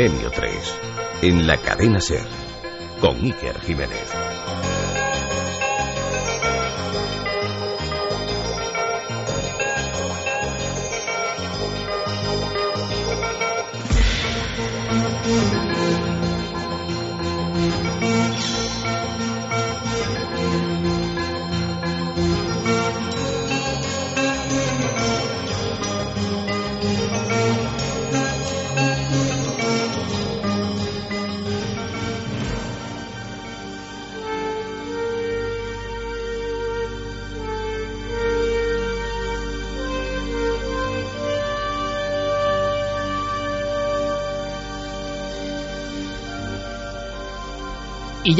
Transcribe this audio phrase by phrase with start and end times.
[0.00, 0.50] Milenio 3,
[1.20, 2.24] en la cadena Ser,
[3.02, 4.29] con Iker Jiménez.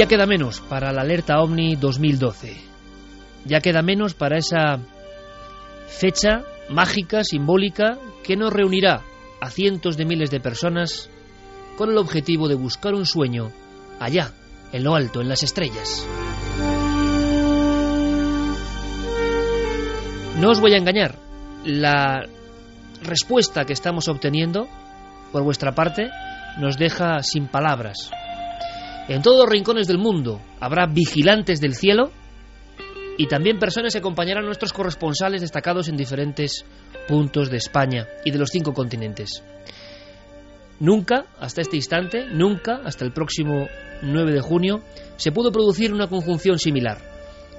[0.00, 2.56] Ya queda menos para la alerta OVNI 2012.
[3.44, 4.78] Ya queda menos para esa
[5.88, 9.02] fecha mágica, simbólica, que nos reunirá
[9.42, 11.10] a cientos de miles de personas
[11.76, 13.52] con el objetivo de buscar un sueño
[13.98, 14.32] allá,
[14.72, 16.08] en lo alto, en las estrellas.
[20.38, 21.16] No os voy a engañar,
[21.66, 22.26] la
[23.02, 24.66] respuesta que estamos obteniendo
[25.30, 26.08] por vuestra parte
[26.58, 28.10] nos deja sin palabras.
[29.10, 32.12] En todos los rincones del mundo habrá vigilantes del cielo
[33.18, 36.64] y también personas que acompañarán a nuestros corresponsales destacados en diferentes
[37.08, 39.42] puntos de España y de los cinco continentes.
[40.78, 43.66] Nunca, hasta este instante, nunca, hasta el próximo
[44.02, 44.84] 9 de junio,
[45.16, 46.98] se pudo producir una conjunción similar.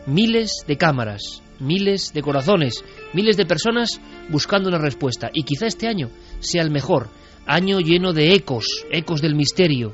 [0.06, 5.30] Miles de cámaras, miles de corazones, miles de personas buscando una respuesta.
[5.34, 7.10] Y quizá este año sea el mejor,
[7.46, 9.94] año lleno de ecos, ecos del misterio,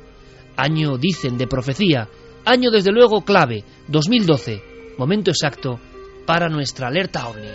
[0.58, 2.08] año, dicen, de profecía,
[2.44, 4.62] año desde luego clave, 2012,
[4.98, 5.80] momento exacto
[6.26, 7.48] para nuestra alerta ovni.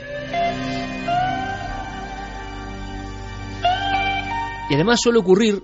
[4.69, 5.61] Y además suele ocurrir,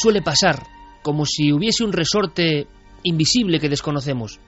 [0.00, 0.62] suele pasar,
[1.02, 2.66] como si hubiese un resorte
[3.02, 4.38] invisible que desconocemos.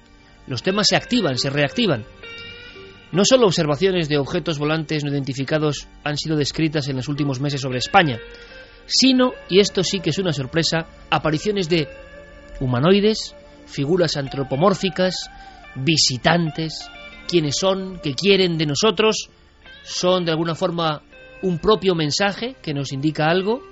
[0.46, 2.04] Los temas se activan, se reactivan.
[3.10, 7.62] No solo observaciones de objetos volantes no identificados han sido descritas en los últimos meses
[7.62, 8.18] sobre España,
[8.86, 11.88] sino, y esto sí que es una sorpresa, apariciones de
[12.60, 13.34] humanoides,
[13.66, 15.30] figuras antropomórficas,
[15.74, 16.88] visitantes,
[17.26, 19.28] quienes son, que quieren de nosotros,
[19.82, 21.02] son de alguna forma
[21.42, 23.62] un propio mensaje que nos indica algo.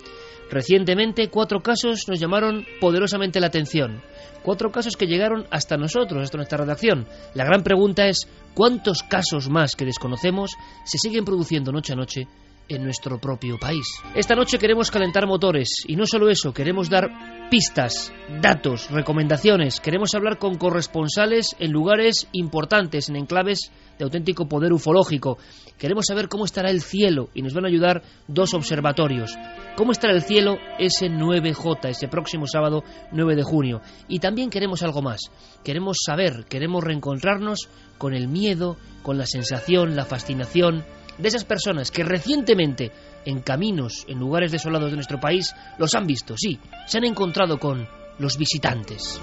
[0.50, 4.02] Recientemente cuatro casos nos llamaron poderosamente la atención.
[4.42, 7.06] Cuatro casos que llegaron hasta nosotros, hasta nuestra redacción.
[7.34, 10.50] La gran pregunta es, ¿cuántos casos más que desconocemos
[10.84, 12.28] se siguen produciendo noche a noche
[12.68, 13.86] en nuestro propio país.
[14.14, 20.14] Esta noche queremos calentar motores y no solo eso, queremos dar pistas, datos, recomendaciones, queremos
[20.14, 25.38] hablar con corresponsales en lugares importantes, en enclaves de auténtico poder ufológico.
[25.78, 29.36] Queremos saber cómo estará el cielo y nos van a ayudar dos observatorios.
[29.76, 33.80] ¿Cómo estará el cielo ese 9J, ese próximo sábado 9 de junio?
[34.08, 35.20] Y también queremos algo más.
[35.64, 37.68] Queremos saber, queremos reencontrarnos
[37.98, 40.84] con el miedo, con la sensación, la fascinación,
[41.18, 42.92] de esas personas que recientemente
[43.24, 47.58] en caminos, en lugares desolados de nuestro país, los han visto, sí, se han encontrado
[47.58, 49.20] con los visitantes.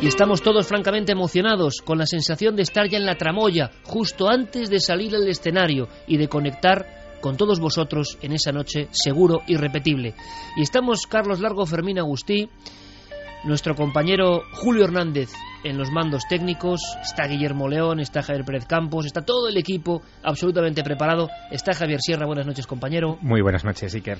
[0.00, 4.28] Y estamos todos francamente emocionados con la sensación de estar ya en la tramoya, justo
[4.28, 9.42] antes de salir al escenario y de conectar con todos vosotros en esa noche seguro
[9.46, 10.14] y repetible.
[10.56, 12.48] Y estamos Carlos Largo, Fermín Agustí,
[13.44, 15.30] nuestro compañero Julio Hernández
[15.64, 20.02] en los mandos técnicos, está Guillermo León, está Javier Pérez Campos, está todo el equipo
[20.22, 23.18] absolutamente preparado, está Javier Sierra, buenas noches compañero.
[23.20, 24.18] Muy buenas noches, Iker.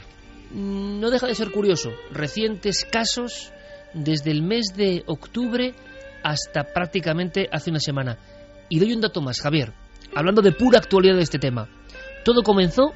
[0.53, 3.53] Mm, no deja de ser curioso, recientes casos
[3.95, 5.75] desde el mes de octubre
[6.23, 8.19] hasta prácticamente hace una semana.
[8.69, 9.73] Y doy un dato más, Javier,
[10.15, 11.69] hablando de pura actualidad de este tema.
[12.25, 12.93] Todo comenzó,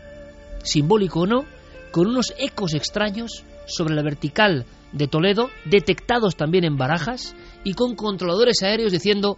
[0.62, 1.44] simbólico o no,
[1.90, 4.64] con unos ecos extraños sobre la vertical
[4.96, 7.34] de Toledo, detectados también en barajas
[7.64, 9.36] y con controladores aéreos diciendo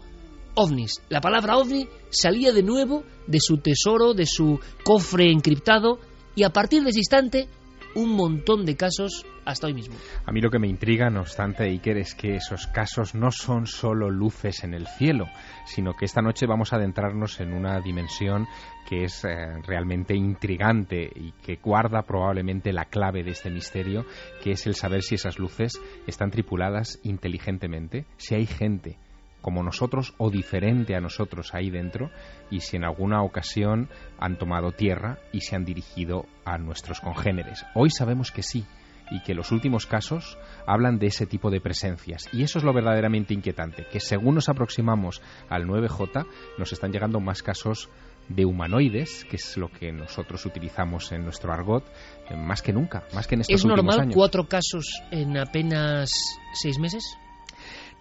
[0.55, 1.03] ovnis.
[1.09, 5.99] La palabra ovni salía de nuevo de su tesoro, de su cofre encriptado
[6.35, 7.49] y a partir de ese instante
[7.95, 9.97] un montón de casos hasta hoy mismo.
[10.27, 13.67] A mí lo que me intriga, no obstante, Iker, es que esos casos no son
[13.67, 15.27] solo luces en el cielo,
[15.65, 18.47] sino que esta noche vamos a adentrarnos en una dimensión
[18.89, 19.29] que es eh,
[19.67, 24.05] realmente intrigante y que guarda probablemente la clave de este misterio,
[24.43, 28.99] que es el saber si esas luces están tripuladas inteligentemente, si hay gente
[29.41, 32.11] como nosotros o diferente a nosotros ahí dentro
[32.51, 33.89] y si en alguna ocasión
[34.19, 37.65] han tomado tierra y se han dirigido a nuestros congéneres.
[37.75, 38.65] Hoy sabemos que sí
[39.11, 42.29] y que los últimos casos hablan de ese tipo de presencias.
[42.33, 46.27] Y eso es lo verdaderamente inquietante, que según nos aproximamos al 9J
[46.59, 47.89] nos están llegando más casos
[48.29, 51.85] de humanoides, que es lo que nosotros utilizamos en nuestro argot,
[52.29, 54.15] eh, más que nunca, más que en estos ¿Es últimos normal años.
[54.15, 56.11] cuatro casos en apenas
[56.53, 57.17] seis meses?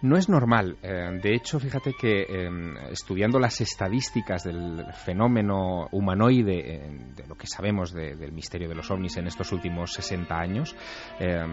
[0.00, 0.76] No es normal.
[0.82, 2.48] Eh, de hecho, fíjate que eh,
[2.92, 8.76] estudiando las estadísticas del fenómeno humanoide, eh, de lo que sabemos de- del misterio de
[8.76, 10.76] los ovnis en estos últimos 60 años,
[11.18, 11.44] eh,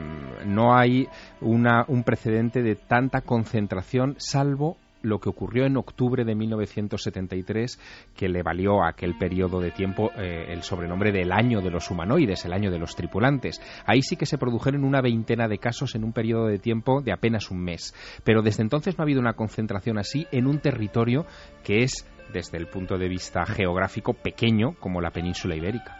[0.45, 1.07] no hay
[1.41, 7.79] una- un precedente de tanta concentración, salvo lo que ocurrió en octubre de 1973,
[8.15, 11.89] que le valió a aquel periodo de tiempo eh, el sobrenombre del año de los
[11.91, 13.61] humanoides, el año de los tripulantes.
[13.85, 17.13] Ahí sí que se produjeron una veintena de casos en un periodo de tiempo de
[17.13, 17.93] apenas un mes.
[18.23, 21.25] Pero desde entonces no ha habido una concentración así en un territorio
[21.63, 25.99] que es, desde el punto de vista geográfico, pequeño como la península ibérica.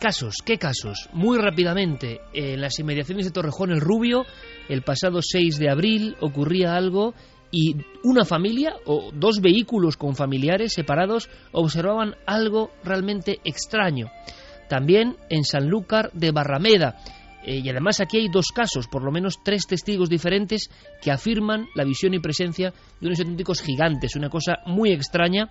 [0.00, 1.08] Casos, ¿qué casos?
[1.14, 4.26] Muy rápidamente, en las inmediaciones de Torrejón el Rubio,
[4.68, 7.14] el pasado 6 de abril ocurría algo
[7.56, 14.10] y una familia o dos vehículos con familiares separados observaban algo realmente extraño.
[14.68, 16.98] También en Sanlúcar de Barrameda.
[17.46, 20.68] Eh, y además aquí hay dos casos, por lo menos tres testigos diferentes
[21.00, 25.48] que afirman la visión y presencia de unos auténticos gigantes, una cosa muy extraña.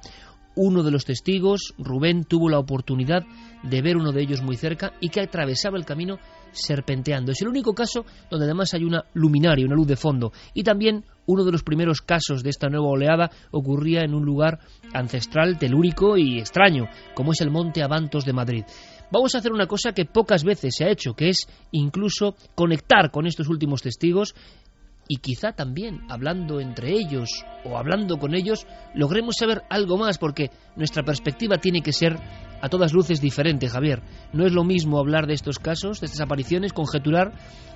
[0.58, 3.24] Uno de los testigos, Rubén, tuvo la oportunidad
[3.64, 6.20] de ver uno de ellos muy cerca y que atravesaba el camino
[6.56, 7.32] serpenteando.
[7.32, 10.32] Es el único caso donde además hay una luminaria, una luz de fondo.
[10.54, 14.60] Y también uno de los primeros casos de esta nueva oleada ocurría en un lugar
[14.94, 18.64] ancestral, telúrico y extraño, como es el Monte Avantos de Madrid.
[19.12, 23.12] Vamos a hacer una cosa que pocas veces se ha hecho, que es incluso conectar
[23.12, 24.34] con estos últimos testigos
[25.08, 27.30] y quizá también hablando entre ellos
[27.64, 28.66] o hablando con ellos
[28.96, 32.18] logremos saber algo más porque nuestra perspectiva tiene que ser
[32.62, 34.02] a todas luces diferente, Javier.
[34.34, 37.34] No es lo mismo hablar de estos casos, de estas apariciones, conjeturar,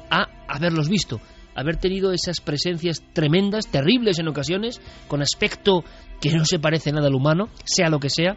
[0.10, 1.20] a haberlos visto,
[1.56, 5.84] haber tenido esas presencias tremendas, terribles en ocasiones, con aspecto
[6.22, 8.36] que no se parece nada al humano, sea lo que sea,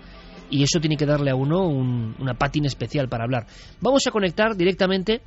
[0.51, 3.47] y eso tiene que darle a uno un- una pátina especial para hablar.
[3.81, 5.23] Vamos a conectar directamente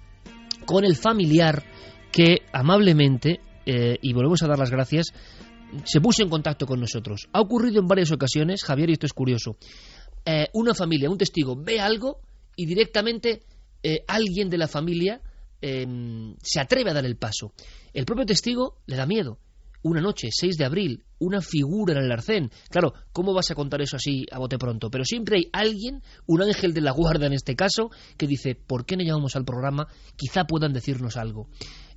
[0.65, 1.63] con el familiar
[2.11, 5.07] que amablemente, eh, y volvemos a dar las gracias,
[5.83, 7.27] se puso en contacto con nosotros.
[7.33, 9.57] Ha ocurrido en varias ocasiones, Javier, y esto es curioso.
[10.25, 12.19] Eh, una familia, un testigo, ve algo
[12.55, 13.43] y directamente
[13.83, 15.21] eh, alguien de la familia
[15.61, 15.85] eh,
[16.41, 17.53] se atreve a dar el paso.
[17.93, 19.39] El propio testigo le da miedo.
[19.83, 22.49] Una noche, 6 de abril, una figura en el arcén.
[22.69, 24.89] Claro, ¿cómo vas a contar eso así a bote pronto?
[24.89, 28.87] Pero siempre hay alguien, un ángel de la guarda en este caso, que dice, ¿por
[28.87, 29.87] qué no llamamos al programa?
[30.15, 31.49] Quizá puedan decirnos algo.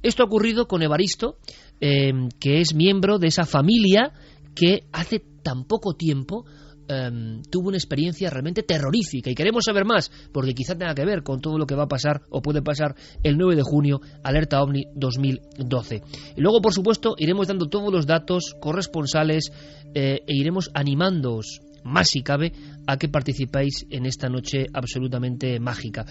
[0.03, 1.39] Esto ha ocurrido con Evaristo,
[1.81, 4.13] eh, que es miembro de esa familia
[4.55, 6.45] que hace tan poco tiempo
[6.89, 11.23] eh, tuvo una experiencia realmente terrorífica y queremos saber más porque quizá tenga que ver
[11.23, 14.63] con todo lo que va a pasar o puede pasar el 9 de junio, Alerta
[14.63, 16.03] OVNI 2012.
[16.37, 19.53] Y luego, por supuesto, iremos dando todos los datos corresponsales
[19.95, 22.53] eh, e iremos animándoos más si cabe
[22.87, 26.05] a que participéis en esta noche absolutamente mágica.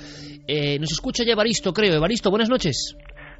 [0.48, 1.96] Eh, nos escucha ya Evaristo, creo.
[1.96, 2.96] Evaristo, buenas noches.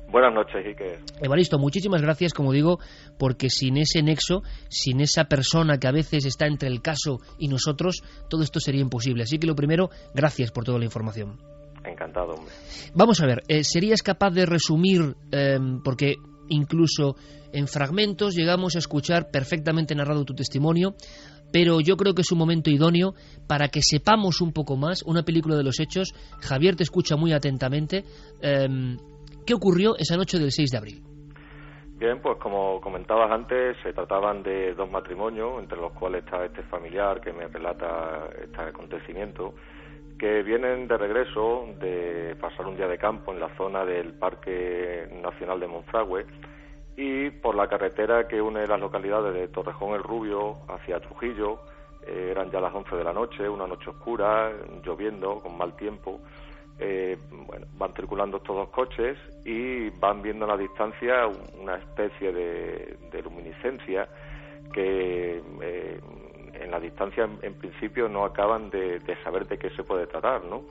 [0.10, 1.00] Buenas noches, Iker.
[1.22, 2.80] Evaristo, muchísimas gracias, como digo,
[3.20, 7.50] porque sin ese nexo, sin esa persona que a veces está entre el caso y
[7.50, 9.24] nosotros, todo esto sería imposible.
[9.24, 11.38] Así que lo primero, gracias por toda la información.
[11.84, 12.54] Encantado, hombre.
[12.94, 16.16] Vamos a ver, eh, ¿serías capaz de resumir, eh, porque
[16.50, 17.16] incluso
[17.52, 20.96] en fragmentos llegamos a escuchar perfectamente narrado tu testimonio,
[21.52, 23.14] pero yo creo que es un momento idóneo
[23.48, 26.14] para que sepamos un poco más una película de los hechos.
[26.40, 28.04] Javier te escucha muy atentamente.
[28.42, 28.98] Eh,
[29.48, 31.02] ¿Qué ocurrió esa noche del 6 de abril?
[31.98, 36.64] Bien, pues como comentabas antes, se trataban de dos matrimonios, entre los cuales está este
[36.64, 39.54] familiar que me relata este acontecimiento,
[40.20, 45.08] que vienen de regreso de pasar un día de campo en la zona del Parque
[45.24, 46.26] Nacional de Monfragüe
[46.98, 51.62] y por la carretera que une las localidades de Torrejón el Rubio hacia Trujillo,
[52.06, 54.52] eh, eran ya las 11 de la noche, una noche oscura,
[54.84, 56.20] lloviendo, con mal tiempo,
[56.80, 57.18] eh,
[57.78, 61.28] van circulando estos dos coches y van viendo a la distancia
[61.60, 64.08] una especie de, luminiscencia
[64.74, 66.00] que eh,
[66.54, 70.64] en la distancia en, principio no acaban de, saber de qué se puede tratar, ¿no?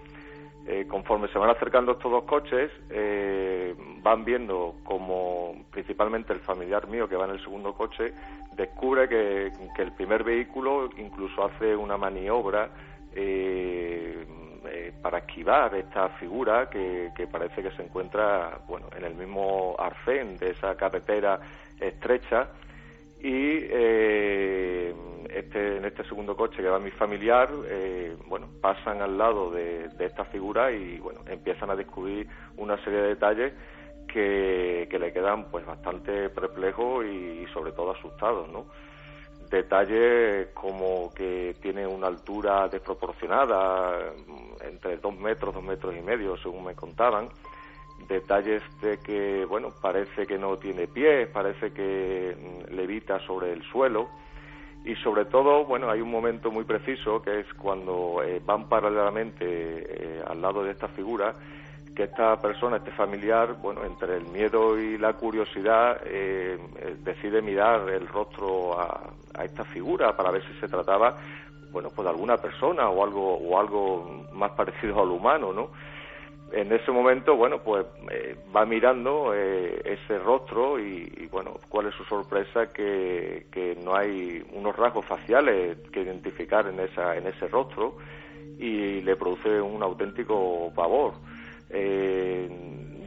[0.68, 6.88] Eh, conforme se van acercando estos dos coches, eh, van viendo como principalmente el familiar
[6.88, 8.12] mío que va en el segundo coche
[8.56, 12.70] descubre que, el primer vehículo incluso hace una maniobra
[14.68, 20.36] eh, para esquivar esta figura que, parece que se encuentra bueno en el mismo arcén
[20.36, 21.40] de esa carretera
[21.80, 22.48] estrecha.
[23.18, 24.94] Y eh,
[25.30, 29.88] este, en este segundo coche que va mi familiar eh, bueno pasan al lado de,
[29.98, 33.52] esta figura y bueno empiezan a descubrir una serie de detalles
[34.06, 38.66] que, le quedan pues bastante perplejos y sobre todo asustados no
[39.50, 44.12] detalles como que tiene una altura desproporcionada,
[44.62, 47.28] entre dos metros, dos metros y medio, según me contaban.
[48.08, 53.62] Detalles de que, bueno, parece que no tiene pies, parece que mm, levita sobre el
[53.62, 54.08] suelo.
[54.84, 59.44] Y sobre todo, bueno, hay un momento muy preciso que es cuando eh, van paralelamente
[59.44, 61.34] eh, al lado de esta figura
[61.96, 66.58] que esta persona, este familiar, bueno, entre el miedo y la curiosidad, eh,
[67.02, 69.10] decide mirar el rostro a,
[69.42, 71.16] esta figura para ver si se trataba,
[71.70, 75.70] bueno, pues de alguna persona o algo o algo más parecido al humano, ¿no?
[76.52, 81.94] En ese momento, bueno, pues eh, va mirando eh, ese rostro y, bueno, cuál es
[81.94, 87.48] su sorpresa que, que no hay unos rasgos faciales que identificar en esa en ese
[87.48, 87.96] rostro
[88.58, 91.14] y le produce un auténtico pavor
[91.70, 92.48] eh,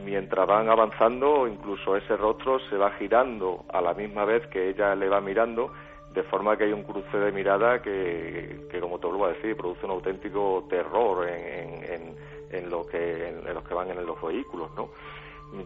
[0.04, 4.94] mientras van avanzando, incluso ese rostro se va girando a la misma vez que ella
[4.94, 5.72] le va mirando,
[6.12, 9.56] de forma que hay un cruce de mirada que, que como te vuelvo a decir,
[9.56, 12.16] produce un auténtico terror en, en,
[12.50, 14.88] en, lo que, en, los que van en los vehículos, ¿no?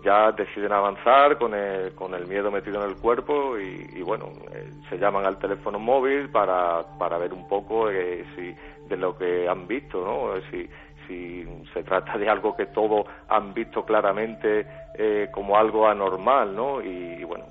[0.02, 4.70] ya deciden avanzar con el, con el miedo metido en el cuerpo y, bueno, eh,
[4.88, 8.54] se llaman al teléfono móvil para, para ver un poco eh, si,
[8.88, 10.40] de lo que han visto, ¿no?
[10.50, 10.68] Si,
[11.06, 16.82] si se trata de algo que todos han visto claramente eh, como algo anormal, ¿no?
[16.82, 17.44] Y, bueno,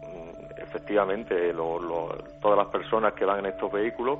[0.58, 1.54] efectivamente,
[2.42, 4.20] todas las personas que van en estos vehículos,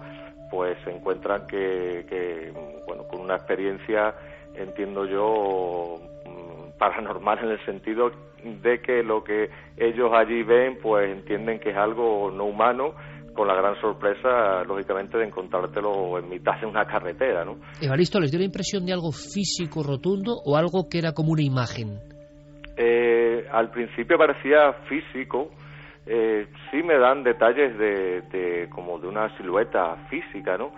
[0.50, 2.52] pues se encuentran que,
[2.86, 4.14] bueno, con una experiencia,
[4.56, 8.12] entiendo yo, mm, paranormal en el sentido
[8.44, 12.94] de que lo que ellos allí ven, pues entienden que es algo no humano
[13.34, 17.58] con la gran sorpresa, lógicamente, de encontrártelo en mitad de una carretera, ¿no?
[17.82, 21.42] Evaristo, ¿les dio la impresión de algo físico rotundo o algo que era como una
[21.42, 22.00] imagen?
[22.78, 25.52] Eh, al principio parecía físico,
[26.06, 30.72] eh, sí me dan detalles de, de, como de una silueta física, ¿no?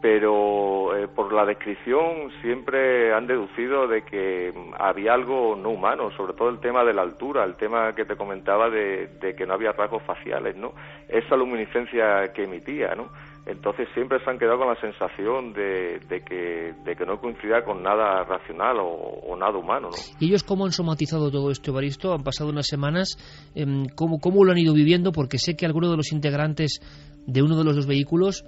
[0.00, 6.34] Pero eh, por la descripción siempre han deducido de que había algo no humano, sobre
[6.34, 9.72] todo el tema de la altura, el tema que te comentaba de, que no había
[9.72, 10.72] rasgos faciales, ¿no?
[11.08, 13.08] Esa luminiscencia que emitía, ¿no?
[13.46, 17.80] Entonces siempre se han quedado con la sensación de, que, de que no coincidía con
[17.82, 19.96] nada racional o, nada humano, ¿no?
[20.18, 22.12] ¿Y ellos cómo han somatizado todo esto, Evaristo?
[22.12, 23.16] Han pasado unas semanas,
[23.54, 25.12] em, ¿cómo, ¿cómo lo han ido viviendo?
[25.12, 26.80] Porque sé que alguno de los integrantes
[27.26, 28.44] de uno de los dos vehículos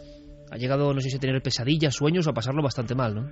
[0.51, 3.23] ha llegado, no sé si a tener pesadillas, sueños o a pasarlo bastante mal, ¿no?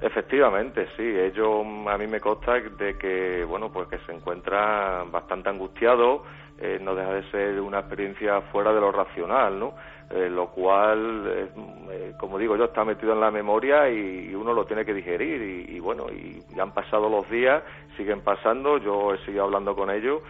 [0.00, 1.02] Efectivamente, sí.
[1.02, 6.24] Ellos, a mí me consta de que, bueno, pues que se encuentra bastante angustiado,
[6.58, 9.74] eh, no deja de ser una experiencia fuera de lo racional, ¿no?
[10.10, 11.48] Eh, lo cual,
[11.90, 15.40] eh, como digo yo, está metido en la memoria y, uno lo tiene que digerir.
[15.40, 17.62] Y, y bueno, y ya han pasado los días,
[17.96, 20.20] siguen pasando, yo he seguido hablando con ellos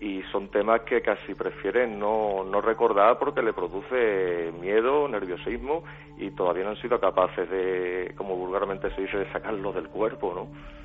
[0.00, 5.84] y son temas que casi prefieren no, no recordar porque le produce miedo, nerviosismo
[6.18, 10.34] y todavía no han sido capaces de, como vulgarmente se dice, de sacarlo del cuerpo,
[10.34, 10.84] ¿no?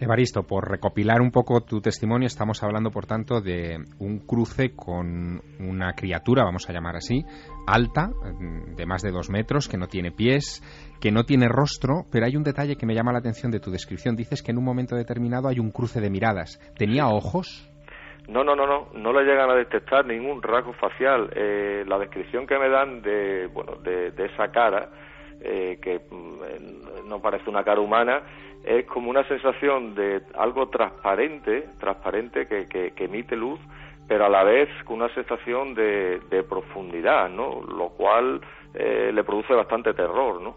[0.00, 5.40] Evaristo, por recopilar un poco tu testimonio, estamos hablando, por tanto, de un cruce con
[5.58, 7.24] una criatura, vamos a llamar así,
[7.66, 8.10] alta,
[8.76, 10.62] de más de dos metros, que no tiene pies,
[11.00, 13.70] que no tiene rostro, pero hay un detalle que me llama la atención de tu
[13.70, 14.16] descripción.
[14.16, 16.58] Dices que en un momento determinado hay un cruce de miradas.
[16.76, 17.69] ¿Tenía ojos?
[18.30, 21.30] No, no, no, no, no le llegan a detectar ningún rasgo facial.
[21.34, 24.88] Eh, la descripción que me dan de, bueno, de, esa cara,
[25.40, 28.22] eh, que mm, no parece una cara humana,
[28.64, 33.58] es como una sensación de algo transparente, transparente que, que, emite luz,
[34.06, 37.62] pero a la vez con una sensación de, de profundidad, ¿no?
[37.62, 38.40] Lo cual
[38.74, 40.54] eh, le produce bastante terror, ¿no?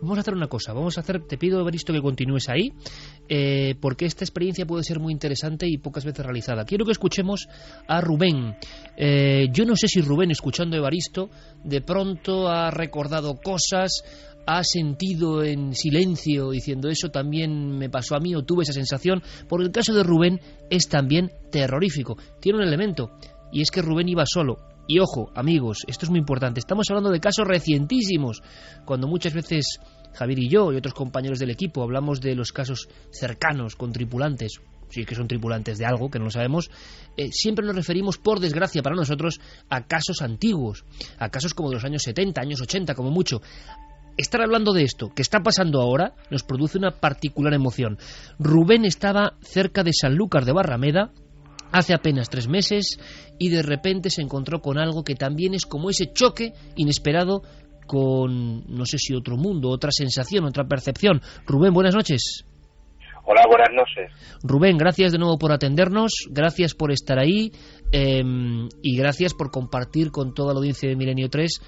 [0.00, 2.72] Vamos a hacer una cosa, vamos a hacer, te pido Evaristo que continúes ahí,
[3.28, 6.64] eh, porque esta experiencia puede ser muy interesante y pocas veces realizada.
[6.64, 7.48] Quiero que escuchemos
[7.88, 8.56] a Rubén.
[8.96, 11.30] Eh, yo no sé si Rubén, escuchando a Evaristo,
[11.64, 14.04] de pronto ha recordado cosas,
[14.46, 19.20] ha sentido en silencio diciendo eso también me pasó a mí o tuve esa sensación,
[19.48, 20.40] porque el caso de Rubén
[20.70, 22.16] es también terrorífico.
[22.40, 23.10] Tiene un elemento,
[23.50, 27.10] y es que Rubén iba solo y ojo, amigos, esto es muy importante, estamos hablando
[27.10, 28.42] de casos recientísimos,
[28.84, 29.78] cuando muchas veces
[30.14, 34.60] Javier y yo y otros compañeros del equipo hablamos de los casos cercanos con tripulantes,
[34.88, 36.70] si es que son tripulantes de algo, que no lo sabemos,
[37.16, 40.84] eh, siempre nos referimos, por desgracia para nosotros, a casos antiguos,
[41.18, 43.42] a casos como de los años 70, años 80, como mucho.
[44.16, 47.98] Estar hablando de esto, que está pasando ahora, nos produce una particular emoción.
[48.38, 51.12] Rubén estaba cerca de Sanlúcar de Barrameda,
[51.72, 52.98] hace apenas tres meses
[53.38, 57.42] y de repente se encontró con algo que también es como ese choque inesperado
[57.86, 61.22] con, no sé si otro mundo, otra sensación, otra percepción.
[61.46, 62.44] Rubén, buenas noches.
[63.24, 64.10] Hola, buenas noches.
[64.42, 67.52] Rubén, gracias de nuevo por atendernos, gracias por estar ahí
[67.92, 71.60] em, y gracias por compartir con toda la audiencia de Milenio 3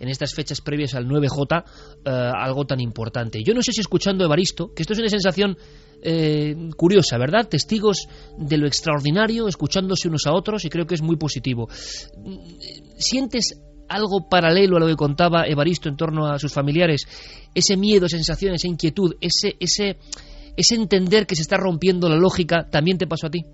[0.00, 1.64] en estas fechas previas al 9J
[2.04, 3.42] eh, algo tan importante.
[3.42, 5.56] Yo no sé si escuchando Evaristo, que esto es una sensación
[6.02, 7.48] eh, curiosa, ¿verdad?
[7.48, 11.68] Testigos de lo extraordinario, escuchándose unos a otros y creo que es muy positivo.
[12.96, 17.48] ¿Sientes algo paralelo a lo que contaba Evaristo en torno a sus familiares?
[17.54, 19.56] Ese miedo, sensación, esa inquietud, ese...
[19.60, 19.98] ese
[20.58, 23.44] ese entender que se está rompiendo la lógica, ¿también te pasó a ti?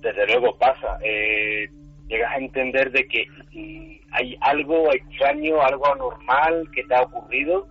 [0.00, 0.96] Desde luego pasa.
[1.04, 1.66] Eh,
[2.06, 7.66] llegas a entender de que mm, hay algo extraño, algo anormal que te ha ocurrido.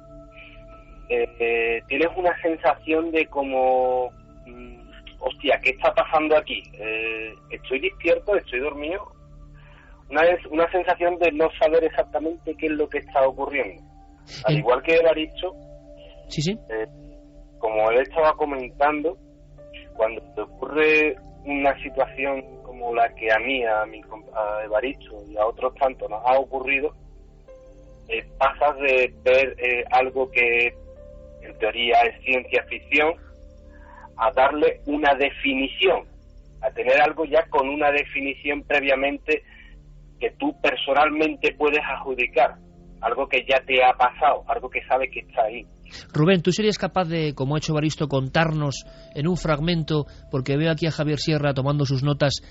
[1.12, 4.10] Eh, eh, tienes una sensación de como,
[4.46, 4.80] mm,
[5.20, 6.64] hostia, ¿qué está pasando aquí?
[7.50, 8.36] ¿Estoy despierto?
[8.36, 9.12] ¿Estoy dormido?
[10.10, 13.84] Una, una sensación de no saber exactamente qué es lo que está ocurriendo.
[14.46, 15.54] Al igual que Evaristo,
[16.30, 16.58] sí, sí
[17.62, 19.18] como él estaba comentando,
[19.94, 21.16] cuando te ocurre
[21.46, 24.02] una situación como la que a mí, a mi
[24.34, 26.94] a Evaristo y a otros tantos nos ha ocurrido,
[28.10, 30.74] eh, pasas de ver eh, algo que
[31.42, 33.14] en teoría es ciencia ficción
[34.18, 36.06] a darle una definición,
[36.62, 39.44] a tener algo ya con una definición previamente
[40.20, 42.56] que tú personalmente puedes adjudicar,
[43.02, 45.66] algo que ya te ha pasado, algo que sabes que está ahí.
[46.14, 50.72] Rubén, ¿tú serías capaz de, como ha hecho Baristo, contarnos en un fragmento, porque veo
[50.72, 52.42] aquí a Javier Sierra tomando sus notas,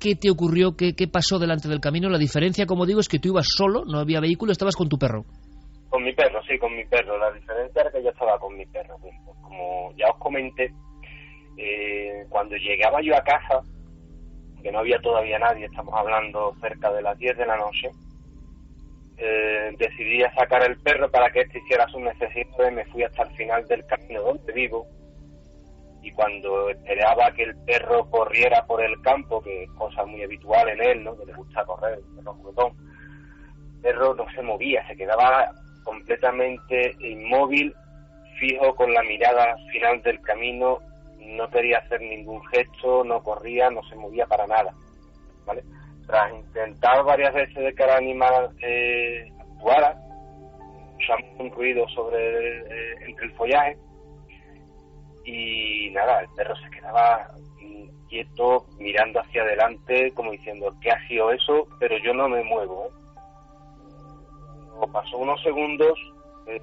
[0.00, 2.08] qué te ocurrió, qué, qué pasó delante del camino?
[2.08, 4.98] La diferencia, como digo, es que tú ibas solo, no había vehículo, estabas con tu
[4.98, 5.26] perro.
[5.90, 7.18] Con mi perro, sí, con mi perro.
[7.18, 8.96] La diferencia era que yo estaba con mi perro.
[9.42, 10.72] Como ya os comenté,
[11.56, 13.60] eh, cuando llegaba yo a casa,
[14.62, 17.90] que no había todavía nadie, estamos hablando cerca de las 10 de la noche,
[19.16, 23.30] eh, decidí sacar el perro para que éste hiciera sus necesidades, me fui hasta el
[23.36, 24.86] final del camino donde vivo
[26.02, 30.68] y cuando esperaba que el perro corriera por el campo, que es cosa muy habitual
[30.70, 31.18] en él, ¿no?
[31.18, 32.74] que le gusta correr, el perro
[33.74, 35.52] el perro no se movía, se quedaba
[35.84, 37.74] completamente inmóvil,
[38.38, 40.78] fijo con la mirada final del camino,
[41.18, 44.72] no quería hacer ningún gesto, no corría, no se movía para nada.
[45.46, 45.62] ¿vale?
[46.10, 49.96] tras intentar varias veces de que el animal eh, actuara,
[50.98, 53.78] usamos un ruido sobre eh, entre el follaje
[55.24, 57.28] y nada, el perro se quedaba
[58.08, 61.68] quieto mirando hacia adelante como diciendo ¿qué ha sido eso?
[61.78, 62.90] pero yo no me muevo ¿eh?
[64.88, 65.98] Pasó unos segundos
[66.46, 66.60] eh,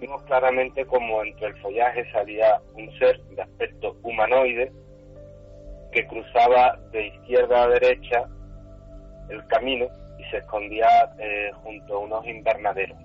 [0.00, 4.72] vimos claramente como entre el follaje salía un ser de aspecto humanoide
[5.92, 8.28] que cruzaba de izquierda a derecha
[9.30, 9.86] el camino
[10.18, 10.86] y se escondía
[11.18, 12.98] eh, junto a unos invernaderos.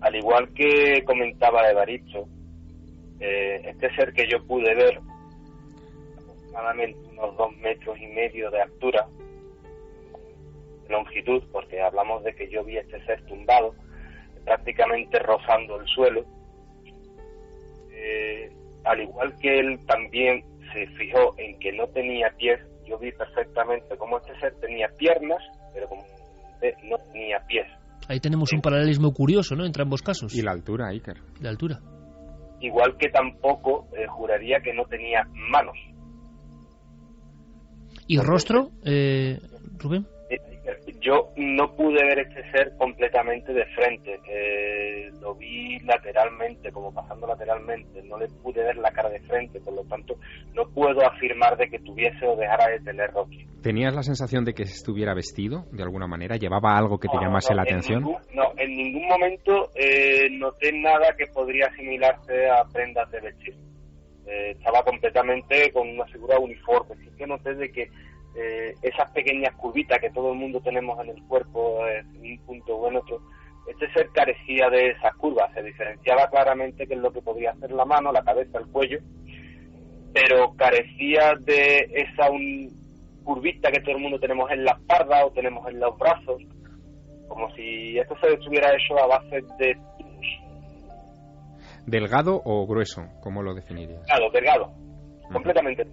[0.00, 2.26] Al igual que comentaba Evaristo,
[3.20, 4.98] eh, este ser que yo pude ver,
[6.16, 9.06] aproximadamente unos dos metros y medio de altura,
[10.90, 13.74] longitud, porque hablamos de que yo vi este ser tumbado,
[14.44, 16.24] prácticamente rozando el suelo,
[17.92, 18.50] eh,
[18.84, 23.96] al igual que él también se fijó en que no tenía pies, yo vi perfectamente
[23.96, 26.02] cómo este ser tenía piernas, pero como
[26.84, 27.66] no tenía pies.
[28.08, 30.34] Ahí tenemos un paralelismo curioso, ¿no?, entre ambos casos.
[30.34, 31.16] Y la altura, Iker.
[31.40, 31.78] La altura.
[32.60, 35.76] Igual que tampoco eh, juraría que no tenía manos.
[38.06, 39.38] ¿Y rostro, eh,
[39.78, 40.06] Rubén?
[41.00, 47.26] Yo no pude ver este ser completamente de frente, eh, lo vi lateralmente, como pasando
[47.26, 50.16] lateralmente, no le pude ver la cara de frente, por lo tanto
[50.54, 53.46] no puedo afirmar de que tuviese o dejara de tener Rocky.
[53.62, 56.36] ¿Tenías la sensación de que estuviera vestido de alguna manera?
[56.36, 58.02] ¿Llevaba algo que te llamase la atención?
[58.02, 63.54] no, en ningún momento eh, noté nada que podría asimilarse a prendas de vestir.
[64.26, 67.88] Eh, estaba completamente con una figura uniforme, sí que noté de que
[68.34, 72.76] eh, esas pequeñas curvitas que todo el mundo tenemos en el cuerpo en un punto
[72.76, 73.20] o en otro,
[73.66, 77.72] este ser carecía de esas curvas, se diferenciaba claramente que es lo que podía hacer
[77.72, 78.98] la mano, la cabeza, el cuello,
[80.12, 82.68] pero carecía de esa un,
[83.24, 86.42] curvita que todo el mundo tenemos en la espalda o tenemos en los brazos,
[87.28, 89.76] como si esto se estuviera hecho a base de...
[91.86, 93.02] ¿Delgado o grueso?
[93.22, 94.04] ¿Cómo lo definirías?
[94.06, 94.72] Delgado, delgado,
[95.32, 95.86] completamente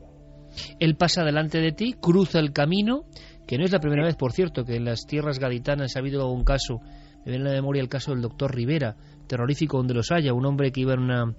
[0.80, 3.06] él pasa delante de ti, cruza el camino,
[3.48, 6.30] que no es la primera vez, por cierto, que en las tierras gaditanas ha habido
[6.32, 6.82] un caso,
[7.26, 8.96] me viene a la memoria el caso del doctor Rivera,
[9.28, 11.36] terrorífico donde los haya, un hombre que iba en una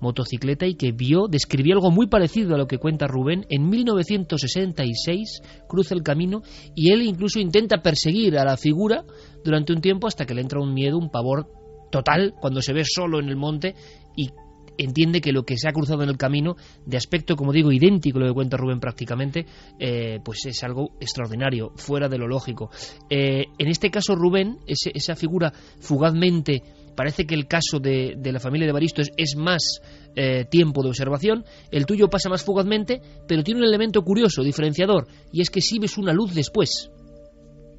[0.00, 5.42] motocicleta y que vio, describió algo muy parecido a lo que cuenta Rubén, en 1966
[5.68, 6.42] cruza el camino
[6.74, 9.04] y él incluso intenta perseguir a la figura
[9.44, 11.48] durante un tiempo hasta que le entra un miedo, un pavor
[11.90, 13.74] total cuando se ve solo en el monte
[14.16, 14.30] y
[14.78, 18.18] entiende que lo que se ha cruzado en el camino, de aspecto, como digo, idéntico
[18.18, 19.44] a lo que cuenta Rubén prácticamente,
[19.78, 22.70] eh, pues es algo extraordinario, fuera de lo lógico.
[23.10, 26.62] Eh, en este caso, Rubén, esa figura fugazmente,
[26.96, 29.80] parece que el caso de, la familia de Baristo es, más
[30.16, 35.06] eh, tiempo de observación, el tuyo pasa más fugazmente, pero tiene un elemento curioso, diferenciador,
[35.32, 36.90] y es que sí ves una luz después.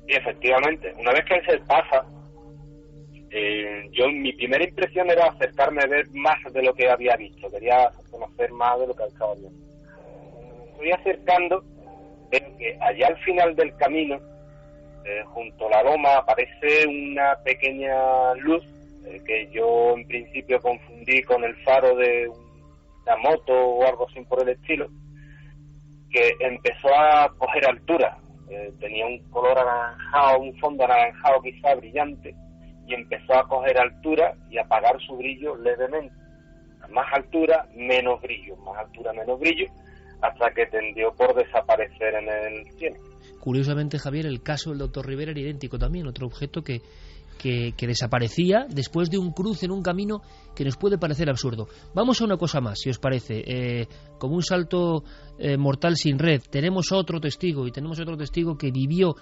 [0.07, 2.03] Y efectivamente, una vez que se pasa,
[3.31, 7.49] eh, yo mi primera impresión era acercarme a ver más de lo que había visto,
[7.51, 9.59] quería conocer más de lo que estaba viendo.
[10.71, 11.63] Estoy acercando,
[12.31, 14.19] veo que allá al final del camino,
[15.05, 18.63] eh, junto a la loma, aparece una pequeña luz
[19.05, 22.29] eh, que yo en principio confundí con el faro de
[23.03, 24.89] una moto o algo así por el estilo,
[26.11, 28.17] que empezó a coger altura.
[28.79, 32.33] tenía un color anaranjado, un fondo anaranjado quizá brillante,
[32.89, 36.15] y empezó a coger altura y a apagar su brillo levemente.
[36.89, 39.67] Más altura, menos brillo, más altura, menos brillo,
[40.21, 42.97] hasta que tendió por desaparecer en el cielo.
[43.39, 46.81] Curiosamente, Javier, el caso del doctor Rivera era idéntico también, otro objeto que
[47.39, 50.21] que, desaparecía después de un cruce en un camino
[50.55, 51.67] que nos puede parecer absurdo.
[51.95, 53.41] Vamos a una cosa más, si os parece.
[53.45, 53.87] Eh,
[54.19, 55.03] como un salto
[55.39, 59.15] eh, mortal sin red, tenemos otro testigo y tenemos otro testigo que vivió,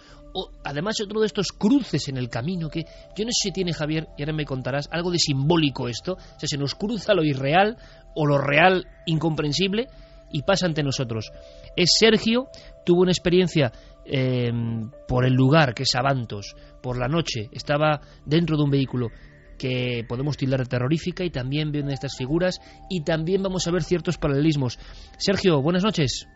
[0.64, 2.84] además otro de estos cruces en el camino que
[3.16, 6.40] yo no sé si tiene Javier, y ahora me contarás, algo de simbólico esto, o
[6.40, 7.78] sea, se nos cruza lo irreal
[8.16, 9.88] o lo real incomprensible
[10.32, 11.32] y pasa ante nosotros.
[11.76, 12.48] Es Sergio,
[12.86, 13.72] tuvo una experiencia
[14.08, 14.52] eh,
[15.08, 19.10] por el lugar, que es Avantos, por la noche, estaba dentro de un vehículo
[19.58, 23.84] que podemos tildar de terrorífica y también vienen estas figuras y también vamos a ver
[23.84, 24.80] ciertos paralelismos.
[25.18, 26.28] Sergio, buenas noches.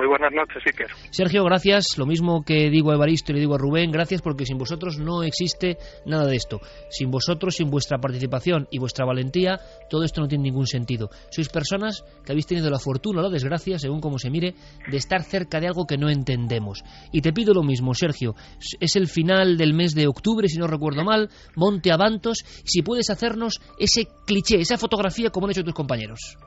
[0.00, 0.86] Muy buenas noches, Iker.
[1.10, 1.98] Sergio, gracias.
[1.98, 4.98] Lo mismo que digo a Evaristo y le digo a Rubén, gracias porque sin vosotros
[4.98, 6.58] no existe nada de esto.
[6.88, 9.60] Sin vosotros, sin vuestra participación y vuestra valentía,
[9.90, 11.10] todo esto no tiene ningún sentido.
[11.30, 14.54] Sois personas que habéis tenido la fortuna o la desgracia, según como se mire,
[14.90, 16.82] de estar cerca de algo que no entendemos.
[17.12, 18.34] Y te pido lo mismo, Sergio.
[18.80, 22.38] Es el final del mes de octubre, si no recuerdo mal, Monte Avantos.
[22.64, 26.38] Si puedes hacernos ese cliché, esa fotografía como han hecho tus compañeros.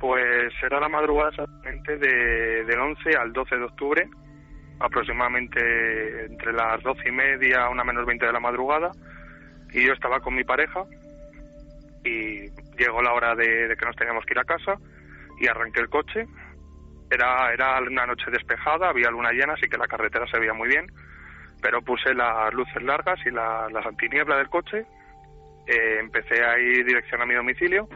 [0.00, 4.08] Pues será la madrugada exactamente de, del 11 al 12 de octubre,
[4.78, 8.90] aproximadamente entre las 12 y media, una menos 20 de la madrugada,
[9.72, 10.84] y yo estaba con mi pareja
[12.04, 14.76] y llegó la hora de, que nos teníamos que ir a casa
[15.40, 16.26] y arranqué el coche.
[17.10, 20.68] Era, era una noche despejada, había luna llena, así que la carretera se veía muy
[20.68, 20.86] bien,
[21.62, 24.84] pero puse las luces largas y la, las antiniebla del coche,
[25.66, 27.88] eh, empecé a ir dirección a mi domicilio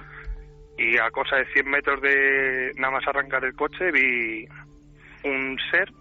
[0.81, 4.49] y a cosa de 100 metros de nada más arrancar el coche vi
[5.25, 5.93] un ser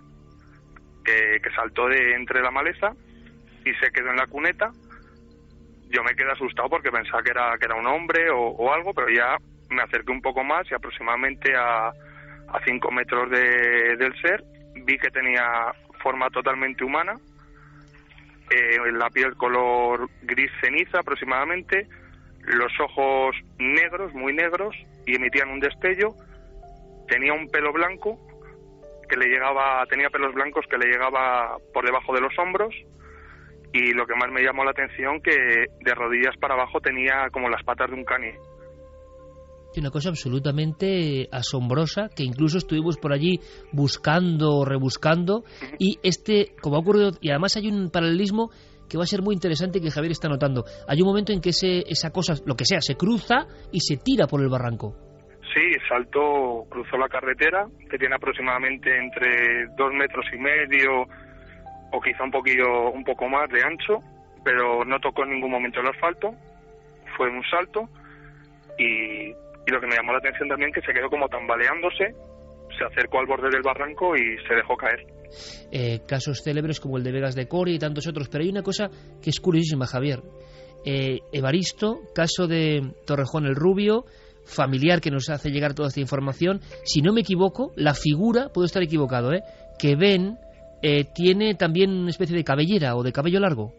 [1.04, 2.94] que, saltó de entre la maleza
[3.65, 4.72] y se quedó en la cuneta.
[5.89, 9.10] Yo me quedé asustado porque pensaba que era, que era un hombre o, algo, pero
[9.10, 9.36] ya
[9.70, 14.42] me acerqué un poco más y aproximadamente a, a 5 metros de, del ser
[14.86, 17.18] vi que tenía forma totalmente humana,
[18.50, 21.86] eh, la piel color gris ceniza aproximadamente,
[22.45, 24.75] los ojos negros, muy negros,
[25.06, 26.15] y emitían un destello.
[27.08, 28.19] Tenía un pelo blanco
[29.10, 32.73] que le llegaba, tenía pelos blancos que le llegaba por debajo de los hombros
[33.73, 37.49] y lo que más me llamó la atención que de rodillas para abajo tenía como
[37.49, 38.32] las patas de un cani.
[39.78, 43.39] Una cosa absolutamente asombrosa que incluso estuvimos por allí
[43.71, 45.43] buscando, rebuscando
[45.78, 48.49] y este, como ha ocurrido, y además hay un paralelismo
[48.89, 50.65] que va a ser muy interesante que Javier está notando.
[50.88, 53.97] Hay un momento en que ese, esa cosa, lo que sea, se cruza y se
[53.97, 54.95] tira por el barranco.
[55.54, 61.06] Sí, saltó, cruzó la carretera, que tiene aproximadamente entre dos metros y medio
[61.91, 63.99] o quizá un poquillo, un poco más de ancho,
[64.43, 66.36] pero no tocó en ningún momento el asfalto,
[67.17, 67.89] fue un salto
[68.78, 72.13] y, y lo que me llamó la atención también que se quedó como tambaleándose,
[72.78, 75.18] se acercó al borde del barranco y se dejó caer.
[75.72, 78.63] Eh, casos célebres como el de Vegas de Coria y tantos otros, pero hay una
[78.63, 78.89] cosa
[79.22, 80.22] que es curiosísima, Javier.
[80.86, 84.06] Eh, Evaristo, caso de Torrejón el Rubio,
[84.46, 86.62] familiar que nos hace llegar toda esta información.
[86.84, 89.44] Si no me equivoco, la figura, puedo estar equivocado, ¿eh?
[89.78, 90.38] que ven
[90.82, 93.74] eh, tiene también una especie de cabellera o de cabello largo.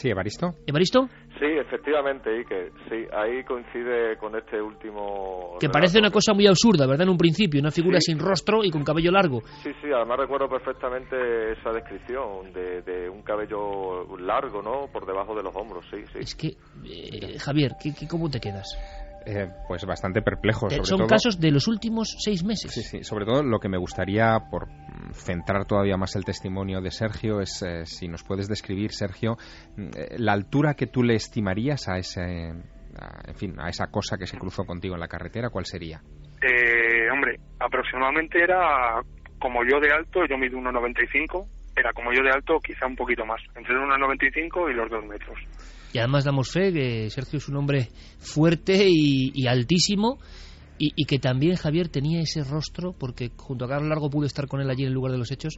[0.00, 0.54] Sí, Evaristo.
[0.66, 1.08] ¿Evaristo?
[1.38, 2.72] Sí, efectivamente, Iker.
[2.88, 5.58] Sí, ahí coincide con este último.
[5.60, 7.02] Que parece una cosa muy absurda, ¿verdad?
[7.02, 9.42] En un principio, una figura sin rostro y con cabello largo.
[9.62, 14.86] Sí, sí, además recuerdo perfectamente esa descripción de, un cabello largo, ¿no?
[14.90, 16.18] Por debajo de los hombros, sí, sí.
[16.20, 16.48] Es que,
[16.88, 18.68] eh, Javier, ¿qué, cómo te quedas?
[19.26, 20.70] Eh, pues bastante perplejo.
[20.82, 22.72] Son casos de los últimos seis meses.
[22.72, 23.04] Sí, sí.
[23.04, 24.68] Sobre todo lo que me gustaría, por
[25.12, 29.36] centrar todavía más el testimonio de Sergio, es eh, si nos puedes describir, Sergio,
[29.76, 32.54] mm, eh, la altura que tú le estimarías a ese
[33.26, 36.00] en fin, a esa cosa que se cruzó contigo en la carretera, ¿cuál sería?
[36.42, 39.00] Eh, hombre, aproximadamente era
[39.38, 43.24] como yo de alto, yo mido 1,95, era como yo de alto, quizá un poquito
[43.24, 45.38] más, entre 1,95 y los 2 metros.
[45.92, 50.18] Y además damos fe que Sergio es un hombre fuerte y, altísimo.
[50.82, 54.62] Y, que también Javier tenía ese rostro, porque junto a Carlos Largo pude estar con
[54.62, 55.56] él allí en el lugar de los hechos,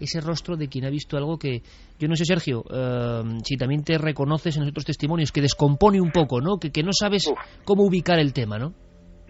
[0.00, 1.62] ese rostro de quien ha visto algo que,
[2.00, 6.10] yo no sé Sergio, eh, si también te reconoces en otros testimonios, que descompone un
[6.10, 6.58] poco, ¿no?
[6.58, 7.32] Que, que no sabes
[7.64, 8.74] cómo ubicar el tema, ¿no?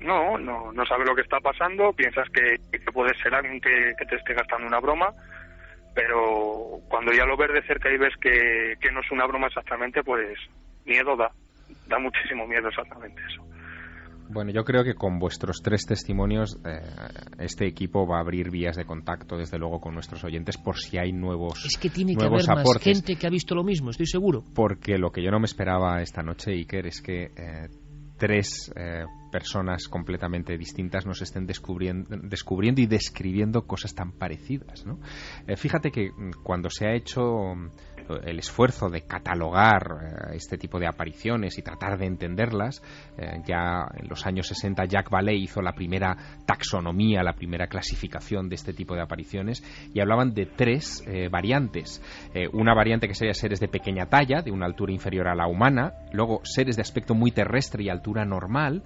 [0.05, 2.57] No, no, no sabes lo que está pasando, piensas que,
[2.93, 3.71] puede ser alguien que,
[4.07, 5.09] te esté gastando una broma,
[5.95, 10.03] pero cuando ya lo ves de cerca y ves que, no es una broma exactamente,
[10.03, 10.39] pues
[10.85, 11.31] miedo da,
[11.87, 13.43] da muchísimo miedo exactamente eso.
[14.29, 16.81] Bueno, yo creo que con vuestros tres testimonios eh,
[17.39, 20.99] este equipo va a abrir vías de contacto, desde luego, con nuestros oyentes por si
[20.99, 24.07] hay nuevos Es que tiene que haber más gente que ha visto lo mismo, estoy
[24.07, 24.43] seguro.
[24.55, 27.69] Porque lo que yo no me esperaba esta noche, Iker, es que eh,
[28.25, 34.87] tres eh, personas completamente distintas nos estén descubriendo, descubriendo y describiendo cosas tan parecidas.
[34.87, 34.99] ¿no?
[35.47, 37.53] Eh, fíjate que mm, cuando se ha hecho
[38.25, 42.83] el esfuerzo de catalogar eh, este tipo de apariciones y tratar de entenderlas.
[43.17, 48.49] Eh, ya en los años 60 Jack Vallée hizo la primera taxonomía, la primera clasificación
[48.49, 49.63] de este tipo de apariciones
[49.93, 52.03] y hablaban de tres eh, variantes.
[52.53, 55.93] una variante que sería seres de pequeña talla, de una altura inferior a la humana,
[56.13, 58.83] luego seres de aspecto muy terrestre y altura normal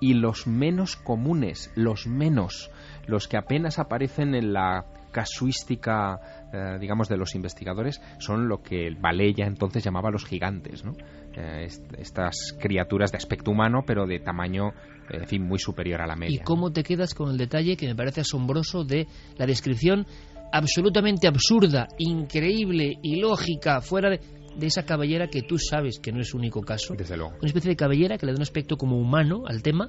[0.00, 2.70] y los menos comunes, los menos,
[3.06, 8.86] los que apenas aparecen en la casuística, eh, digamos, de los investigadores son lo que
[8.86, 8.96] el
[9.34, 10.92] ya entonces llamaba los gigantes, ¿no?
[11.34, 11.68] Eh,
[11.98, 14.68] estas criaturas de aspecto humano, pero de tamaño,
[15.10, 16.36] eh, en fin, muy superior a la media.
[16.36, 20.06] ¿Y cómo te quedas con el detalle que me parece asombroso de la descripción
[20.52, 24.20] absolutamente absurda, increíble, ilógica, fuera de
[24.56, 26.94] de esa cabellera que tú sabes que no es único caso.
[26.94, 27.34] Desde luego.
[27.38, 29.88] Una especie de cabellera que le da un aspecto como humano al tema,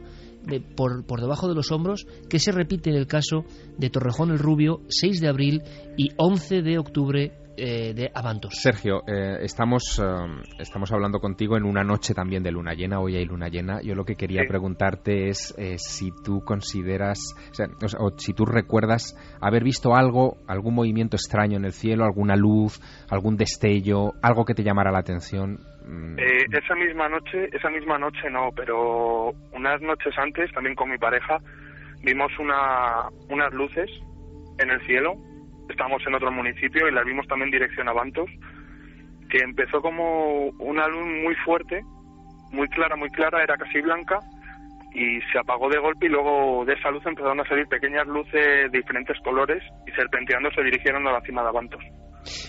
[0.76, 3.46] por, por debajo de los hombros, que se repite en el caso
[3.78, 5.64] de Torrejón el Rubio, 6 de abril
[5.98, 8.54] y 11 de octubre eh, de Avantos.
[8.56, 13.18] Sergio, eh, estamos, eh, estamos hablando contigo en una noche también de luna llena, hoy
[13.18, 13.82] hay luna llena.
[13.84, 17.20] Yo lo que quería preguntarte es si tú consideras,
[18.00, 22.36] o, o, si tú recuerdas haber visto algo, algún movimiento extraño en el cielo, alguna
[22.36, 25.60] luz, algún destello, algo que te llamara la atención.
[25.86, 26.18] Mm.
[26.18, 31.38] esa misma noche, esa misma noche no, pero unas noches antes, también con mi pareja,
[32.04, 33.88] vimos una, unas luces
[34.58, 35.14] en el cielo
[35.72, 38.30] estábamos en otro municipio y la vimos también dirección a Bantos,
[39.30, 41.82] que empezó como una luz muy fuerte,
[42.52, 44.20] muy clara, muy clara, era casi blanca,
[44.94, 48.72] y se apagó de golpe y luego de esa luz empezaron a salir pequeñas luces
[48.72, 51.84] de diferentes colores y serpenteando se dirigieron a la cima de Avantos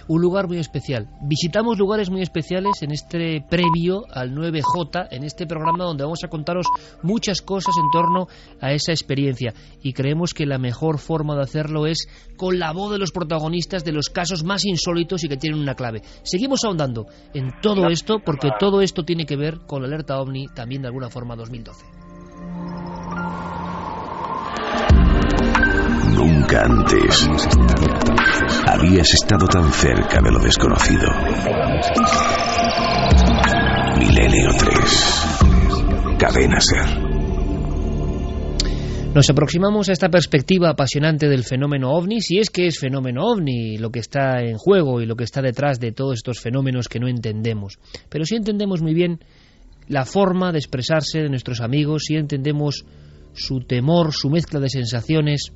[0.09, 1.09] un lugar muy especial.
[1.23, 6.29] Visitamos lugares muy especiales en este previo al 9J, en este programa donde vamos a
[6.29, 6.67] contaros
[7.03, 8.29] muchas cosas en torno
[8.61, 9.55] a esa experiencia.
[9.83, 13.85] Y creemos que la mejor forma de hacerlo es con la voz de los protagonistas
[13.85, 16.03] de los casos más insólitos y que tienen una clave.
[16.23, 20.49] Seguimos ahondando en todo esto porque todo esto tiene que ver con la alerta OVNI
[20.55, 21.85] también de alguna forma 2012.
[26.15, 27.29] Nunca antes
[28.67, 31.09] habías estado tan cerca de lo desconocido.
[33.99, 36.17] Milenio 3.
[36.19, 37.13] Cadena Ser.
[39.15, 43.77] Nos aproximamos a esta perspectiva apasionante del fenómeno ovni, si es que es fenómeno ovni
[43.77, 46.99] lo que está en juego y lo que está detrás de todos estos fenómenos que
[46.99, 47.79] no entendemos.
[48.09, 49.21] Pero sí entendemos muy bien
[49.89, 52.85] la forma de expresarse de nuestros amigos, sí entendemos
[53.35, 55.53] su temor, su mezcla de sensaciones,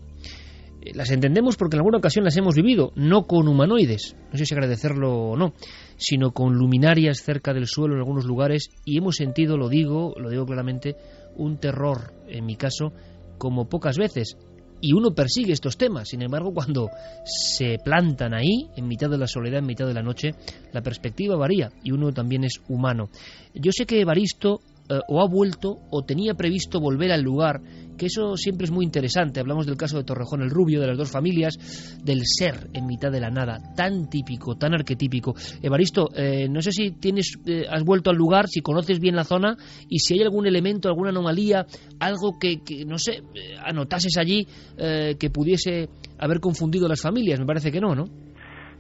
[0.94, 4.55] las entendemos porque en alguna ocasión las hemos vivido, no con humanoides, no sé si
[4.55, 5.53] agradecerlo o no,
[5.96, 10.31] sino con luminarias cerca del suelo en algunos lugares y hemos sentido, lo digo, lo
[10.31, 10.96] digo claramente,
[11.37, 12.92] un terror, en mi caso,
[13.38, 14.37] como pocas veces.
[14.81, 16.90] Y uno persigue estos temas, sin embargo, cuando
[17.25, 20.33] se plantan ahí, en mitad de la soledad, en mitad de la noche,
[20.72, 23.09] la perspectiva varía y uno también es humano.
[23.55, 27.61] Yo sé que Evaristo eh, o ha vuelto o tenía previsto volver al lugar,
[27.96, 29.40] que eso siempre es muy interesante.
[29.40, 31.57] Hablamos del caso de Torrejón el Rubio, de las dos familias,
[32.03, 35.35] del ser en mitad de la nada, tan típico, tan arquetípico.
[35.62, 39.25] Evaristo, eh, no sé si tienes, eh, has vuelto al lugar, si conoces bien la
[39.25, 39.57] zona
[39.88, 41.66] y si hay algún elemento, alguna anomalía,
[41.99, 43.22] algo que, que no sé,
[43.64, 44.46] anotases allí
[44.77, 47.40] que pudiese haber confundido las familias.
[47.40, 48.26] Me parece que no, ¿no?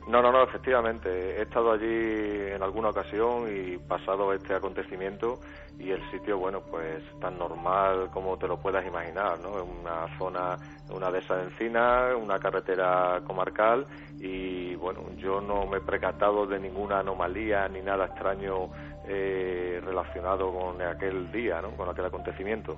[0.06, 1.36] No, no, no, efectivamente.
[1.36, 5.40] He estado allí en alguna ocasión y pasado este acontecimiento
[5.80, 9.58] y el sitio, bueno, pues tan normal como te lo puedas imaginar, ¿no?
[9.58, 10.56] Es una zona,
[10.90, 13.84] una de esas encinas, una carretera comarcal
[14.20, 18.70] y, bueno, yo no me he precatado de ninguna anomalía ni nada extraño
[19.08, 21.70] eh, relacionado con aquel día, ¿no?
[21.72, 22.76] con aquel acontecimiento.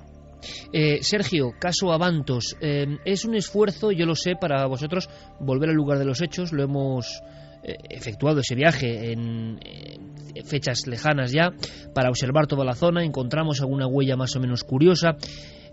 [0.72, 5.08] Eh, Sergio, caso Avantos, eh, es un esfuerzo, yo lo sé, para vosotros
[5.40, 6.52] volver al lugar de los hechos.
[6.52, 7.20] Lo hemos
[7.62, 11.50] eh, efectuado ese viaje en, en, fechas lejanas ya
[11.94, 13.04] para observar toda la zona.
[13.04, 15.16] Encontramos alguna huella más o menos curiosa.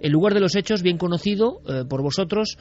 [0.01, 2.58] El lugar de los hechos, bien conocido por vosotros.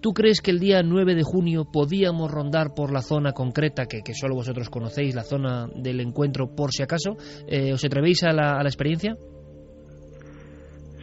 [0.00, 4.00] ¿Tú crees que el día 9 de junio podíamos rondar por la zona concreta que,
[4.00, 7.16] que solo vosotros conocéis, la zona del encuentro, por si acaso?
[7.72, 9.14] ¿Os atrevéis a la, a la experiencia?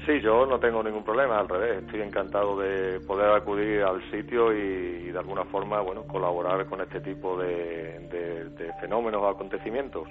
[0.07, 4.53] Sí, yo no tengo ningún problema, al revés, estoy encantado de poder acudir al sitio
[4.53, 9.27] y, y de alguna forma, bueno, colaborar con este tipo de, de, de fenómenos o
[9.27, 10.07] acontecimientos.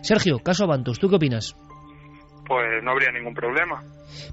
[0.00, 1.56] Sergio, caso Avantos, ¿tú qué opinas?
[2.46, 3.82] Pues no habría ningún problema.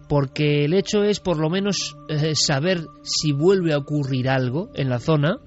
[0.08, 4.90] Porque el hecho es, por lo menos, eh, saber si vuelve a ocurrir algo en
[4.90, 5.40] la zona,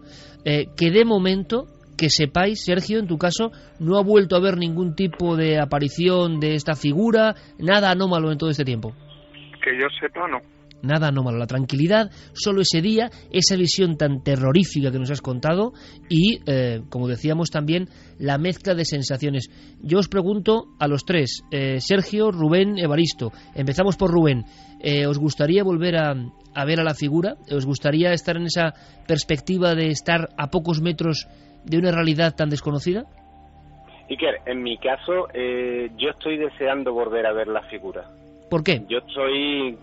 [0.45, 4.57] eh, que de momento que sepáis, Sergio, en tu caso, no ha vuelto a haber
[4.57, 8.93] ningún tipo de aparición de esta figura, nada anómalo en todo este tiempo.
[9.63, 10.41] Que yo sepa, no.
[10.83, 11.39] Nada anómalo.
[11.39, 15.73] La tranquilidad, solo ese día, esa visión tan terrorífica que nos has contado
[16.09, 19.49] y, eh, como decíamos también, la mezcla de sensaciones.
[19.81, 23.31] Yo os pregunto a los tres, eh, Sergio, Rubén, Evaristo.
[23.55, 24.45] Empezamos por Rubén.
[24.81, 26.15] Eh, ¿Os gustaría volver a,
[26.55, 27.37] a ver a la figura?
[27.49, 28.75] ¿Os gustaría estar en esa
[29.07, 31.29] perspectiva de estar a pocos metros
[31.65, 33.05] de una realidad tan desconocida?
[34.11, 38.11] Iker, en mi caso, eh, yo estoy deseando volver a ver la figura.
[38.53, 38.83] ¿Por qué?
[38.87, 39.79] Yo estoy,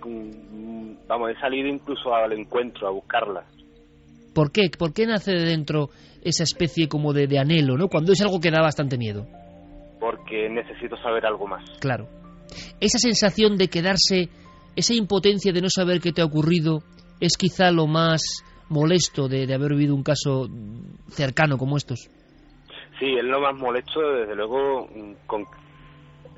[1.08, 3.44] vamos, he salido incluso al encuentro a buscarla.
[4.36, 4.70] ¿Por qué?
[4.70, 5.90] ¿Por qué nace de dentro
[6.22, 7.88] esa especie como de, de anhelo, ¿no?
[7.88, 9.26] Cuando es algo que da bastante miedo.
[10.00, 11.68] Porque necesito saber algo más.
[11.80, 12.10] Claro.
[12.80, 14.30] Esa sensación de quedarse,
[14.76, 16.84] esa impotencia de no saber qué te ha ocurrido,
[17.20, 18.22] es quizá lo más
[18.70, 20.48] molesto de, de haber vivido un caso
[21.08, 22.08] cercano como estos.
[23.00, 24.88] Sí, es lo más molesto, desde luego,
[25.26, 25.48] con,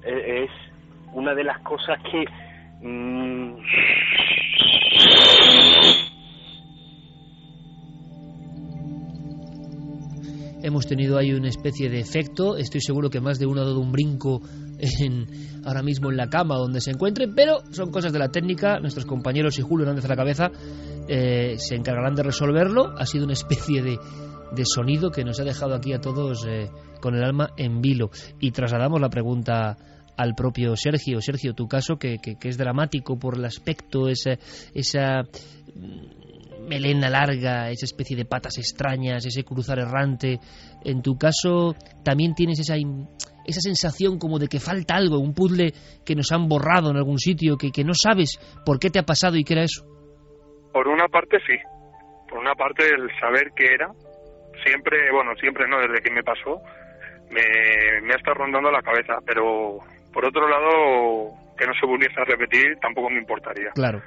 [0.06, 0.50] es
[1.14, 2.26] una de las cosas que...
[2.82, 3.56] Mmm...
[10.64, 13.80] Hemos tenido ahí una especie de efecto, estoy seguro que más de uno ha dado
[13.80, 14.42] un brinco
[14.78, 15.26] en,
[15.66, 19.08] ahora mismo en la cama donde se encuentre, pero son cosas de la técnica, nuestros
[19.08, 20.52] compañeros y Julio Hernández a la cabeza
[21.08, 23.98] eh, se encargarán de resolverlo, ha sido una especie de,
[24.52, 26.70] de sonido que nos ha dejado aquí a todos eh,
[27.00, 28.12] con el alma en vilo.
[28.40, 29.78] Y trasladamos la pregunta
[30.18, 31.22] al propio Sergio.
[31.22, 34.32] Sergio, tu caso que, que, es dramático por el aspecto, esa,
[34.74, 35.24] esa
[36.68, 40.40] melena larga, esa especie de patas extrañas, ese cruzar errante.
[40.84, 42.76] En tu caso también tienes esa,
[43.46, 45.74] esa sensación como de que falta algo, un puzzle
[46.06, 49.04] que nos han borrado en algún sitio, que, que no sabes por qué te ha
[49.04, 49.86] pasado y qué era eso.
[50.72, 51.58] Por una parte sí,
[52.30, 53.92] por una parte el saber qué era,
[54.64, 56.62] siempre, bueno, siempre no, desde que me pasó,
[57.30, 59.80] me, me ha estado rondando la cabeza, pero
[60.14, 63.70] por otro lado, que no se volviese a repetir tampoco me importaría.
[63.74, 64.02] Claro.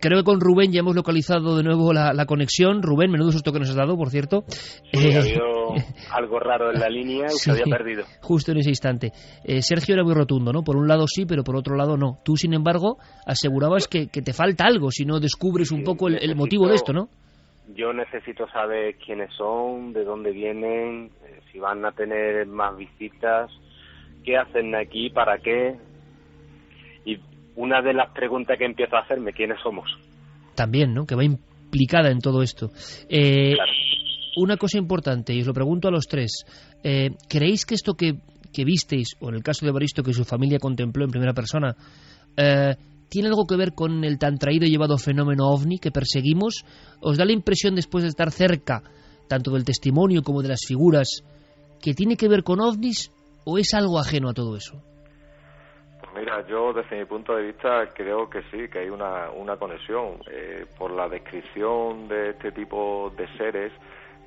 [0.00, 2.82] Creo que con Rubén ya hemos localizado de nuevo la, la conexión.
[2.82, 4.44] Rubén, menudo susto que nos has dado, por cierto.
[4.46, 5.42] Sí, eh, ha habido
[6.12, 8.04] algo raro en la línea y sí, se había perdido.
[8.20, 9.12] Justo en ese instante.
[9.44, 10.62] Eh, Sergio era muy rotundo, ¿no?
[10.62, 12.18] Por un lado sí, pero por otro lado no.
[12.24, 16.22] Tú, sin embargo, asegurabas que, que te falta algo si no descubres un poco el,
[16.22, 17.08] el motivo de esto, ¿no?
[17.74, 23.50] Yo necesito saber quiénes son, de dónde vienen, eh, si van a tener más visitas,
[24.24, 25.76] qué hacen aquí, para qué.
[27.04, 27.18] Y
[27.56, 29.90] una de las preguntas que empiezo a hacerme, ¿quiénes somos?
[30.54, 31.06] También, ¿no?
[31.06, 32.70] Que va implicada en todo esto.
[33.08, 33.72] Eh, claro.
[34.36, 36.44] Una cosa importante, y os lo pregunto a los tres.
[36.82, 38.14] Eh, ¿Creéis que esto que,
[38.52, 41.74] que, visteis, o en el caso de Baristo que su familia contempló en primera persona,
[42.36, 42.76] eh,
[43.08, 46.64] tiene algo que ver con el tan traído y llevado fenómeno ovni que perseguimos?
[47.00, 48.82] ¿Os da la impresión, después de estar cerca,
[49.28, 51.24] tanto del testimonio como de las figuras,
[51.82, 53.10] que tiene que ver con ovnis
[53.44, 54.82] o es algo ajeno a todo eso?
[56.00, 59.56] Pues mira, yo desde mi punto de vista creo que sí, que hay una, una
[59.56, 60.20] conexión.
[60.30, 63.72] Eh, por la descripción de este tipo de seres,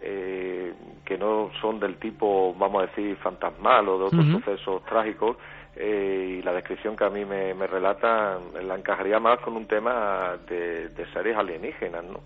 [0.02, 0.74] eh,
[1.06, 4.44] que no son del tipo, vamos a decir, fantasmal o de otros uh -huh.
[4.44, 5.38] sucesos trágicos,
[5.76, 9.66] eh, y la descripción que a mí me, me relata la encajaría más con un
[9.66, 12.20] tema de, de seres alienígenas, ¿no?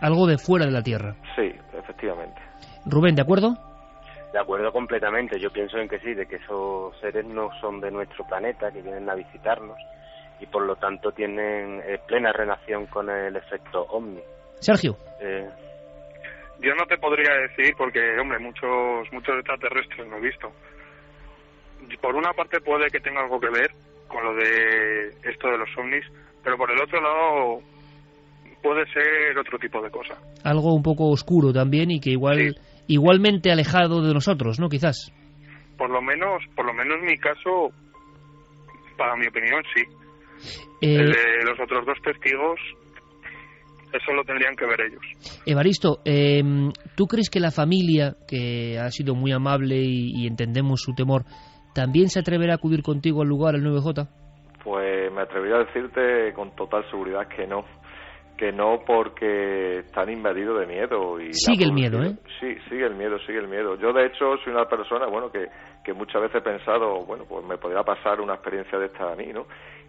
[0.00, 1.16] Algo de fuera de la Tierra.
[1.34, 2.40] Sí, efectivamente.
[2.86, 3.54] Rubén, ¿de acuerdo?
[4.34, 7.88] De acuerdo completamente, yo pienso en que sí, de que esos seres no son de
[7.88, 9.78] nuestro planeta, que vienen a visitarnos
[10.40, 14.20] y por lo tanto tienen eh, plena relación con el efecto ovni.
[14.58, 14.96] Sergio.
[15.20, 15.48] Eh,
[16.60, 20.50] yo no te podría decir porque, hombre, muchos muchos extraterrestres no he visto.
[22.02, 23.70] Por una parte puede que tenga algo que ver
[24.08, 26.06] con lo de esto de los ovnis,
[26.42, 27.60] pero por el otro lado
[28.60, 30.18] puede ser otro tipo de cosa.
[30.42, 32.73] Algo un poco oscuro también y que igual sí.
[32.86, 34.68] Igualmente alejado de nosotros, ¿no?
[34.68, 35.12] Quizás.
[35.76, 37.72] Por lo menos, por lo menos en mi caso
[38.96, 39.82] para mi opinión, sí.
[40.80, 42.60] Eh, El de los otros dos testigos,
[43.92, 45.02] eso lo tendrían que ver ellos.
[45.46, 46.42] Evaristo, eh,
[46.96, 51.24] ¿tú crees que la familia, que ha sido muy amable y, y entendemos su temor,
[51.74, 54.08] también se atreverá a acudir contigo al lugar, al 9J?
[54.62, 57.64] Pues me atrevería a decirte con total seguridad que no.
[58.44, 61.18] Que no porque están invadidos de miedo.
[61.18, 63.74] y Sigue el miedo, policía- Sí, sigue el miedo, sigue el miedo.
[63.76, 65.46] Yo, de hecho, soy una persona, bueno, que,
[65.82, 69.16] que muchas veces he pensado, bueno, pues me podría pasar una experiencia de esta a
[69.16, 69.46] mí, ¿no?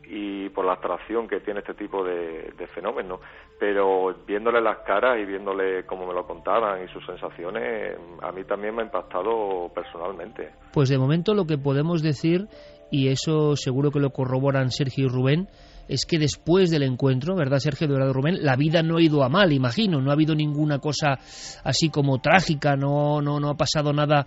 [0.08, 3.20] Y por la abstracción que tiene este tipo de, de fenómenos.
[3.60, 8.46] Pero viéndole las caras y viéndole cómo me lo contaban y sus sensaciones, a mí
[8.46, 10.52] también me ha impactado personalmente.
[10.72, 12.48] Pues de momento lo que podemos decir,
[12.90, 15.48] y eso seguro que lo corroboran Sergio y Rubén,
[15.88, 18.44] es que después del encuentro, ¿verdad, Sergio Dorado Rubén?
[18.44, 21.20] La vida no ha ido a mal, imagino, no ha habido ninguna cosa
[21.64, 24.26] así como trágica, no, no, no ha pasado nada.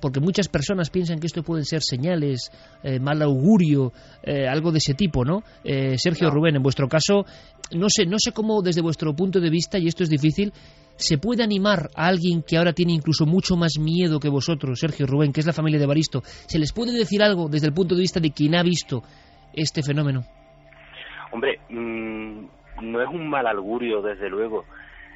[0.00, 2.50] Porque muchas personas piensan que esto pueden ser señales,
[2.82, 3.92] eh, mal augurio,
[4.22, 5.42] eh, algo de ese tipo, ¿no?
[5.62, 7.24] Eh, Sergio Rubén, en vuestro caso,
[7.72, 10.52] no sé, no sé cómo desde vuestro punto de vista, y esto es difícil,
[10.96, 15.06] ¿Se puede animar a alguien que ahora tiene incluso mucho más miedo que vosotros, Sergio
[15.06, 16.22] Rubén, que es la familia de Baristo?
[16.46, 19.02] ¿Se les puede decir algo desde el punto de vista de quien ha visto
[19.54, 20.24] este fenómeno?
[21.32, 22.44] Hombre, mm,
[22.82, 24.64] no es un mal augurio, desde luego.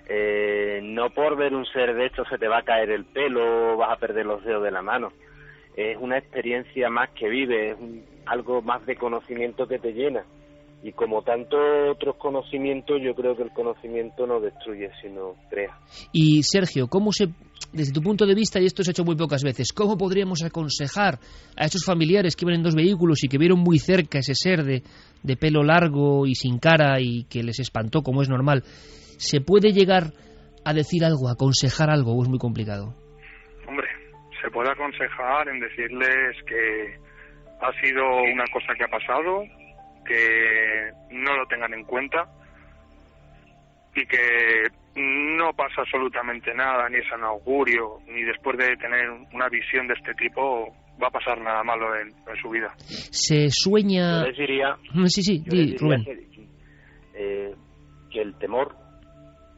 [0.09, 3.77] Eh, no por ver un ser de estos se te va a caer el pelo,
[3.77, 5.13] vas a perder los dedos de la mano.
[5.77, 10.25] Es una experiencia más que vive, es un- algo más de conocimiento que te llena.
[10.83, 11.59] Y como tantos
[11.91, 15.77] otros conocimientos, yo creo que el conocimiento no destruye, sino crea.
[16.13, 17.29] Y Sergio, ¿cómo se,
[17.73, 20.43] desde tu punto de vista, y esto se ha hecho muy pocas veces, cómo podríamos
[20.43, 21.19] aconsejar
[21.57, 24.65] a esos familiares que iban en dos vehículos y que vieron muy cerca ese ser
[24.65, 24.83] de,
[25.23, 28.63] de pelo largo y sin cara y que les espantó, como es normal?
[29.19, 30.13] ¿Se puede llegar
[30.65, 32.95] a decir algo, aconsejar algo, o es muy complicado?
[33.69, 33.89] Hombre,
[34.43, 36.99] se puede aconsejar en decirles que
[37.61, 38.03] ha sido
[38.33, 39.43] una cosa que ha pasado,
[40.05, 42.25] que no lo tengan en cuenta
[43.95, 44.67] y que
[44.97, 49.95] no pasa absolutamente nada, ni es un augurio, ni después de tener una visión de
[49.95, 52.73] este tipo va a pasar nada malo en, en su vida.
[52.79, 54.23] Se sueña...
[54.23, 56.05] Yo les diría, Mm, Sí, sí, yo di, les diría Rubén.
[56.05, 56.49] que,
[57.15, 57.55] eh,
[58.11, 58.75] que el temor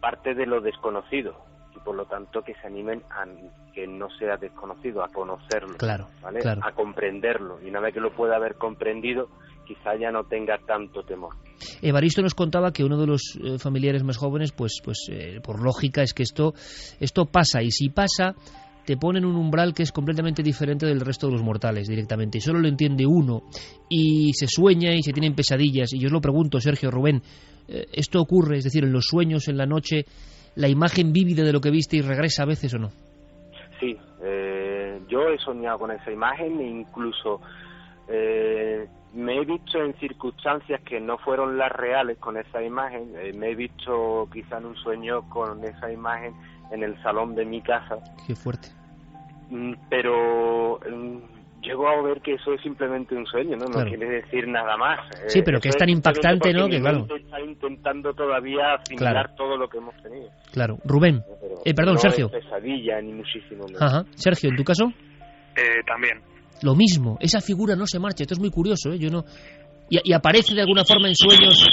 [0.00, 1.36] parte de lo desconocido
[1.76, 3.24] y por lo tanto que se animen a
[3.72, 6.40] que no sea desconocido, a conocerlo, Claro, ¿vale?
[6.40, 6.60] claro.
[6.64, 9.28] a comprenderlo y una vez que lo pueda haber comprendido,
[9.68, 11.34] quizá ya no tenga tanto temor.
[11.82, 15.62] Evaristo nos contaba que uno de los eh, familiares más jóvenes, pues, pues eh, por
[15.62, 16.54] lógica es que esto,
[16.98, 18.34] esto pasa y si pasa
[18.86, 22.40] te ponen un umbral que es completamente diferente del resto de los mortales directamente y
[22.40, 23.42] solo lo entiende uno
[23.90, 27.20] y se sueña y se tienen pesadillas y yo os lo pregunto Sergio Rubén
[27.68, 30.06] eh, esto ocurre es decir en los sueños en la noche
[30.56, 32.88] la imagen vívida de lo que viste y regresa a veces o no
[33.78, 37.42] Sí, eh, yo he soñado con esa imagen e incluso
[38.08, 43.12] eh, me he visto en circunstancias que no fueron las reales con esa imagen.
[43.16, 46.34] Eh, me he visto quizá en un sueño con esa imagen
[46.70, 47.96] en el salón de mi casa.
[48.26, 48.68] qué fuerte
[49.50, 51.18] Mm, Pero mm,
[51.62, 53.64] llego a ver que eso es simplemente un sueño, ¿no?
[53.64, 53.88] No Claro.
[53.88, 55.00] quiere decir nada más.
[55.28, 56.68] Sí, Eh, pero que es tan impactante, ¿no?
[56.68, 57.06] Que claro.
[57.16, 59.30] Está intentando todavía asimilar Claro.
[59.38, 60.28] todo lo que hemos tenido.
[60.52, 63.80] claro Rubén Pero eh, perdón no Sergio es pesadilla ni muchísimo menos.
[63.80, 64.04] Ajá.
[64.16, 64.84] Sergio en tu caso
[65.56, 66.20] Eh, también,
[66.62, 68.22] Lo mismo, esa figura no se marcha.
[68.24, 68.98] Esto es muy curioso, ¿eh?
[68.98, 69.24] Yo no...
[69.88, 71.64] y, y aparece de alguna forma en sueños.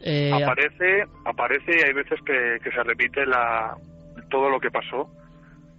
[0.00, 3.76] eh, aparece, aparece y hay veces que, que se repite la,
[4.30, 5.10] todo lo que pasó,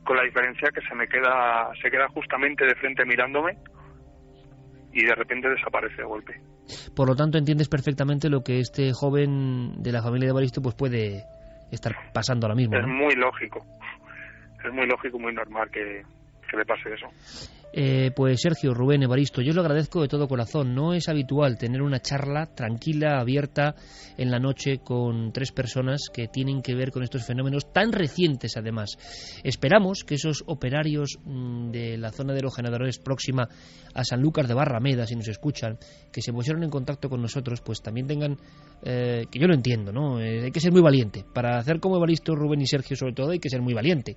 [0.05, 3.57] con la diferencia que se me queda, se queda justamente de frente mirándome
[4.93, 6.33] y de repente desaparece de golpe.
[6.95, 10.75] por lo tanto, entiendes perfectamente lo que este joven de la familia de Baristo pues
[10.75, 11.23] puede
[11.71, 12.77] estar pasando ahora mismo.
[12.77, 12.93] Es ¿no?
[12.93, 13.65] muy lógico,
[14.63, 16.03] es muy lógico, muy normal que,
[16.49, 17.07] que le pase eso.
[17.75, 20.75] Eh, pues Sergio, Rubén, Evaristo, yo lo agradezco de todo corazón.
[20.75, 23.73] No es habitual tener una charla tranquila, abierta
[24.15, 28.57] en la noche con tres personas que tienen que ver con estos fenómenos tan recientes
[28.57, 28.91] además.
[29.43, 33.49] Esperamos que esos operarios mm, de la zona de los generadores próxima
[33.95, 35.79] a San Lucas de Barrameda, si nos escuchan,
[36.11, 38.37] que se pusieron en contacto con nosotros, pues también tengan,
[38.83, 40.21] eh, que yo lo entiendo, ¿no?
[40.21, 41.25] Eh, hay que ser muy valiente.
[41.33, 44.15] Para hacer como Evaristo, Rubén y Sergio sobre todo hay que ser muy valiente.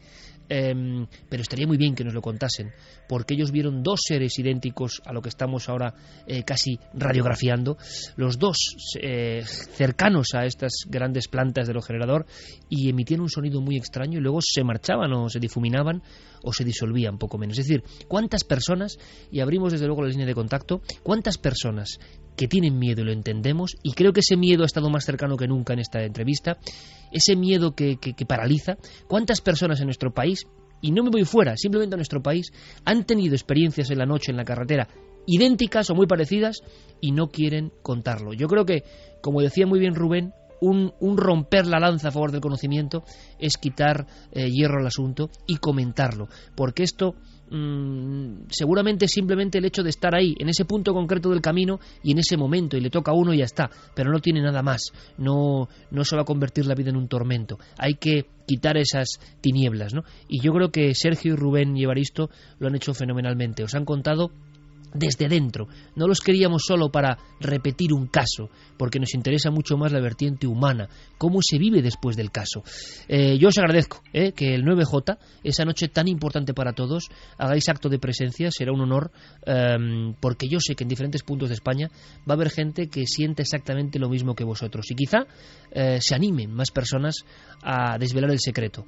[0.49, 2.71] Em, pero estaría muy bien que nos lo contasen,
[3.09, 5.95] porque ellos vieron dos seres idénticos a lo que estamos ahora
[6.27, 7.77] eh, casi radiografiando,
[8.17, 8.57] los dos
[9.01, 12.27] eh, cercanos a estas grandes plantas del generador
[12.69, 16.03] y emitían un sonido muy extraño y luego se marchaban o se difuminaban
[16.43, 17.59] o se disolvían poco menos.
[17.59, 18.99] Es decir, ¿cuántas personas,
[19.31, 21.99] y abrimos desde luego la línea de contacto, cuántas personas
[22.37, 25.37] que tienen miedo y lo entendemos, y creo que ese miedo ha estado más cercano
[25.37, 26.59] que nunca en esta entrevista,
[27.11, 28.77] ese miedo que, que, que paraliza,
[29.09, 30.47] cuántas personas en nuestro país,
[30.81, 32.53] y no me voy fuera, simplemente a nuestro país,
[32.85, 34.89] han tenido experiencias en la noche, en la carretera,
[35.27, 36.63] idénticas o muy parecidas
[37.01, 38.33] y no quieren contarlo.
[38.33, 38.85] Yo creo que,
[39.21, 43.05] como decía muy bien Rubén, un, romper la lanza a favor del conocimiento
[43.39, 47.15] es quitar eh, hierro al asunto y comentarlo, porque esto
[47.51, 52.13] mm, seguramente simplemente el hecho de estar ahí, en ese punto concreto del camino y
[52.13, 54.63] en ese momento, y le toca a uno y ya está, pero no tiene nada
[54.63, 58.77] más, no, no se va a convertir la vida en un tormento, hay que quitar
[58.77, 60.05] esas tinieblas, ¿no?
[60.29, 63.85] Y yo creo que Sergio y Rubén y Evaristo lo han hecho fenomenalmente, os han
[63.85, 64.31] contado
[64.95, 65.69] desde dentro.
[65.95, 70.47] No los queríamos solo para repetir un caso, porque nos interesa mucho más la vertiente
[70.47, 72.63] humana, cómo se vive después del caso.
[73.09, 77.09] Eh, yo os agradezco eh, que el 9J, esa noche tan importante para todos,
[77.39, 79.11] hagáis acto de presencia, será un honor,
[79.45, 81.89] em, porque yo sé que en diferentes puntos de España
[82.29, 85.27] va a haber gente que siente exactamente lo mismo que vosotros, y quizá
[85.73, 87.25] eh, se animen más personas
[87.63, 88.85] a desvelar el secreto.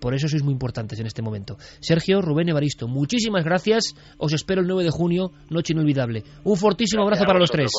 [0.00, 1.58] por eso sois muy importantes en este momento.
[1.80, 6.22] Sergio, Rubén Evaristo, muchísimas gracias, os espero el 9 de junio noche inolvidable.
[6.44, 7.70] Un fortísimo abrazo para los tres.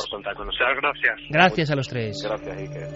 [0.81, 1.15] gracias.
[1.29, 2.17] Gracias a los tres.
[2.23, 2.87] Gracias, Iker.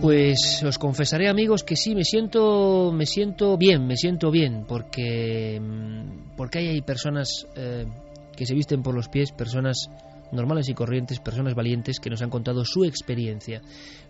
[0.00, 5.60] Pues os confesaré, amigos, que sí me siento, me siento bien, me siento bien, porque
[5.60, 7.84] mm, porque hay personas eh,
[8.34, 9.90] que se visten por los pies, personas
[10.32, 13.60] normales y corrientes, personas valientes que nos han contado su experiencia.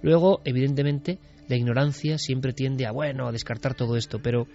[0.01, 1.19] Luego, evidentemente,
[1.51, 4.47] la ignorancia siempre tiende a, bueno, a descartar todo esto, pero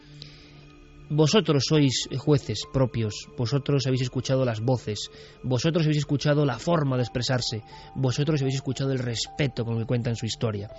[1.09, 5.11] vosotros sois jueces propios, vosotros habéis escuchado las voces,
[5.43, 7.61] vosotros habéis escuchado la forma de expresarse,
[7.95, 10.69] vosotros habéis escuchado el respeto con el que cuentan su historia,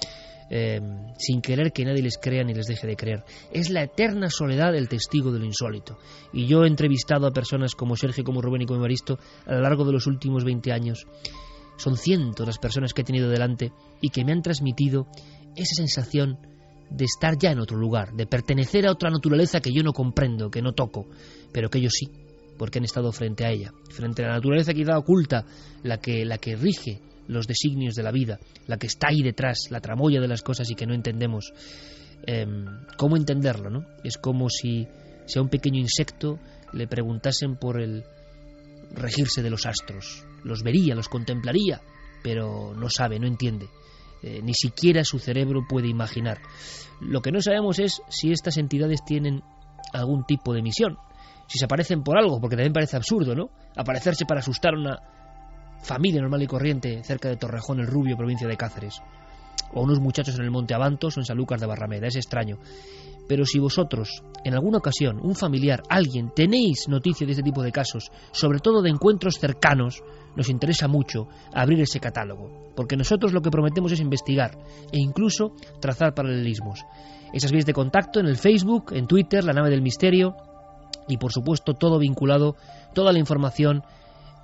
[0.49, 0.81] eh,
[1.19, 3.25] sin querer que nadie les crea ni les deje de creer.
[3.53, 5.99] Es la eterna soledad del testigo de lo insólito.
[6.33, 9.61] Y yo he entrevistado a personas como Sergio, como Rubén y como Evaristo a lo
[9.61, 11.07] largo de los últimos 20 años.
[11.77, 15.07] Son cientos las personas que he tenido delante y que me han transmitido
[15.57, 16.39] esa sensación
[16.91, 20.51] de estar ya en otro lugar, de pertenecer a otra naturaleza que yo no comprendo,
[20.51, 21.07] que no toco,
[21.53, 22.09] pero que ellos sí,
[22.57, 25.45] porque han estado frente a ella, frente a la naturaleza da oculta,
[25.83, 29.67] la que, la que rige los designios de la vida, la que está ahí detrás,
[29.71, 31.53] la tramoya de las cosas y que no entendemos.
[32.25, 32.65] Em,
[32.97, 33.71] ¿Cómo entenderlo?
[33.71, 33.85] no?
[34.05, 34.87] Es como si,
[35.27, 36.39] si a un pequeño insecto
[36.73, 38.05] le preguntasen por el
[38.95, 40.25] regirse de los astros.
[40.45, 41.81] Los vería, los contemplaría,
[42.23, 43.67] pero no sabe, no entiende.
[44.23, 46.39] Eh, ni siquiera su cerebro puede imaginar.
[47.01, 49.43] Lo que no sabemos es si estas entidades tienen
[49.93, 50.97] algún tipo de misión,
[51.47, 53.51] si se aparecen por algo, porque también parece absurdo, ¿no?
[53.77, 54.99] Aparecerse para asustar a una
[55.83, 59.01] familia normal y corriente cerca de Torrejón el Rubio, provincia de Cáceres,
[59.73, 62.59] o unos muchachos en el Monte Avantos o en Sanlúcar de Barrameda, es extraño.
[63.29, 67.73] Pero si vosotros, en alguna ocasión, un familiar, alguien, tenéis noticia de este tipo de
[67.73, 70.03] casos, sobre todo de encuentros cercanos,
[70.37, 74.57] nos interesa mucho abrir ese catálogo, porque nosotros lo que prometemos es investigar
[74.93, 76.85] e incluso trazar paralelismos.
[77.33, 80.37] Esas vías de contacto en el Facebook, en Twitter, la nave del misterio
[81.09, 82.57] y por supuesto todo vinculado,
[82.95, 83.83] toda la información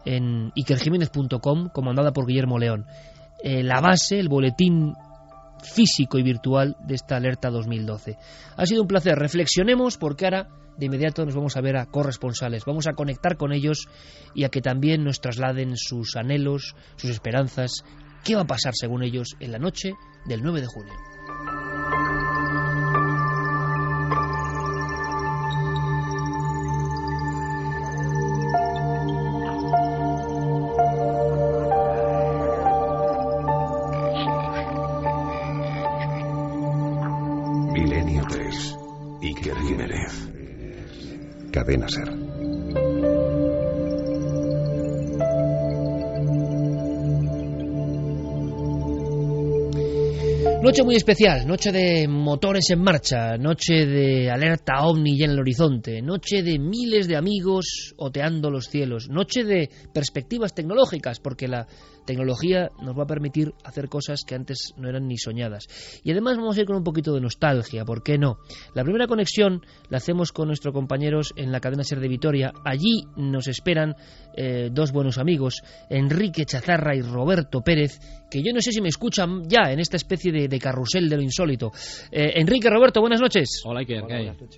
[0.05, 2.87] en ikerjiménez.com, comandada por Guillermo León.
[3.43, 4.95] Eh, la base, el boletín
[5.63, 8.19] físico y virtual de esta alerta 2012.
[8.57, 9.17] Ha sido un placer.
[9.17, 12.65] Reflexionemos porque ahora de inmediato nos vamos a ver a corresponsales.
[12.67, 13.89] Vamos a conectar con ellos
[14.35, 17.85] y a que también nos trasladen sus anhelos, sus esperanzas.
[18.25, 19.93] ¿Qué va a pasar según ellos en la noche
[20.27, 21.62] del 9 de junio?
[50.63, 56.01] Noche muy especial, noche de motores en marcha, noche de alerta ovni en el horizonte,
[56.01, 61.67] noche de miles de amigos oteando los cielos, noche de perspectivas tecnológicas, porque la
[62.05, 65.67] tecnología nos va a permitir hacer cosas que antes no eran ni soñadas.
[66.05, 68.39] Y además vamos a ir con un poquito de nostalgia, ¿por qué no?
[68.75, 72.53] La primera conexión la hacemos con nuestros compañeros en la cadena Ser de Vitoria.
[72.65, 73.97] Allí nos esperan
[74.37, 77.99] eh, dos buenos amigos, Enrique Chazarra y Roberto Pérez,
[78.31, 81.23] que yo no sé si me escuchan ya en esta especie de, carrusel de lo
[81.23, 81.73] insólito.
[82.11, 83.63] Eh, Enrique, Roberto, buenas noches.
[83.65, 84.05] Hola, Iker,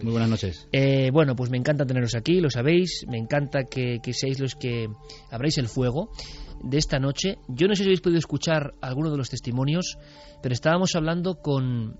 [0.03, 0.69] Muy buenas noches.
[0.73, 4.55] Eh, bueno, pues me encanta teneros aquí, lo sabéis, me encanta que, que seáis los
[4.55, 4.89] que
[5.31, 6.11] abráis el fuego
[6.65, 7.39] de esta noche.
[7.49, 9.99] Yo no sé si habéis podido escuchar alguno de los testimonios,
[10.43, 11.99] pero estábamos hablando con,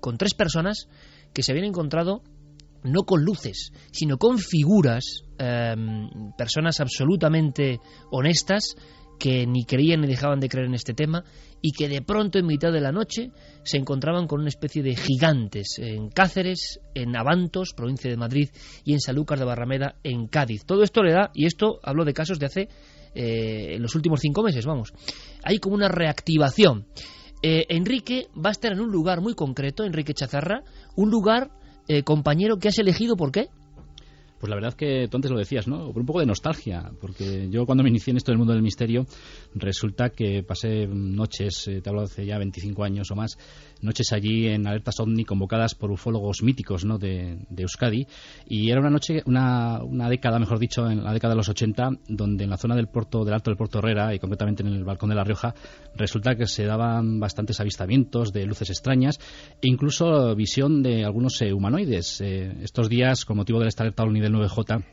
[0.00, 0.88] con tres personas
[1.32, 2.22] que se habían encontrado
[2.84, 7.80] no con luces, sino con figuras, em, personas absolutamente
[8.10, 8.76] honestas,
[9.18, 11.24] que ni creían ni dejaban de creer en este tema
[11.62, 13.30] y que de pronto en mitad de la noche
[13.62, 18.50] se encontraban con una especie de gigantes en Cáceres, en Avantos, provincia de Madrid,
[18.84, 20.66] y en Sanlúcar de Barrameda, en Cádiz.
[20.66, 22.68] Todo esto le da, y esto hablo de casos de hace
[23.14, 24.92] eh, en los últimos cinco meses, vamos.
[25.42, 26.86] Hay como una reactivación.
[27.42, 30.62] Eh, Enrique va a estar en un lugar muy concreto, Enrique Chazarra,
[30.96, 31.50] un lugar,
[31.88, 33.48] eh, compañero, que has elegido, ¿por qué?
[34.40, 35.90] Pues la verdad que tú antes lo decías, ¿no?
[35.92, 38.62] Por un poco de nostalgia, porque yo cuando me inicié en esto del mundo del
[38.62, 39.06] misterio,
[39.54, 43.38] resulta que pasé noches, te hablo hace ya 25 años o más,
[43.80, 46.98] noches allí en alertas ovni convocadas por ufólogos míticos ¿no?
[46.98, 48.06] de, Euskadi
[48.48, 51.90] y era una noche, una, una, década, mejor dicho, en la década de los 80,
[52.08, 54.84] donde en la zona del puerto, del Alto del Puerto Herrera y concretamente en el
[54.84, 55.54] balcón de La Rioja,
[55.94, 59.18] resulta que se daban bastantes avistamientos de luces extrañas
[59.62, 62.20] e incluso visión de algunos eh, humanoides.
[62.20, 64.84] Eh, estos días, con motivo de esta alerta ovni del 9J,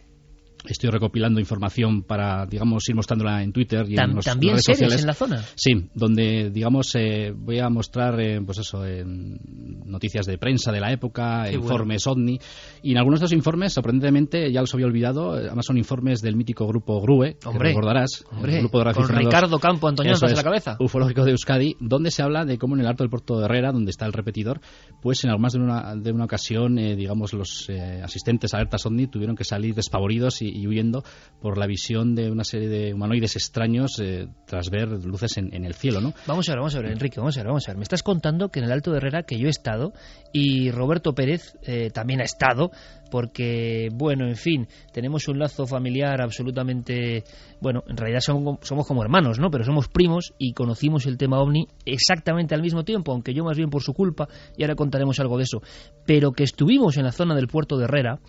[0.66, 5.02] Estoy recopilando información para, digamos, ir mostrándola en Twitter y en los, ¿También redes sociales.
[5.02, 5.44] en la zona?
[5.56, 10.92] Sí, donde, digamos, eh, voy a mostrar, eh, pues eso, noticias de prensa de la
[10.92, 12.40] época, informes OVNI.
[12.84, 16.22] Y en algunos de esos informes, sorprendentemente, ya los había olvidado, eh, además son informes
[16.22, 18.24] del mítico grupo GRUE, que recordarás.
[18.32, 20.78] Hombre, el grupo de con Ricardo Campo Antonio en la cabeza.
[20.80, 23.72] Ufológico de Euskadi, donde se habla de cómo en el Alto del Puerto de Herrera,
[23.72, 24.62] donde está el repetidor,
[25.02, 27.68] pues en más de una, de una ocasión, digamos, los
[28.04, 31.04] asistentes a alertas OVNI tuvieron que salir despavoridos y y, huyendo
[31.42, 35.74] por la visión de una serie de humanoides extraños eh, tras ver luces en, el
[35.74, 36.14] cielo, ¿no?
[36.28, 37.78] Vamos a ver, vamos a ver, Enrique, vamos a ver, vamos a ver.
[37.78, 39.94] Me estás contando que en el Alto de Herrera, que yo he estado,
[40.32, 42.72] y Roberto Pérez eh, también ha estado,
[43.10, 47.24] porque, bueno, en fin, tenemos un lazo familiar absolutamente,
[47.60, 49.50] bueno, en realidad somos, somos, como hermanos, ¿no?
[49.52, 53.58] Pero somos primos y conocimos el tema ovni exactamente al mismo tiempo, aunque yo más
[53.58, 54.28] bien por su culpa,
[54.58, 55.62] y ahora contaremos algo de eso,
[56.06, 58.20] pero que estuvimos en la zona del puerto de Herrera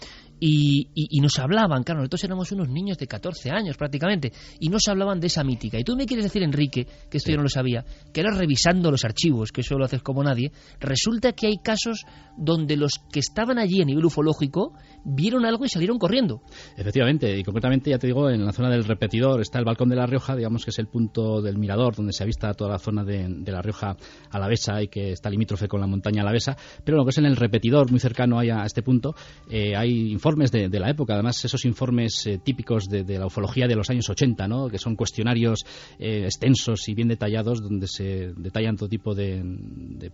[0.44, 5.20] y, nos hablaban, claro, nosotros éramos unos niños de 14 años prácticamente, y nos hablaban
[5.20, 5.78] de esa mítica.
[5.78, 8.90] Y tú me quieres decir, Enrique, que esto yo no lo sabía, que era revisando
[8.90, 12.04] los archivos, que eso lo haces como nadie, resulta que hay casos
[12.36, 14.72] donde los que estaban allí a nivel ufológico
[15.04, 16.42] vieron algo y salieron corriendo.
[16.76, 19.96] Efectivamente, y concretamente, ya te digo, en la zona del repetidor está el balcón de
[19.96, 23.04] La Rioja, digamos que es el punto del mirador donde se avista toda la zona
[23.04, 23.96] de, La Rioja
[24.30, 27.36] Alavesa y que está limítrofe con la montaña Alavesa, pero lo que es en el
[27.36, 29.14] repetidor, muy cercano a, a este punto,
[29.48, 33.66] eh, hay informes informes de, la época, además esos informes eh, típicos de, la ufología
[33.66, 34.68] de los años 80, ¿no?
[34.68, 35.64] que son cuestionarios
[35.98, 39.42] eh, extensos y bien detallados donde se detallan todo tipo de,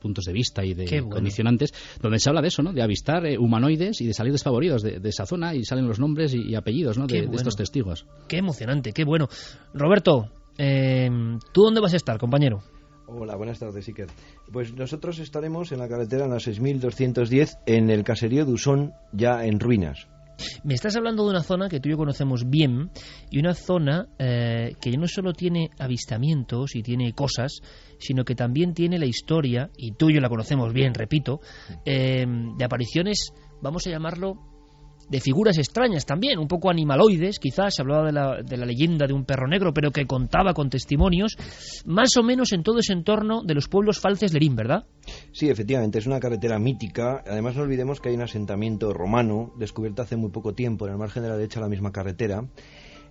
[0.01, 2.73] puntos de vista y de condicionantes, donde se habla de eso, ¿no?
[2.73, 6.35] de avistar eh, humanoides y de salir desfavoridos de, esa zona y salen los nombres
[6.35, 7.07] y, apellidos ¿no?
[7.07, 8.05] de, estos testigos.
[8.27, 9.29] Qué emocionante, qué bueno.
[9.73, 12.63] Roberto, ¿tú dónde vas a estar, compañero?
[13.11, 14.09] Hola, buenas tardes, Iker.
[14.53, 19.47] Pues nosotros estaremos en la carretera en la 6210 en el caserío de Usón, ya
[19.47, 20.09] en ruinas.
[20.63, 22.91] Me estás hablando de una zona que tú y yo conocemos bien
[23.31, 27.61] y una zona eh, que no solo tiene avistamientos y tiene cosas,
[27.99, 31.41] sino que también tiene la historia, y tú y yo la conocemos bien, repito,
[31.87, 33.33] eh, de apariciones,
[33.63, 34.35] vamos a llamarlo,
[35.09, 39.07] de figuras extrañas también, un poco animaloides, quizás se hablaba de la, de la leyenda
[39.07, 41.37] de un perro negro, pero que contaba con testimonios,
[41.85, 44.85] más o menos en todo ese entorno de los pueblos falces Lerín, ¿verdad?
[45.33, 47.23] Sí, efectivamente, es una carretera mítica.
[47.27, 50.99] Además, no olvidemos que hay un asentamiento romano, descubierto hace muy poco tiempo, en el
[50.99, 52.45] margen de la derecha de la misma carretera.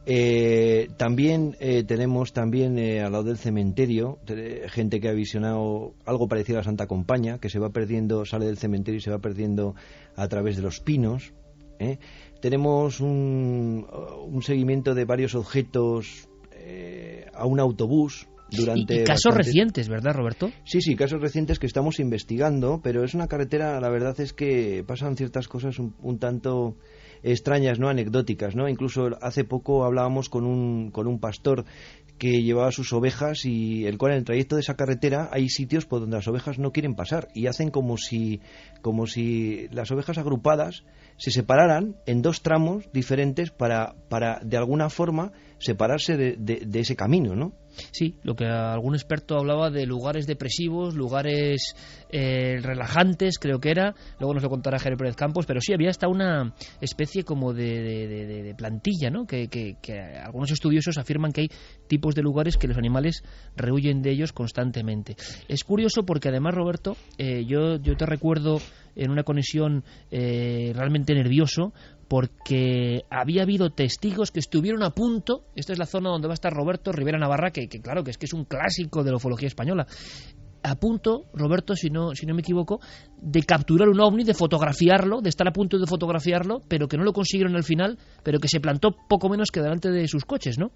[0.10, 4.20] Eh, también eh, tenemos también eh, al lado del cementerio
[4.68, 8.58] gente que ha visionado algo parecido a Santa Compaña, que se va perdiendo, sale del
[8.58, 9.76] cementerio y se va perdiendo
[10.16, 11.34] a través de los pinos.
[11.80, 12.00] ¿Eh?
[12.42, 13.86] Tenemos un,
[14.42, 20.52] seguimiento de varios objetos eh, a un autobús durante y, casos recientes, ¿verdad, Roberto?
[20.64, 24.84] Sí, sí, casos recientes que estamos investigando, pero es una carretera, la verdad es que
[24.88, 26.78] pasan ciertas cosas un, tanto
[27.24, 28.68] extrañas, no anecdóticas, ¿no?
[28.70, 31.66] Incluso hace poco hablábamos con un, con un pastor
[32.18, 35.86] que llevaba sus ovejas y el cual en el trayecto de esa carretera hay sitios
[35.86, 38.42] por donde las ovejas no quieren pasar y hacen como si
[38.82, 40.84] como si las ovejas agrupadas
[41.18, 46.96] se separaran en dos tramos diferentes para, para de alguna forma separarse de, de, ese
[46.96, 47.54] camino, ¿no?
[47.92, 51.76] Sí, lo que algún experto hablaba de lugares depresivos, lugares
[52.10, 53.94] eh, relajantes, creo que era.
[54.20, 58.54] Luego nos lo contará Jerez Pérez Campos, pero sí había hasta una especie como de,
[58.58, 59.26] plantilla, ¿no?
[59.26, 59.76] Que, que,
[60.24, 61.50] algunos estudiosos afirman que hay
[61.88, 63.24] tipos de lugares que los animales
[63.56, 65.16] rehuyen de ellos constantemente.
[65.48, 68.60] Es curioso porque además, Roberto, eh, yo, yo te recuerdo
[68.96, 71.74] en una conexión eh, realmente nervioso
[72.08, 76.36] porque había habido testigos que estuvieron a punto, esta es la zona donde va a
[76.36, 79.48] estar Roberto Rivera Navarra, que, claro que es que es un clásico de la ufología
[79.48, 79.88] española,
[80.68, 82.80] a punto, Roberto, si no, si no me equivoco,
[83.22, 87.04] de capturar un ovni, de fotografiarlo, de estar a punto de fotografiarlo, pero que no
[87.04, 90.58] lo consiguieron al final, pero que se plantó poco menos que delante de sus coches,
[90.58, 90.72] ¿no?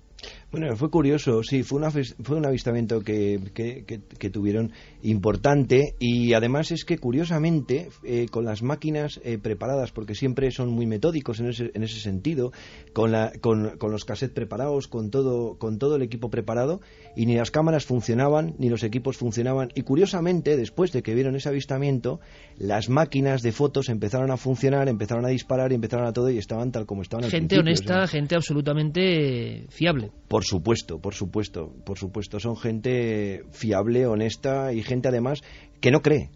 [0.52, 4.72] Bueno, fue curioso, sí, fue, una, fue un avistamiento que, que, tuvieron
[5.02, 10.70] importante y además es que curiosamente eh, con las máquinas eh, preparadas, porque siempre son
[10.70, 12.52] muy metódicos en ese, en ese sentido,
[12.94, 16.82] con, la, con, con los cassettes preparados, con todo, con todo el equipo preparado
[17.16, 21.36] y ni las cámaras funcionaban, ni los equipos funcionaban y curiosamente después de que vieron
[21.36, 22.20] ese avistamiento,
[22.58, 26.38] las máquinas de fotos empezaron a funcionar, empezaron a disparar y empezaron a todo y
[26.38, 27.28] estaban tal como estaban.
[27.30, 30.12] Gente honesta, gente absolutamente fiable.
[30.28, 32.40] Por supuesto, por supuesto, por supuesto.
[32.40, 35.42] Son gente fiable, honesta y gente además
[35.80, 36.30] que no cree.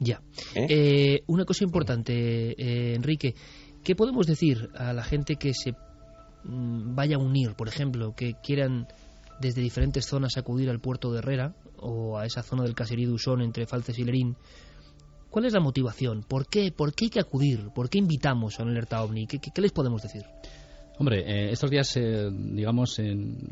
[0.00, 0.20] Ya.
[0.56, 0.66] ¿Eh?
[0.68, 3.36] Eh, una cosa importante, eh, Enrique.
[3.84, 5.74] ¿Qué podemos decir a la gente que se
[6.42, 8.88] mm, vaya a unir, por ejemplo, que quieran
[9.40, 13.14] desde diferentes zonas acudir al puerto de Herrera o a esa zona del caserío de
[13.14, 14.36] Usón entre Falces y Lerín?
[15.30, 16.22] ¿Cuál es la motivación?
[16.22, 17.70] ¿Por qué, ¿Por qué hay que acudir?
[17.74, 19.26] ¿Por qué invitamos a un alerta OVNI?
[19.26, 20.22] qué les podemos decir?
[20.96, 23.00] Hombre, eh, estos días, eh, digamos,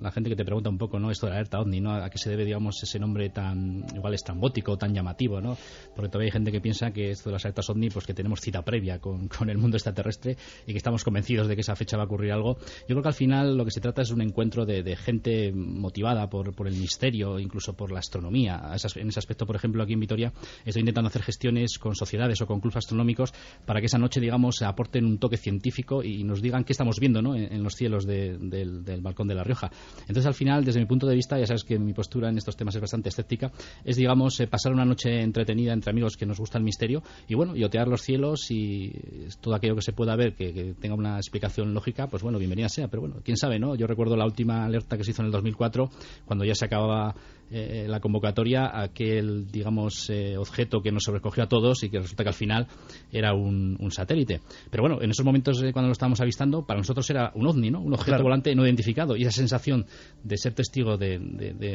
[0.01, 1.11] la gente que te pregunta un poco, ¿no?
[1.11, 1.93] Esto de la alerta ovni, ¿no?
[1.93, 5.59] ¿A qué se debe, digamos, ese nombre tan, igual es tan llamativo, ¿no?
[5.97, 8.41] Porque todavía hay gente que piensa que esto de las alertas ovni, pues que tenemos
[8.41, 10.37] cita previa con, el mundo extraterrestre
[10.69, 12.59] y que estamos convencidos de que esa fecha va a ocurrir algo.
[12.59, 16.31] Yo creo que al final lo que se trata es un encuentro de, gente motivada
[16.31, 18.73] por, por, el misterio, incluso por la astronomía.
[18.95, 20.33] En ese aspecto, por ejemplo, aquí en Vitoria
[20.65, 23.33] estoy intentando hacer gestiones con sociedades o con clubes astronómicos
[23.67, 27.21] para que esa noche, digamos, aporten un toque científico y nos digan qué estamos viendo,
[27.21, 27.32] ¿no?
[27.35, 29.71] En, los cielos del, balcón de La Rioja.
[30.01, 32.57] Entonces, al final, desde mi punto de vista, ya sabes que mi postura en estos
[32.57, 33.53] temas es bastante escéptica,
[33.85, 37.35] es, digamos, eh, pasar una noche entretenida entre amigos que nos gusta el misterio y,
[37.35, 38.93] bueno, y otear los cielos y
[39.41, 42.89] todo aquello que se pueda ver que, tenga una explicación lógica, pues bueno, bienvenida sea.
[42.89, 43.75] Pero bueno, quién sabe, ¿no?
[43.75, 45.91] Yo recuerdo la última alerta que se hizo en el 2004,
[46.27, 47.15] cuando ya se acababa
[47.53, 52.25] eh, la convocatoria aquel, digamos, eh, objeto que nos sobrecogió a todos y que resulta
[52.25, 52.67] que al final
[53.11, 54.41] era un, satélite.
[54.71, 57.81] Pero bueno, en esos momentos cuando lo estábamos avistando, para nosotros era un ovni, ¿no?
[57.81, 59.17] Un objeto volante no identificado.
[59.17, 59.87] Y esa sensación
[60.23, 61.19] de ser testigo de,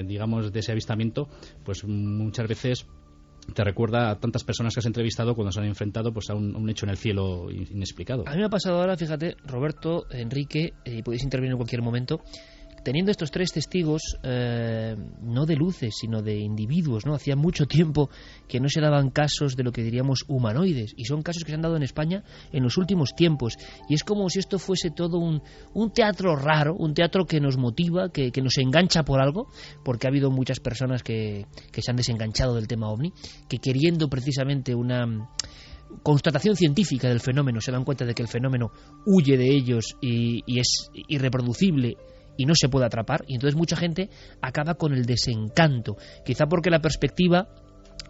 [0.05, 1.27] digamos, de ese avistamiento,
[1.63, 2.87] pues muchas veces
[3.53, 6.69] te recuerda a tantas personas que has entrevistado cuando se han enfrentado pues a un,
[6.69, 8.23] hecho en el cielo inexplicado.
[8.27, 11.81] A mí me ha pasado ahora, fíjate, Roberto, Enrique, y eh, podéis intervenir en cualquier
[11.81, 12.21] momento,
[12.87, 17.15] teniendo estos tres testigos, eh, no de luces, sino de individuos, ¿no?
[17.15, 18.09] Hacía mucho tiempo
[18.47, 21.55] que no se daban casos de lo que diríamos humanoides, y son casos que se
[21.55, 22.23] han dado en España
[22.53, 23.57] en los últimos tiempos.
[23.89, 25.41] Y es como si esto fuese todo un,
[25.73, 29.49] un teatro raro, un teatro que nos motiva, que, que, nos engancha por algo,
[29.83, 33.11] porque ha habido muchas personas que, que se han desenganchado del tema ovni,
[33.49, 35.29] que queriendo precisamente una
[36.03, 38.71] constatación científica del fenómeno se dan cuenta de que el fenómeno
[39.05, 41.97] huye de ellos y, y es irreproducible
[42.37, 44.09] y no se puede atrapar y entonces mucha gente
[44.41, 47.47] acaba con el desencanto, quizá porque la perspectiva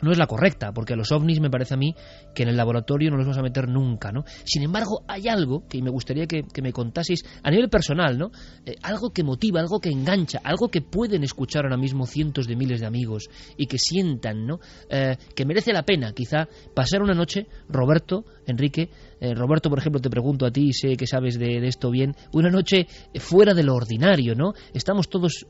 [0.01, 1.95] no es la correcta, porque a los ovnis me parece a mí
[2.35, 4.25] que en el laboratorio no los vamos a meter nunca, ¿no?
[4.43, 8.31] Sin embargo, hay algo que me gustaría que, me contaseis a nivel personal, ¿no?
[8.65, 12.55] Eh, algo que motiva, algo que engancha, algo que pueden escuchar ahora mismo cientos de
[12.55, 14.59] miles de amigos y que sientan, ¿no?
[14.89, 18.89] Eh, que merece la pena, quizá, pasar una noche, Roberto, Enrique,
[19.19, 22.15] eh, Roberto, por ejemplo, te pregunto a ti, sé que sabes de, de, esto bien,
[22.33, 24.53] una noche fuera de lo ordinario, ¿no?
[24.73, 25.45] Estamos todos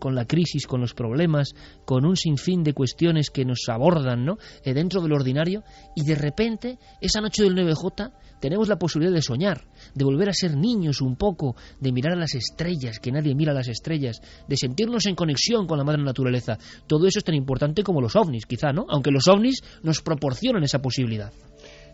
[0.00, 4.38] con la crisis, con los problemas, con un sinfín de cuestiones que nos abordan ¿no?
[4.64, 5.62] Eh, dentro del ordinario,
[5.94, 10.32] y de repente, esa noche del 9J, tenemos la posibilidad de soñar, de volver a
[10.32, 14.22] ser niños un poco, de mirar a las estrellas, que nadie mira a las estrellas,
[14.48, 16.58] de sentirnos en conexión con la madre naturaleza.
[16.86, 18.86] Todo eso es tan importante como los ovnis, quizá, ¿no?
[18.88, 21.32] Aunque los ovnis nos proporcionan esa posibilidad.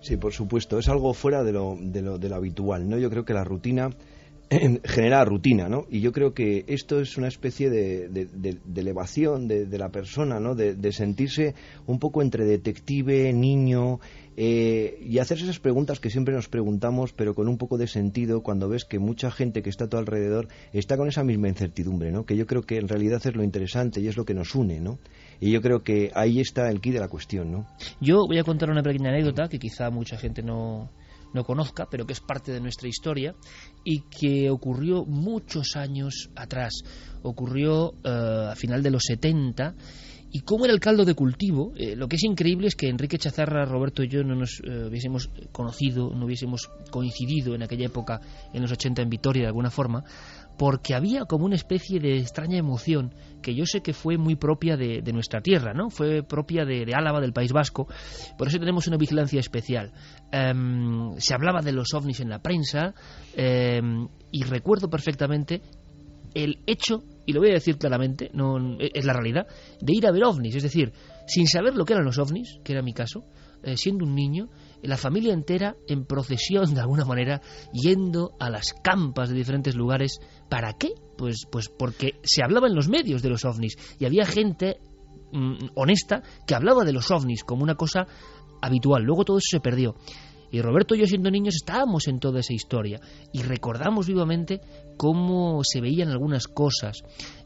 [0.07, 2.97] Sí, por supuesto, es algo fuera de lo, de lo, de lo habitual, ¿no?
[2.97, 3.91] Yo creo que la rutina
[4.85, 5.85] genera rutina, ¿no?
[5.91, 8.29] Y yo creo que esto es una especie de,
[8.77, 10.55] elevación de, la persona, ¿no?
[10.55, 11.57] De, sentirse
[11.89, 13.99] un poco entre detective, niño,
[14.37, 18.45] eh, y hacerse esas preguntas que siempre nos preguntamos, pero con un poco de sentido
[18.45, 22.13] cuando ves que mucha gente que está a tu alrededor está con esa misma incertidumbre,
[22.13, 22.25] ¿no?
[22.25, 24.79] Que yo creo que en realidad es lo interesante y es lo que nos une,
[24.79, 25.01] ¿no?
[25.41, 27.67] Y yo creo que ahí está el quid de la cuestión, ¿no?
[28.01, 30.91] Yo voy a contar una pequeña anécdota que quizá mucha gente no
[31.37, 33.35] no conozca, pero que es parte de nuestra historia
[33.85, 36.73] y que ocurrió muchos años atrás.
[37.23, 39.75] Ocurrió eh, a final de los 70
[40.33, 41.73] y cómo era el caldo de cultivo.
[41.77, 44.87] Eh, lo que es increíble es que Enrique Chazarra, Roberto y yo no nos eh,
[44.89, 48.21] hubiésemos conocido, no hubiésemos coincidido en aquella época,
[48.53, 50.05] en los 80 en Vitoria de alguna forma,
[50.59, 54.77] porque había como una especie de extraña emoción que yo sé que fue muy propia
[54.77, 55.91] de, nuestra tierra, ¿no?
[55.91, 57.87] Fue propia de, Álava, del País Vasco,
[58.37, 59.93] por eso tenemos una vigilancia especial.
[60.33, 62.95] Em, se hablaba de los ovnis en la prensa
[63.37, 65.61] em, y recuerdo perfectamente
[66.35, 69.47] el hecho y lo voy a decir claramente, no es la realidad,
[69.81, 70.93] de ir a ver ovnis, es decir,
[71.27, 73.25] sin saber lo que eran los ovnis, que era mi caso,
[73.63, 74.49] eh, siendo un niño,
[74.83, 77.41] la familia entera en procesión de alguna manera,
[77.73, 80.21] yendo a las campas de diferentes lugares.
[80.49, 80.91] ¿Para qué?
[81.17, 84.79] Pues, pues porque se hablaba en los medios de los ovnis y había gente
[85.33, 88.07] mm, honesta que hablaba de los ovnis como una cosa
[88.63, 89.03] habitual.
[89.03, 89.97] Luego todo eso se perdió.
[90.51, 93.01] Y Roberto y yo siendo niños estábamos en toda esa historia
[93.33, 94.61] y recordamos vivamente
[94.97, 97.03] cómo se veían algunas cosas.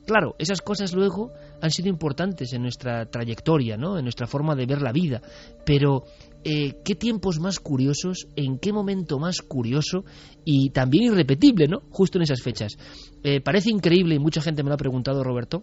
[0.07, 3.99] Claro, esas cosas luego han sido importantes en nuestra trayectoria, ¿no?
[3.99, 5.23] en nuestra forma de ver la vida,
[5.65, 6.05] pero
[6.45, 10.05] eh, qué tiempos más curiosos, en qué momento más curioso
[10.45, 11.81] y también irrepetible, ¿no?
[11.91, 12.77] Justo en esas fechas.
[13.23, 15.63] Eh, parece increíble y mucha gente me lo ha preguntado, Roberto,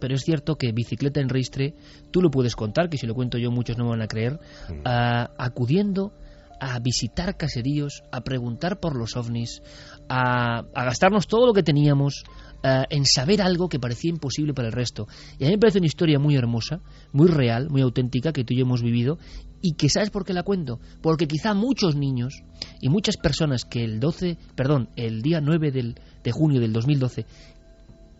[0.00, 1.74] pero es cierto que bicicleta en Reistre,
[2.10, 4.34] tú lo puedes contar, que si lo cuento yo muchos no me van a creer,
[4.68, 4.82] mm.
[4.84, 6.12] acudiendo
[6.60, 9.62] a visitar caseríos, a preguntar por los ovnis,
[10.08, 12.24] a, gastarnos todo lo que teníamos
[12.66, 15.06] eh, en saber algo que parecía imposible para el resto.
[15.38, 16.80] Y a mí me parece una historia muy hermosa,
[17.12, 19.18] muy real, muy auténtica, que tú y yo hemos vivido,
[19.62, 20.80] y que ¿sabes por qué la cuento?
[21.00, 22.42] Porque quizá muchos niños
[22.80, 27.24] y muchas personas que el 12, perdón, el día 9 de junio del 2012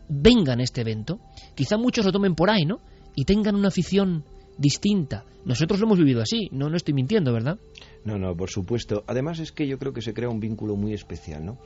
[0.08, 1.18] vengan a este evento,
[1.56, 2.80] quizá muchos lo tomen por ahí, ¿no?
[3.16, 4.24] Y tengan una afición
[4.58, 5.24] distinta.
[5.44, 7.58] Nosotros lo hemos vivido así, no, no estoy mintiendo, ¿verdad?
[8.04, 9.02] No, no, por supuesto.
[9.06, 11.58] Además es que yo creo que se crea un vínculo muy especial, ¿no?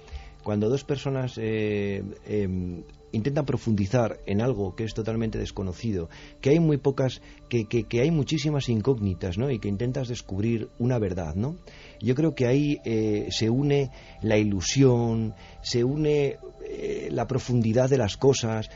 [0.43, 2.83] Cuando dos personas eh, em,
[3.13, 6.09] intentan profundizar en algo que es totalmente desconocido,
[6.41, 9.51] que hay muy pocas, que, que, hay muchísimas incógnitas, ¿no?
[9.51, 11.57] Y que intentas descubrir una verdad, ¿no?
[12.01, 13.91] Yo creo que ahí eh, se une
[14.23, 18.71] la ilusión, se une eh, la profundidad de las cosas,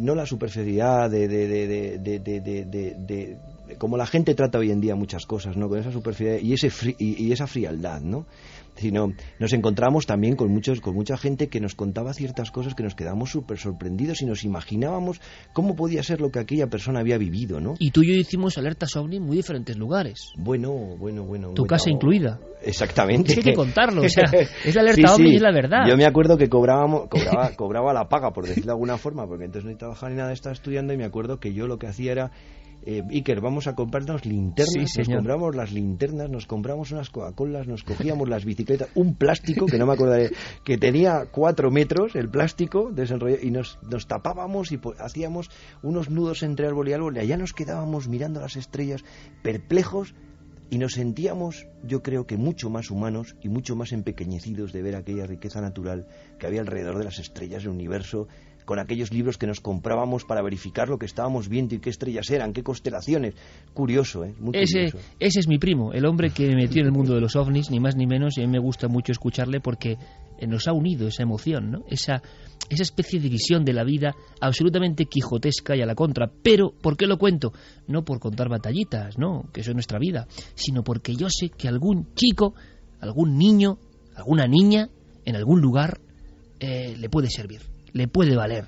[0.00, 3.38] no la superficialidad de, de, de,
[3.78, 5.68] como la gente trata hoy en día muchas cosas, ¿no?
[5.68, 8.26] Con esa superficie y, ese y, esa frialdad, ¿no?
[8.76, 12.82] Sino nos encontramos también con muchos con mucha gente que nos contaba ciertas cosas que
[12.82, 15.20] nos quedamos súper sorprendidos y nos imaginábamos
[15.52, 17.74] cómo podía ser lo que aquella persona había vivido, ¿no?
[17.78, 20.32] Y tú y yo hicimos alertas ovni en muy diferentes lugares.
[20.36, 21.52] Bueno, bueno, bueno.
[21.54, 22.38] Tu casa incluida.
[22.62, 23.32] Exactamente.
[23.32, 24.24] Es que hay que contarlo, o sea,
[24.64, 25.86] es la alerta ovni y es la verdad.
[25.88, 29.44] Yo me acuerdo que cobrábamos, cobraba, cobraba la paga, por decirlo de alguna forma, porque
[29.44, 32.12] entonces no trabajaba ni nada, estaba estudiando y me acuerdo que yo lo que hacía
[32.12, 32.30] era
[32.86, 37.82] eh, Iker, vamos a comprarnos linternas, nos compramos las linternas, nos compramos unas Coca-Colas, nos
[37.82, 40.30] cogíamos las bicicletas, un plástico, que no me acordaré,
[40.64, 42.92] que tenía cuatro metros, el plástico,
[43.42, 45.50] y nos, nos tapábamos y hacíamos
[45.82, 49.04] unos nudos entre árbol y árbol, y allá nos quedábamos mirando las estrellas,
[49.42, 50.14] perplejos,
[50.70, 54.96] y nos sentíamos, yo creo que mucho más humanos y mucho más empequeñecidos de ver
[54.96, 56.08] aquella riqueza natural
[56.38, 58.26] que había alrededor de las estrellas del universo
[58.66, 62.28] con aquellos libros que nos comprábamos para verificar lo que estábamos viendo y qué estrellas
[62.30, 63.34] eran, qué constelaciones.
[63.72, 64.34] Curioso, ¿eh?
[64.52, 64.86] ese,
[65.20, 67.70] ese es mi primo, el hombre que me metió en el mundo de los ovnis,
[67.70, 69.96] ni más ni menos, y a mí me gusta mucho escucharle porque
[70.46, 71.84] nos ha unido esa emoción, ¿no?
[71.88, 72.20] Esa,
[72.68, 76.28] esa especie de visión de la vida absolutamente quijotesca y a la contra.
[76.42, 77.52] Pero, ¿por qué lo cuento?
[77.86, 81.68] No por contar batallitas, no, que eso es nuestra vida, sino porque yo sé que
[81.68, 82.54] algún chico,
[83.00, 83.78] algún niño,
[84.16, 84.90] alguna niña,
[85.24, 86.00] en algún lugar,
[86.58, 88.66] eh, le puede servir le puede valer,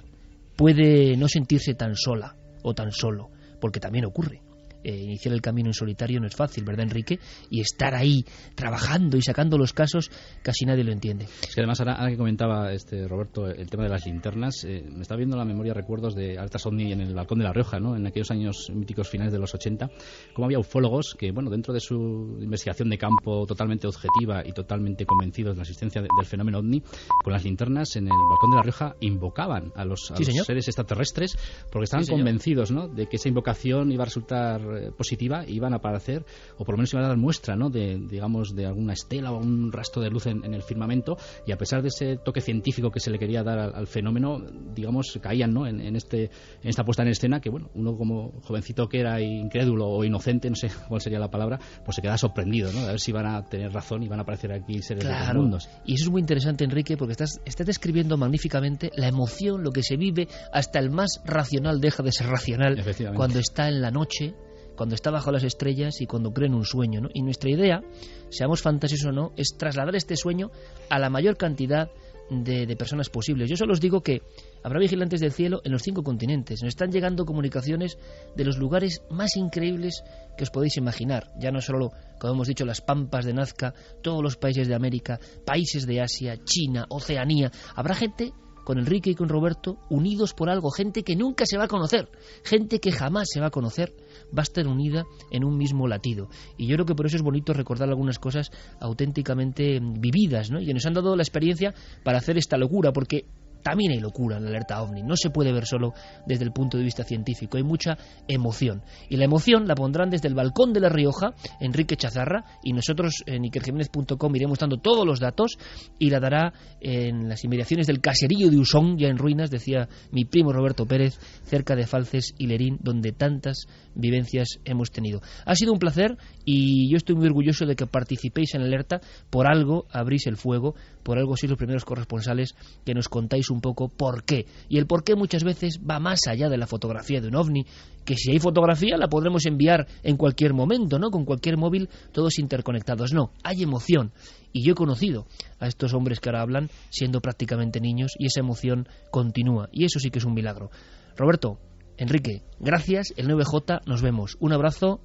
[0.56, 3.28] puede no sentirse tan sola o tan solo,
[3.60, 4.40] porque también ocurre.
[4.88, 7.18] Eh, iniciar el camino en solitario no es fácil, ¿verdad, Enrique?
[7.50, 8.24] Y estar ahí
[8.54, 10.10] trabajando y sacando los casos,
[10.42, 11.26] casi nadie lo entiende.
[11.26, 15.02] Es que además, ahora, que comentaba este Roberto el tema de las linternas, eh, me
[15.02, 17.96] está viendo la memoria recuerdos de Alta Omni en el balcón de la Rioja, ¿no?
[17.96, 19.90] En aquellos años míticos finales de los 80,
[20.32, 25.04] como había ufólogos que, bueno, dentro de su investigación de campo totalmente objetiva y totalmente
[25.04, 26.82] convencidos de la existencia del fenómeno ovni,
[27.22, 30.10] con las linternas en el balcón de la Rioja invocaban a los,
[30.46, 31.36] seres extraterrestres
[31.70, 32.88] porque estaban convencidos, ¿no?
[32.88, 36.24] De que esa invocación iba a resultar positiva iban a aparecer,
[36.56, 37.70] o por lo menos iban a dar muestra, ¿no?
[37.70, 41.16] De, digamos, de alguna estela o un rastro de luz en, el firmamento,
[41.46, 44.42] y a pesar de ese toque científico que se le quería dar al, fenómeno,
[44.74, 45.66] digamos, caían, ¿no?
[45.66, 49.88] En, este, en esta puesta en escena que, bueno, uno como jovencito que era incrédulo
[49.88, 52.82] o inocente, no sé cuál sería la palabra, pues se queda sorprendido, ¿no?
[52.82, 55.34] De ver si van a tener razón y van a aparecer aquí seres de los
[55.34, 55.68] mundos.
[55.84, 59.82] Y eso es muy interesante, Enrique, porque estás, estás describiendo magníficamente la emoción, lo que
[59.82, 62.82] se vive, hasta el más racional deja de ser racional
[63.14, 64.34] cuando está en la noche
[64.78, 67.00] cuando está bajo las estrellas y cuando cree en un sueño.
[67.00, 67.08] ¿no?
[67.12, 67.82] Y nuestra idea,
[68.30, 70.52] seamos fantasiosos o no, es trasladar este sueño
[70.88, 71.90] a la mayor cantidad
[72.30, 73.50] de, personas posibles.
[73.50, 74.22] Yo solo os digo que
[74.62, 76.62] habrá vigilantes del cielo en los cinco continentes.
[76.62, 77.98] Nos están llegando comunicaciones
[78.36, 80.04] de los lugares más increíbles
[80.36, 81.32] que os podéis imaginar.
[81.40, 85.18] Ya no solo, como hemos dicho, las pampas de Nazca, todos los países de América,
[85.44, 87.50] países de Asia, China, Oceanía.
[87.74, 88.32] Habrá gente
[88.68, 92.10] con Enrique y con Roberto unidos por algo, gente que nunca se va a conocer,
[92.44, 93.94] gente que jamás se va a conocer
[94.26, 96.28] va a estar unida en un mismo latido.
[96.58, 100.60] Y yo creo que por eso es bonito recordar algunas cosas auténticamente vividas, ¿no?
[100.60, 101.72] Y nos han dado la experiencia
[102.04, 103.24] para hacer esta locura, porque
[103.62, 105.02] también hay locura en la alerta ovni.
[105.02, 105.92] No se puede ver solo
[106.26, 107.56] desde el punto de vista científico.
[107.56, 107.96] Hay mucha
[108.26, 108.82] emoción.
[109.08, 113.22] Y la emoción la pondrán desde el balcón de La Rioja, Enrique Chazarra, y nosotros
[113.26, 115.58] en ikerjiménez.com iremos dando todos los datos
[115.98, 120.24] y la dará en las inmediaciones del caserío de Usón, ya en ruinas, decía mi
[120.24, 125.20] primo Roberto Pérez, cerca de Falces y Lerín, donde tantas vivencias hemos tenido.
[125.44, 129.00] Ha sido un placer y yo estoy muy orgulloso de que participéis en alerta.
[129.30, 130.74] Por algo abrís el fuego,
[131.08, 132.54] por algo sois los primeros corresponsales
[132.84, 134.44] que nos contáis un poco por qué.
[134.68, 137.64] Y el por qué muchas veces va más allá de la fotografía de un ovni,
[138.04, 141.08] que si hay fotografía la podremos enviar en cualquier momento, ¿no?
[141.08, 143.14] Con cualquier móvil, todos interconectados.
[143.14, 144.12] No, hay emoción.
[144.52, 145.26] Y yo he conocido
[145.60, 149.70] a estos hombres que ahora hablan siendo prácticamente niños y esa emoción continúa.
[149.72, 150.70] Y eso sí que es un milagro.
[151.16, 151.58] Roberto,
[151.96, 153.14] Enrique, gracias.
[153.16, 154.36] El 9J, nos vemos.
[154.40, 155.00] Un abrazo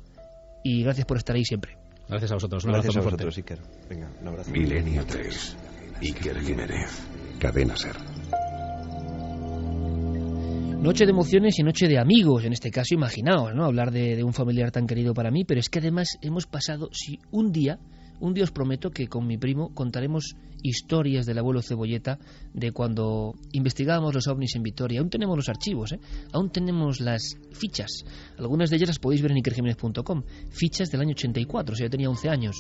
[0.66, 1.78] y gracias por estar ahí siempre.
[2.10, 2.66] Gracias a vosotros.
[2.66, 3.54] Un Gracias a abrazo muy vosotros, fuerte.
[3.54, 3.88] Iker.
[3.90, 4.52] Venga, un abrazo.
[4.52, 5.73] Milenio 3.
[6.04, 7.08] Iker Jiménez.
[7.40, 7.96] Cadena Ser.
[10.82, 13.64] Noche de emociones y noche de amigos, en este caso, imaginaos, ¿no?
[13.64, 16.90] Hablar de, de un familiar tan querido para mí, pero es que además hemos pasado,
[16.92, 17.80] si un día,
[18.20, 22.20] un día os prometo que con mi primo contaremos historias del abuelo Cebolleta
[22.54, 25.00] de cuando investigábamos los ovnis en Vitoria.
[25.00, 26.00] Aún tenemos los archivos, ¿eh?
[26.34, 28.04] Aún tenemos las fichas.
[28.38, 30.24] Algunas de ellas las podéis ver en ikerjiménez.com.
[30.50, 32.56] Fichas del año 84, o sea, yo tenía 11 años.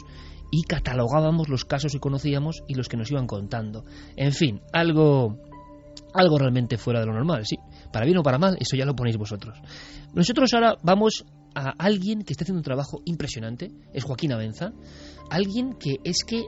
[0.55, 3.85] Y catalogábamos los casos que conocíamos y los que nos iban contando.
[4.15, 5.39] En fin, algo
[6.13, 7.57] algo realmente fuera de lo normal, sí.
[7.91, 9.57] Para bien o para mal, eso ya lo ponéis vosotros.
[10.13, 11.25] Nosotros ahora vamos
[11.55, 14.73] a alguien que está haciendo un trabajo impresionante, es Joaquín Avenza,
[15.31, 16.43] alguien que es que,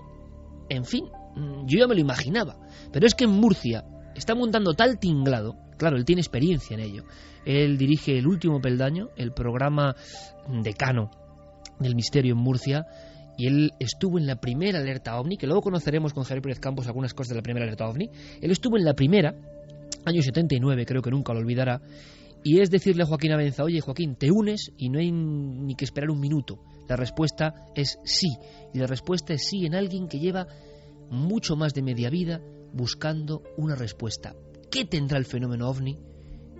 [0.69, 2.57] en fin, mm, yo ya me lo imaginaba,
[2.93, 7.05] pero es que en Murcia está montando tal tinglado, claro, él tiene experiencia en ello,
[7.43, 9.95] él dirige el último peldaño, el programa
[10.47, 11.09] decano
[11.79, 12.85] del misterio en Murcia,
[13.37, 16.87] y él estuvo en la primera alerta ovni, que luego conoceremos con Javier Pérez Campos
[16.87, 18.09] algunas cosas de la primera alerta ovni.
[18.41, 19.35] Él estuvo en la primera,
[20.05, 21.81] año 79, creo que nunca lo olvidará,
[22.43, 25.85] y es decirle a Joaquín Avenza, oye Joaquín, te unes y no hay ni que
[25.85, 26.59] esperar un minuto.
[26.87, 28.37] La respuesta es sí,
[28.71, 30.47] y la respuesta es sí en alguien que lleva
[31.09, 34.35] mucho más de media vida buscando una respuesta.
[34.69, 35.97] ¿Qué tendrá el fenómeno ovni?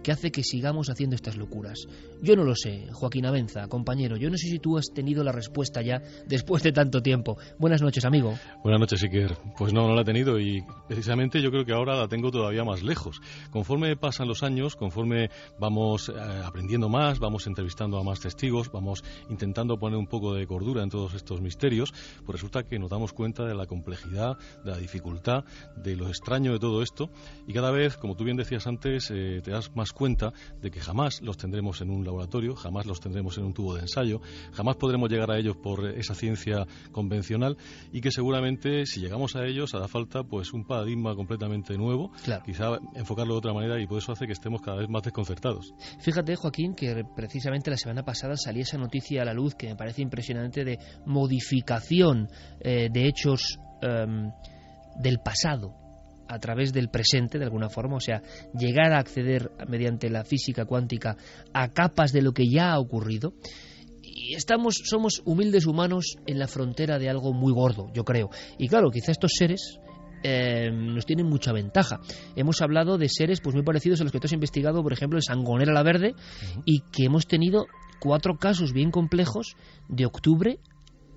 [0.06, 1.88] Que hace que sigamos haciendo estas locuras.
[2.22, 4.18] Yo no lo sé, Joaquín Avenza, compañero.
[4.18, 7.40] Yo no sé si tú has tenido la respuesta ya después de tanto tiempo.
[7.58, 8.38] Buenas noches, amigo.
[8.64, 9.36] Buenas noches, Iker.
[9.58, 12.64] Pues no, no la he tenido y precisamente yo creo que ahora la tengo todavía
[12.64, 13.20] más lejos.
[13.50, 16.14] Conforme pasan los años, conforme vamos eh,
[16.46, 20.92] aprendiendo más, vamos entrevistando a más testigos, vamos intentando poner un poco de cordura en
[20.92, 21.92] todos estos misterios,
[22.24, 25.46] pues resulta que nos damos cuenta de la complejidad, de la dificultad,
[25.76, 27.10] de lo extraño de todo esto
[27.48, 30.32] y cada vez, como tú bien decías antes, eh, te das más cuenta
[30.62, 33.82] de que jamás los tendremos en un laboratorio, jamás los tendremos en un tubo de
[33.82, 34.22] ensayo,
[34.54, 37.58] jamás podremos llegar a ellos por esa ciencia convencional
[37.92, 42.44] y que seguramente si llegamos a ellos hará falta pues un paradigma completamente nuevo, Claro.
[42.46, 45.74] quizá enfocarlo de otra manera y por eso hace que estemos cada vez más desconcertados.
[46.00, 49.76] Fíjate, Joaquín, que precisamente la semana pasada salía esa noticia a la luz que me
[49.76, 52.28] parece impresionante de modificación
[52.60, 54.32] eh, de hechos em,
[54.98, 55.85] del pasado
[56.36, 58.22] a través del presente, de alguna forma, o sea,
[58.54, 61.18] llegar a acceder mediante la física cuántica
[61.54, 63.34] a capas de lo que ya ha ocurrido.
[64.04, 68.30] Y estamos, somos humildes humanos en la frontera de algo muy gordo, yo creo.
[68.58, 69.80] Y claro, quizá estos seres
[70.24, 72.00] eh, nos tienen mucha ventaja.
[72.36, 75.18] Hemos hablado de seres pues muy parecidos a los que tú has investigado, por ejemplo,
[75.18, 76.16] en Sangonera la Verde,
[76.66, 77.68] y que hemos tenido
[78.00, 79.56] cuatro casos bien complejos
[79.88, 80.60] de octubre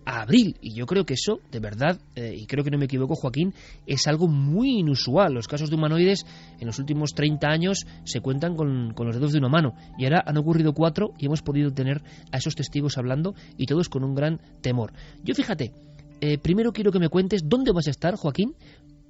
[0.08, 0.56] abril.
[0.60, 3.52] Y yo creo que eso, de verdad, eh, y creo que no me equivoco, Joaquín,
[3.86, 5.34] es algo muy inusual.
[5.34, 6.24] Los casos de humanoides
[6.58, 9.74] en los últimos 30 años se cuentan con, con los dedos de una mano.
[9.98, 12.02] Y ahora han ocurrido cuatro y hemos podido tener
[12.32, 14.92] a esos testigos hablando y todos con un gran temor.
[15.24, 15.72] Yo fíjate,
[16.20, 18.54] eh, primero quiero que me cuentes dónde vas a estar, Joaquín,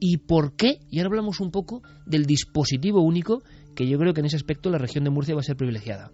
[0.00, 3.42] y por qué, y ahora hablamos un poco del dispositivo único,
[3.74, 6.10] que yo creo que en ese aspecto la región de Murcia va a ser privilegiada.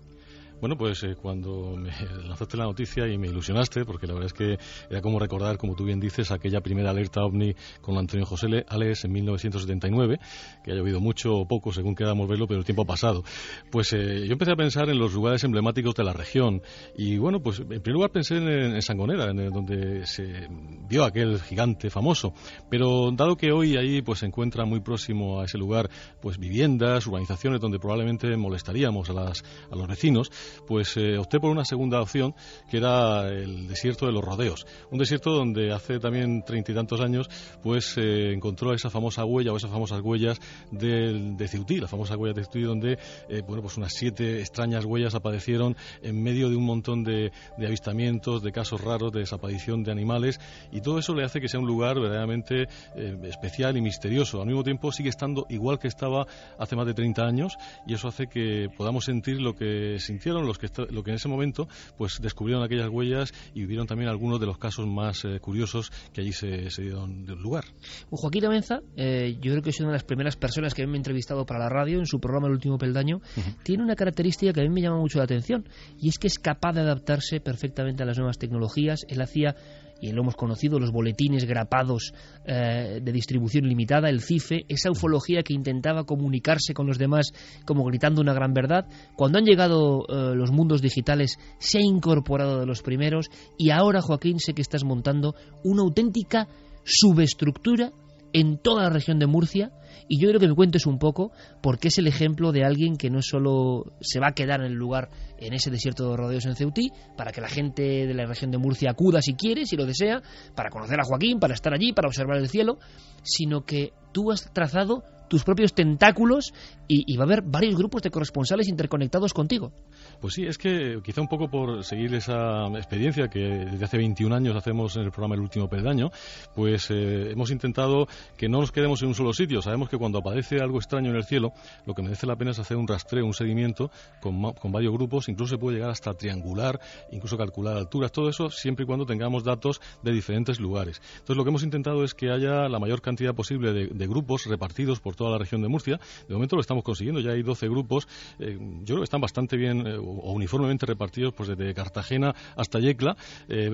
[0.60, 1.90] Bueno, pues eh, cuando me
[2.26, 5.74] lanzaste la noticia y me ilusionaste, porque la verdad es que era como recordar, como
[5.74, 10.18] tú bien dices, aquella primera alerta ovni con Antonio José Le- en 1979,
[10.64, 13.22] que ha llovido mucho o poco según queramos verlo, pero el tiempo ha pasado.
[13.70, 16.62] Pues eh, yo empecé a pensar en los lugares emblemáticos de la región
[16.96, 20.48] y bueno, pues en primer lugar pensé en, en Sangonera, en donde se
[20.88, 22.32] vio aquel gigante famoso,
[22.70, 25.90] pero dado que hoy ahí pues se encuentra muy próximo a ese lugar,
[26.22, 30.30] pues viviendas, urbanizaciones donde probablemente molestaríamos a, las, a los vecinos,
[30.66, 32.34] pues eh, opté por una segunda opción,
[32.70, 34.66] que era el desierto de los rodeos.
[34.90, 37.28] Un desierto donde hace también treinta y tantos años,
[37.62, 40.38] pues eh, encontró esa famosa huella o esas famosas huellas
[40.70, 44.84] de, de Ceutí, la famosa huella de Ceutí, donde, eh, bueno, pues unas siete extrañas
[44.84, 49.82] huellas aparecieron en medio de un montón de, de avistamientos, de casos raros, de desaparición
[49.82, 50.40] de animales,
[50.72, 54.40] y todo eso le hace que sea un lugar verdaderamente especial y misterioso.
[54.40, 56.26] Al mismo tiempo sigue estando igual que estaba
[56.58, 60.58] hace más de 30 años, y eso hace que podamos sentir lo que sintieron los
[60.58, 64.46] que, lo que en ese momento pues descubrieron aquellas huellas y vivieron también algunos de
[64.46, 67.64] los casos más eh, curiosos que allí se, se dieron lugar.
[68.10, 70.96] Joaquín Amenza, eh, yo creo que es una de las primeras personas que me ha
[70.96, 73.20] entrevistado para la radio en su programa El último peldaño,
[73.62, 75.68] tiene una característica que a mí me llama mucho la atención
[76.00, 79.04] y es que es capaz de adaptarse perfectamente a las nuevas tecnologías.
[79.08, 79.56] Él hacía
[80.04, 82.12] y lo hemos conocido, los boletines grapados
[82.44, 87.32] eh, de distribución limitada, el CIFE, esa ufología que intentaba comunicarse con los demás
[87.64, 88.86] como gritando una gran verdad.
[89.16, 94.02] Cuando han llegado eh, los mundos digitales, se ha incorporado de los primeros y ahora,
[94.02, 96.48] Joaquín, sé que estás montando una auténtica
[96.84, 97.92] subestructura
[98.34, 99.72] en toda la región de Murcia
[100.08, 103.10] y yo quiero que me cuentes un poco porque es el ejemplo de alguien que
[103.10, 106.56] no solo se va a quedar en el lugar, en ese desierto de rodeos en
[106.56, 109.86] Ceutí, para que la gente de la región de Murcia acuda si quiere, si lo
[109.86, 110.22] desea,
[110.54, 112.78] para conocer a Joaquín, para estar allí, para observar el cielo,
[113.22, 116.52] sino que tú has trazado tus propios tentáculos
[116.86, 119.72] y, va a haber varios grupos de corresponsales interconectados contigo.
[120.20, 124.34] Pues sí, es que quizá un poco por seguir esa experiencia que desde hace 21
[124.34, 126.10] años hacemos en el programa El Último Peldaño,
[126.54, 129.62] pues eh, hemos intentado que no nos quedemos en un solo sitio.
[129.62, 131.52] Sabemos que cuando aparece algo extraño en el cielo,
[131.86, 135.28] lo que merece la pena es hacer un rastreo, un seguimiento con, con varios grupos,
[135.28, 136.80] incluso se puede llegar hasta triangular,
[137.10, 141.00] incluso calcular alturas, todo eso siempre y cuando tengamos datos de diferentes lugares.
[141.14, 145.00] Entonces lo que hemos intentado es que haya la mayor cantidad posible de, grupos repartidos
[145.00, 145.98] por toda la región de Murcia.
[146.28, 148.06] De momento lo estamos consiguiendo, ya hay 12 grupos,
[148.38, 152.78] eh, yo creo que están bastante bien eh, o uniformemente repartidos pues desde Cartagena hasta
[152.80, 153.16] Yecla,
[153.48, 153.70] eh,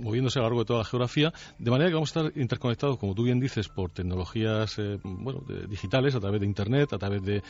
[0.00, 2.98] moviéndose a lo largo de toda la geografía, de manera que vamos a estar interconectados,
[2.98, 7.42] como tú bien dices, por tecnologías bueno, digitales, a través de Internet, a través de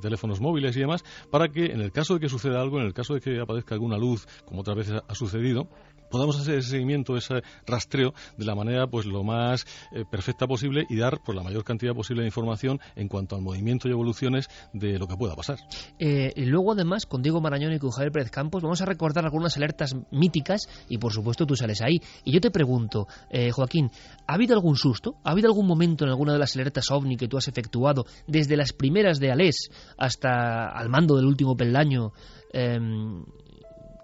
[0.00, 2.94] teléfonos móviles y demás, para que en el caso de que suceda algo, en el
[2.94, 5.68] caso de que aparezca alguna luz, como otras veces ha sucedido,
[6.10, 10.86] podamos hacer ese seguimiento, ese rastreo de la manera pues lo más eh, perfecta posible
[10.88, 14.48] y dar pues, la mayor cantidad posible de información en cuanto al movimiento y evoluciones
[14.72, 15.58] de lo que pueda pasar.
[15.98, 19.24] Eh, y luego además con Diego Marañón y con Javier Pérez Campos vamos a recordar
[19.24, 22.00] algunas alertas míticas y por supuesto tú sales ahí.
[22.24, 23.90] Y yo te pregunto, eh, Joaquín,
[24.26, 25.16] ¿ha habido algún susto?
[25.24, 28.56] ¿Ha habido algún momento en alguna de las alertas OVNI que tú has efectuado desde
[28.56, 32.12] las primeras de Alés hasta al mando del último peldaño
[32.52, 33.24] em,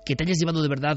[0.05, 0.97] que te hayas llevado de verdad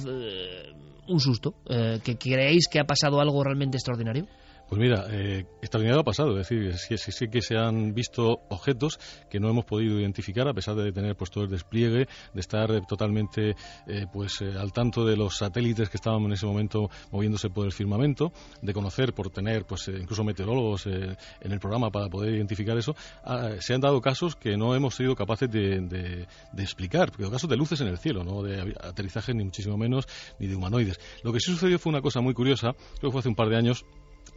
[1.08, 1.56] un susto?
[1.70, 4.28] Eh, ¿Que creéis que ha pasado algo realmente extraordinario?
[4.68, 9.00] Pues mira, eh, extraordinario ha pasado, es decir, sí, sí, que se han visto objetos
[9.30, 12.72] que no hemos podido identificar a pesar de tener pues todo el despliegue, de estar
[12.72, 13.56] eh, totalmente
[13.88, 17.66] eh, pues eh, al tanto de los satélites que estaban en ese momento moviéndose por
[17.66, 22.78] el firmamento, de conocer por tener pues incluso meteorólogos en el programa para poder identificar
[22.78, 27.30] eso, ah, se han dado casos que no hemos sido capaces de, de, explicar, porque
[27.30, 30.08] casos de luces en el cielo, no de aterrizajes ni muchísimo menos
[30.40, 31.00] ni de humanoides.
[31.24, 33.50] Lo que sí sucedió fue una cosa muy curiosa, creo que fue hace un par
[33.50, 33.86] de años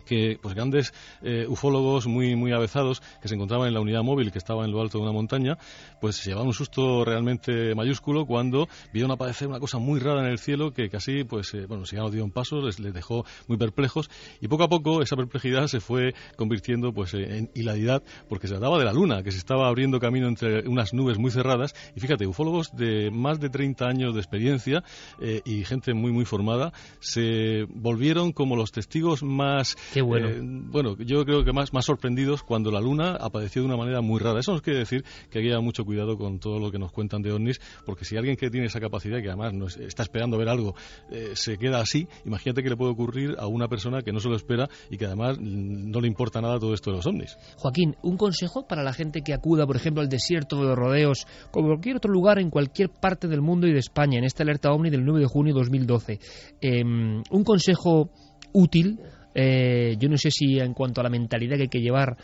[0.08, 4.32] que pues grandes eh, ufólogos muy muy avezados que se encontraban en la unidad móvil
[4.32, 5.58] que estaba en lo alto de una montaña
[6.00, 10.30] pues se llevaban un susto realmente mayúsculo cuando vieron aparecer una cosa muy rara en
[10.30, 13.24] el cielo que casi pues eh, bueno si ya nos dieron pasos les, les, dejó
[13.46, 18.48] muy perplejos y poco a poco esa perplejidad se fue convirtiendo pues en hilaridad porque
[18.48, 21.74] se trataba de la luna que se estaba abriendo camino entre unas nubes muy cerradas
[21.94, 24.82] y fíjate ufólogos de más de 30 años de experiencia
[25.20, 30.28] eh, y gente muy muy formada se volvieron como los testigos más bueno.
[30.28, 34.00] Eh, bueno, yo creo que más, más sorprendidos cuando la luna apareció de una manera
[34.00, 34.40] muy rara.
[34.40, 37.22] Eso nos quiere decir que hay que mucho cuidado con todo lo que nos cuentan
[37.22, 40.74] de ovnis, porque si alguien que tiene esa capacidad, que además está esperando ver algo,
[41.10, 44.28] eh, se queda así, imagínate que le puede ocurrir a una persona que no se
[44.28, 47.36] lo espera y que además no le importa nada todo esto de los ovnis.
[47.56, 51.26] Joaquín, un consejo para la gente que acuda, por ejemplo, al desierto de los rodeos,
[51.50, 54.72] como cualquier otro lugar en cualquier parte del mundo y de España, en esta alerta
[54.72, 56.20] ovni del 9 de junio de 2012.
[56.60, 58.10] Em, un consejo
[58.52, 58.98] útil
[59.40, 62.16] eh, yo no sé si en cuanto a la mentalidad que hay que llevar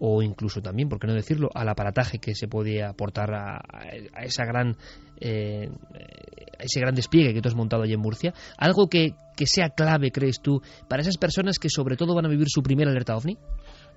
[0.00, 3.58] o incluso también, por qué no decirlo, al aparataje que se podía aportar a,
[4.22, 4.76] esa gran
[5.18, 5.70] eh,
[6.58, 10.10] ese gran despliegue que tú has montado allí en Murcia, algo que, que sea clave,
[10.12, 13.38] crees tú, para esas personas que sobre todo van a vivir su primera alerta ovni?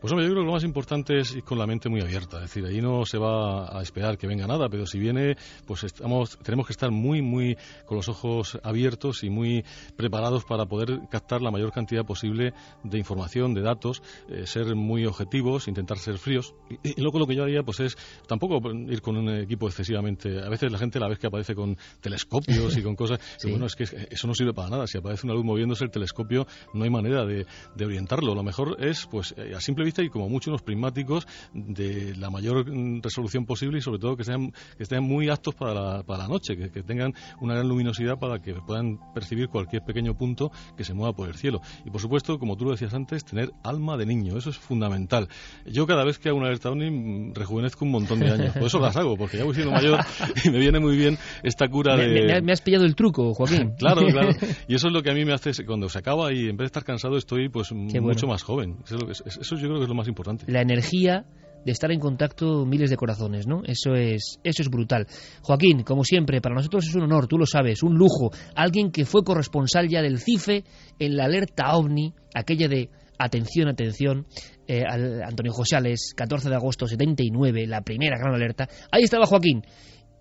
[0.02, 2.38] Pues hombre, yo creo que lo más importante es ir con la mente muy abierta,
[2.38, 5.38] es decir, ahí no se va a esperar que venga nada, pero si viene,
[5.68, 7.56] pues estamos, tenemos que estar muy, muy
[7.86, 9.64] con los ojos abiertos y muy
[9.96, 15.06] preparados para poder captar la mayor cantidad posible de información, de datos, eh, ser muy
[15.06, 16.56] objetivos, intentar ser fríos.
[16.82, 17.96] Y, luego lo que yo haría, pues es
[18.28, 20.42] tampoco ir con un equipo excesivamente.
[20.42, 23.76] A veces la gente la vez que aparece con telescopios y con cosas, bueno, es
[23.76, 24.88] que eso no sirve para nada.
[24.88, 27.46] Si aparece una luz moviéndose el telescopio, no hay manera de,
[27.76, 28.34] de orientarlo.
[28.34, 32.66] Lo mejor es, pues, eh, a simple y como mucho unos prismáticos de la mayor
[33.02, 36.28] resolución posible y sobre todo que sean, que estén muy aptos para la, para la
[36.28, 40.94] noche, que, tengan una gran luminosidad para que puedan percibir cualquier pequeño punto que se
[40.94, 41.62] mueva por el cielo.
[41.86, 45.28] Y por supuesto, como tú lo decías antes, tener alma de niño, eso es fundamental.
[45.66, 48.64] Yo cada vez que hago una alerta OVNI mm, rejuvenezco un montón de años, por
[48.64, 50.00] eso las hago, porque ya voy siendo mayor
[50.44, 52.42] y me viene muy bien esta cura de...
[52.42, 53.74] Me, has pillado el truco, Joaquín.
[53.78, 54.30] claro, claro.
[54.68, 56.60] Y eso es lo que a mí me hace, cuando se acaba y en vez
[56.60, 58.78] de estar cansado estoy pues mucho más joven.
[58.86, 60.46] Eso, eso yo creo es lo más importante.
[60.48, 61.26] La energía
[61.66, 63.62] de estar en contacto miles de corazones, ¿no?
[63.66, 65.08] Eso es, eso es brutal.
[65.44, 68.32] Joaquín, como siempre, para nosotros es un honor, tú lo sabes, un lujo.
[68.56, 70.64] Alguien que fue corresponsal ya del CIFE
[71.00, 72.90] en la alerta OVNI, aquella de
[73.20, 74.26] atención, atención,
[74.68, 74.84] eh,
[75.24, 78.68] Antonio Josales, 14 de agosto 79, la primera gran alerta.
[78.92, 79.64] Ahí estaba Joaquín.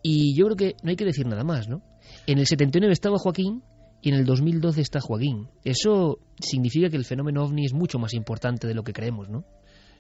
[0.03, 1.83] Y yo creo que no hay que decir nada más, ¿no?
[2.27, 3.63] En el 79 estaba Joaquín
[4.03, 5.49] y en el 2012 está Joaquín.
[5.65, 9.45] Eso significa que el fenómeno ovni es mucho más importante de lo que creemos, ¿no?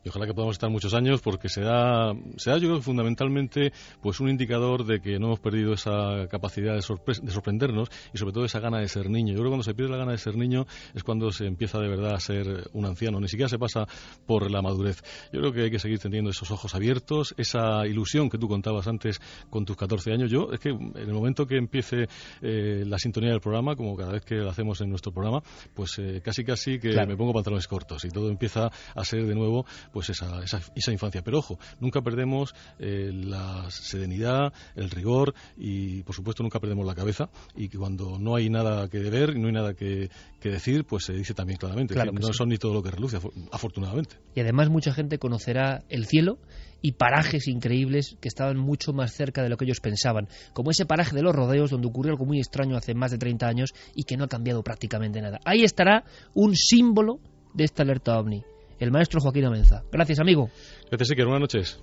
[0.04, 3.72] Y ojalá que podamos estar muchos años porque se da, se da yo creo fundamentalmente
[4.00, 8.32] pues un indicador de que no hemos perdido esa capacidad de, de, sorprendernos y sobre
[8.32, 9.32] todo esa gana de ser niño.
[9.32, 11.78] Yo creo que cuando se pierde la gana de ser niño es cuando se empieza
[11.78, 13.86] de verdad a ser un anciano, ni siquiera se pasa
[14.26, 15.02] por la madurez.
[15.32, 18.86] Yo creo que hay que seguir teniendo esos ojos abiertos, esa ilusión que tú contabas
[18.88, 19.20] antes
[19.50, 20.30] con tus 14 años.
[20.30, 22.08] Yo es que en el momento que empiece
[22.42, 25.42] eh, la sintonía del programa, como cada vez que lo hacemos en nuestro programa,
[25.74, 29.34] pues eh, casi casi que me pongo pantalones cortos y todo empieza a ser de
[29.34, 31.22] nuevo pues esa, esa, infancia.
[31.22, 36.94] Pero ojo, nunca perdemos eh, la serenidad, el rigor y por supuesto nunca perdemos la
[36.94, 40.10] cabeza y que cuando no hay nada que ver y no hay nada que,
[40.42, 41.94] decir, pues se dice también claramente.
[41.94, 43.18] no son ni todo lo que reluce,
[43.52, 44.16] afortunadamente.
[44.34, 46.38] Y además mucha gente conocerá el cielo
[46.82, 50.86] y parajes increíbles que estaban mucho más cerca de lo que ellos pensaban, como ese
[50.86, 54.04] paraje de los rodeos donde ocurrió algo muy extraño hace más de 30 años y
[54.04, 55.40] que no ha cambiado prácticamente nada.
[55.44, 56.04] Ahí estará
[56.34, 57.20] un símbolo
[57.52, 58.44] de esta alerta ovni
[58.80, 59.84] el maestro Joaquín Amenza.
[59.92, 60.50] Gracias, amigo.
[60.90, 61.26] Gracias, Iker.
[61.26, 61.80] Buenas noches.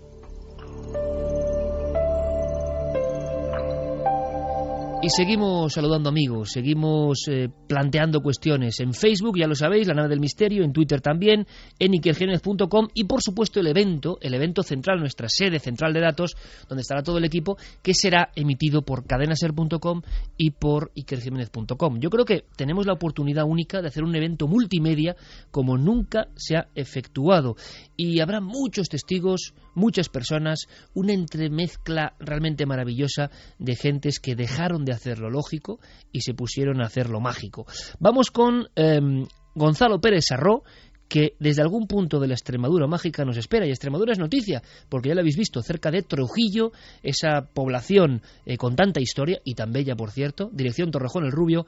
[4.99, 10.10] Y seguimos saludando amigos, seguimos eh, planteando cuestiones en Facebook, ya lo sabéis, la nave
[10.10, 11.45] del misterio, en Twitter también,
[11.78, 16.36] en ikergenez.com y por supuesto el evento, el evento central, nuestra sede central de datos,
[16.68, 20.02] donde estará todo el equipo, que será emitido por cadenaser.com
[20.36, 21.99] y por ikerjiménez.com.
[21.99, 25.15] Yo creo que tenemos la oportunidad única de hacer un evento multimedia
[25.52, 27.56] como nunca se ha efectuado
[27.95, 30.61] y habrá muchos testigos, muchas personas,
[30.95, 33.30] una entremezcla realmente maravillosa
[33.60, 35.80] de gentes que dejaron de hacer lo lógico
[36.12, 37.66] y se pusieron a hacer lo mágico.
[38.00, 40.64] Vamos con em, Gonzalo Pérez Sarró,
[41.08, 43.66] que desde algún punto de la Extremadura mágica nos espera.
[43.66, 48.58] Y Extremadura es noticia, porque ya lo habéis visto, cerca de Trujillo, esa población eh,
[48.58, 51.66] con tanta historia, y tan bella, por cierto, dirección Torrejón el Rubio,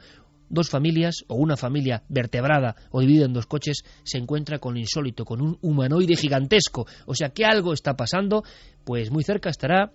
[0.50, 4.80] dos familias o una familia vertebrada o dividida en dos coches se encuentra con lo
[4.80, 6.88] insólito, con un humanoide gigantesco.
[7.06, 8.44] O sea que algo está pasando,
[8.84, 9.92] pues muy cerca estará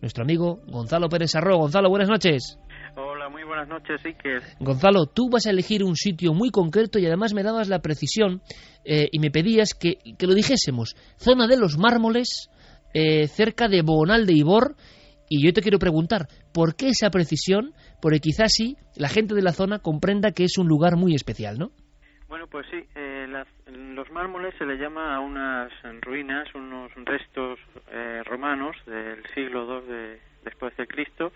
[0.00, 1.58] nuestro amigo Gonzalo Pérez Arro.
[1.58, 2.58] Gonzalo, buenas noches.
[2.96, 4.42] Hola, muy buenas noches, Iker.
[4.58, 8.42] Gonzalo, tú vas a elegir un sitio muy concreto y además me dabas la precisión
[8.84, 10.96] eh, y me pedías que, lo dijésemos.
[11.16, 12.50] Zona de los mármoles,
[12.94, 14.76] eh, cerca de Bonal de Ibor.
[15.28, 17.72] Y yo te quiero preguntar, ¿por qué esa precisión?
[18.02, 21.56] Porque quizás sí, la gente de la zona comprenda que es un lugar muy especial,
[21.56, 21.70] ¿no?
[22.30, 23.26] Bueno, pues sí, eh,
[23.66, 27.58] los mármoles se le llama a unas ruinas, unos restos
[27.90, 31.32] eh, romanos del siglo II de, después de Cristo.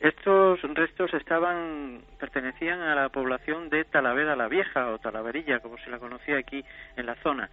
[0.00, 5.90] Estos restos estaban pertenecían a la población de Talavera la Vieja o Talaverilla, como se
[5.90, 6.64] la conocía aquí
[6.96, 7.50] en la zona.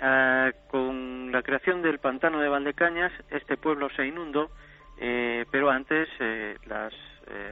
[0.00, 4.52] Ah, con la creación del pantano de Valdecañas, este pueblo se inundó,
[5.00, 6.08] eh, pero antes
[6.66, 6.94] las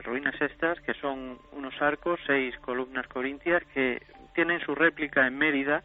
[0.05, 4.01] ruinas estas, que son unos arcos, seis columnas corintias, que
[4.37, 5.83] tienen su réplica en Mérida,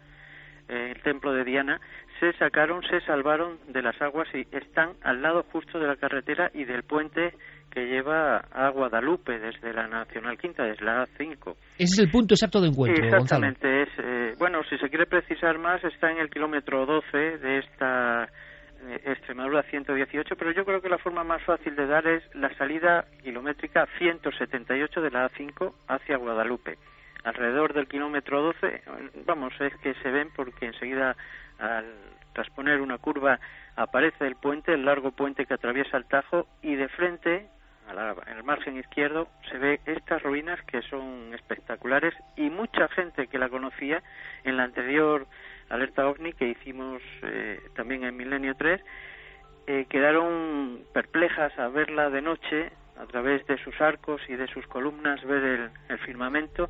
[0.68, 1.80] eh, el templo de Diana,
[2.20, 6.52] se sacaron, se salvaron de las aguas y están al lado justo de la carretera
[6.54, 7.34] y del puente
[7.72, 11.56] que lleva a Guadalupe desde la Nacional Quinta, desde la A5.
[11.78, 13.04] Ese es el punto exacto de encuentro.
[13.06, 13.84] exactamente.
[13.84, 18.26] Es, eh, bueno, si se quiere precisar más, está en el kilómetro 12 de esta
[18.26, 22.54] eh, Extremadura 118, pero yo creo que la forma más fácil de dar es la
[22.56, 26.78] salida kilométrica 178 de la A5 hacia Guadalupe
[27.24, 28.84] alrededor del kilómetro 12,
[29.26, 31.16] vamos, es que se ven porque enseguida
[31.60, 31.86] al
[32.34, 33.40] tras poner una curva
[33.76, 37.48] aparece el puente, el largo puente que atraviesa el Tajo y de frente,
[38.28, 43.38] en el margen izquierdo, se ve estas ruinas que son espectaculares y mucha gente que
[43.38, 44.02] la conocía
[44.44, 45.28] en la anterior
[45.70, 48.82] alerta ovni que hicimos eh, también en Milenio 3
[49.68, 54.68] eh, quedaron perplejas a verla de noche a través de sus arcos y de sus
[54.68, 56.70] columnas ver el, el firmamento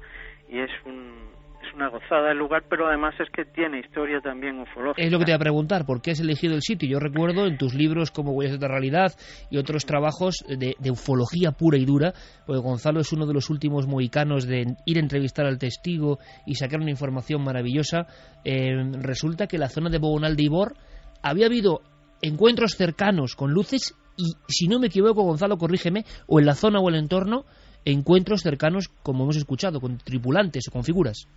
[0.52, 1.32] y es un,
[1.66, 5.02] es una gozada el lugar, pero además es que tiene historia también ufológica.
[5.02, 6.90] Es lo que te iba a preguntar, ¿por qué has elegido el sitio?
[6.90, 9.14] Yo recuerdo en tus libros como Huellas de la Realidad
[9.50, 12.14] y otros trabajos de, ufología pura y dura,
[12.46, 16.56] porque Gonzalo es uno de los últimos mohicanos de ir a entrevistar al testigo y
[16.56, 18.08] sacar una información maravillosa.
[18.44, 20.74] Eh, resulta que la zona de Bobonal de Ibor
[21.24, 21.82] había habido
[22.22, 26.80] encuentros cercanos con luces y, si no me equivoco, Gonzalo, corrígeme, o en la zona
[26.80, 27.46] o el entorno,
[27.86, 31.28] encuentros cercanos, como hemos escuchado, con tripulantes o con figuras.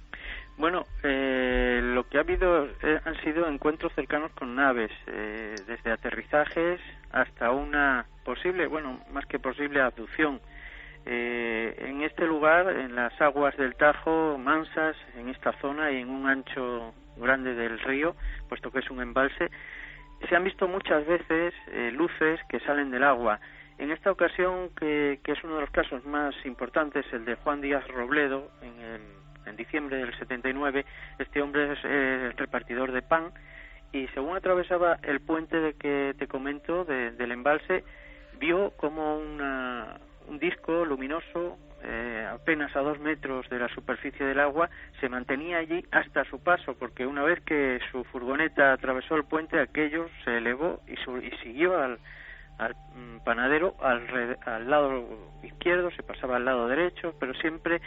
[0.56, 5.90] Bueno, eh, lo que ha habido eh, han sido encuentros cercanos con naves, eh, desde
[5.90, 6.80] aterrizajes
[7.10, 10.40] hasta una posible, bueno, más que posible abducción.
[11.06, 16.26] en este lugar, en las aguas del Tajo, mansas, en esta zona y en un
[16.26, 18.14] ancho grande del río,
[18.48, 19.50] puesto que es un embalse,
[20.26, 21.52] se han visto muchas veces
[21.92, 23.38] luces que salen del agua.
[23.78, 27.60] En esta ocasión, que, que, es uno de los casos más importantes, el de Juan
[27.60, 29.00] Díaz Robledo, en el
[29.46, 30.84] en diciembre del 79,
[31.18, 33.32] este hombre es eh, repartidor de pan
[33.92, 37.84] y según atravesaba el puente de que te comento del embalse,
[38.40, 44.40] vio como una, un disco luminoso eh, apenas a dos metros de la superficie del
[44.40, 44.70] agua
[45.00, 49.60] se mantenía allí hasta su paso, porque una vez que su furgoneta atravesó el puente,
[49.60, 51.98] aquello se elevó y, y siguió al,
[52.58, 55.06] al mm, panadero al, al, lado
[55.42, 57.80] izquierdo, se pasaba al lado derecho, pero siempre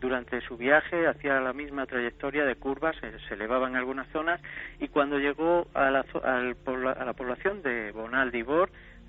[0.00, 4.40] durante su viaje hacía la misma trayectoria de curvas, se, elevaba en algunas zonas
[4.78, 8.40] y cuando llegó a la, a la población de Bonal de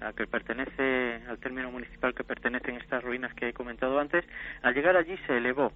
[0.02, 4.26] a que pertenece al término municipal que pertenecen estas ruinas que he comentado antes,
[4.64, 5.72] al llegar allí se elevó.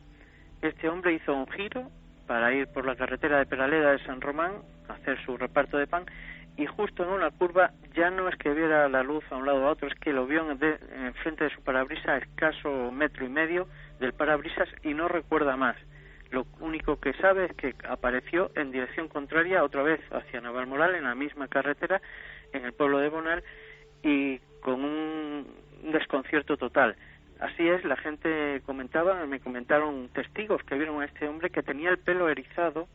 [0.62, 1.91] Este hombre hizo un giro
[2.28, 4.53] para ir por la carretera de Peraleda de San Román,
[4.90, 6.06] hacer su reparto de pan
[6.57, 9.64] y justo en una curva ya no es que viera la luz a un lado
[9.64, 12.91] o a otro, es que lo vio en, en frente de su parabrisas a escaso
[12.91, 13.68] metro y medio
[13.99, 15.76] del parabrisas y no recuerda más.
[16.32, 21.03] Lo único que sabe es que apareció en dirección contraria otra vez hacia Navalmoral en
[21.03, 22.02] la misma carretera
[22.52, 23.44] en el pueblo de Bonal
[24.03, 25.48] y con un
[25.91, 26.95] desconcierto total.
[27.40, 31.90] Así es, la gente comentaba, me comentaron testigos que vieron a este hombre que tenía
[31.90, 32.88] el pelo erizado,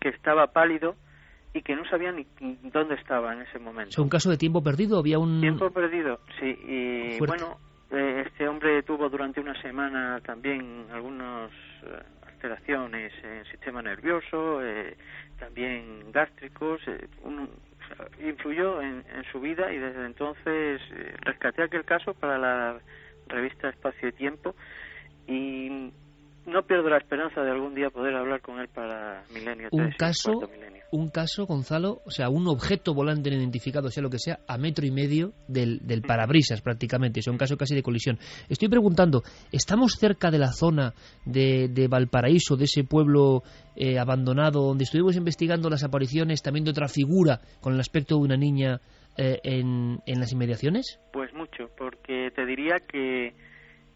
[0.00, 0.96] que estaba pálido,
[1.54, 2.26] y que no sabía ni
[2.72, 3.90] dónde estaba en ese momento.
[3.90, 4.98] ¿Es un caso de tiempo perdido?
[4.98, 5.40] ¿Había un...?
[5.40, 6.56] Tiempo perdido, sí.
[6.66, 7.58] Y bueno,
[7.90, 11.50] eh, este hombre tuvo durante una semana también algunas
[11.82, 14.96] eh, alteraciones en el sistema nervioso, eh,
[15.38, 16.80] también gástricos.
[18.20, 20.80] influyó en, en, su vida y desde entonces
[21.22, 22.78] rescaté aquel caso para la
[23.28, 24.54] revista Espacio y Tiempo
[25.26, 25.92] y
[26.48, 29.72] no pierdo la esperanza de algún día poder hablar con él para Milenio 3.
[29.72, 30.50] Un caso,
[30.90, 34.56] un caso, Gonzalo, o sea, un objeto volante no identificado, sea lo que sea, a
[34.58, 38.18] metro y medio del, del parabrisas prácticamente, es un caso casi de colisión.
[38.48, 39.22] Estoy preguntando,
[39.52, 40.94] ¿estamos cerca de la zona
[41.24, 43.42] de, de Valparaíso, de ese pueblo
[43.76, 48.22] eh, abandonado, donde estuvimos investigando las apariciones también de otra figura con el aspecto de
[48.22, 48.80] una niña
[49.16, 50.98] eh, en, en las inmediaciones?
[51.12, 53.34] Pues mucho, porque te diría que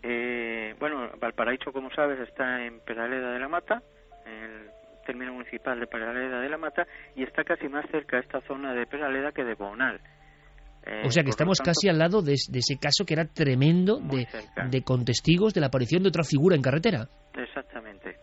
[0.02, 3.82] eh, bueno, Valparaíso, como sabes, está en Peraleda de la Mata,
[4.26, 4.70] el
[5.06, 8.86] término municipal de Peraleda de la Mata, y está casi más cerca esta zona de
[8.86, 10.00] Peraleda que de Bonal.
[10.84, 14.26] Eh, o sea que estamos casi al lado de, ese caso que era tremendo de,
[14.68, 17.06] de, con testigos de la aparición de otra figura en carretera.
[17.34, 18.16] Exactamente.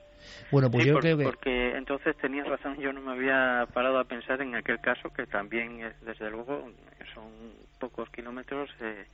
[0.51, 1.23] Bueno, pues yo creo que...
[1.23, 5.26] Porque entonces tenías razón, yo no me había parado a pensar en aquel caso que
[5.26, 6.69] también, desde luego,
[7.14, 9.06] son pocos kilómetros eh,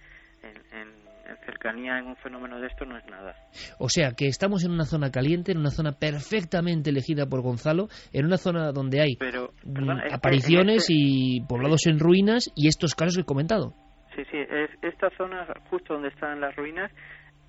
[0.71, 3.35] en en cercanía en un fenómeno de esto no es nada.
[3.79, 7.87] O sea, que estamos en una zona caliente, en una zona perfectamente elegida por Gonzalo,
[8.13, 13.15] en una zona donde hay mm, apariciones este y poblados en ruinas y estos casos
[13.15, 13.73] que he comentado.
[14.15, 16.91] Sí, sí, es, esta zona justo donde están las ruinas,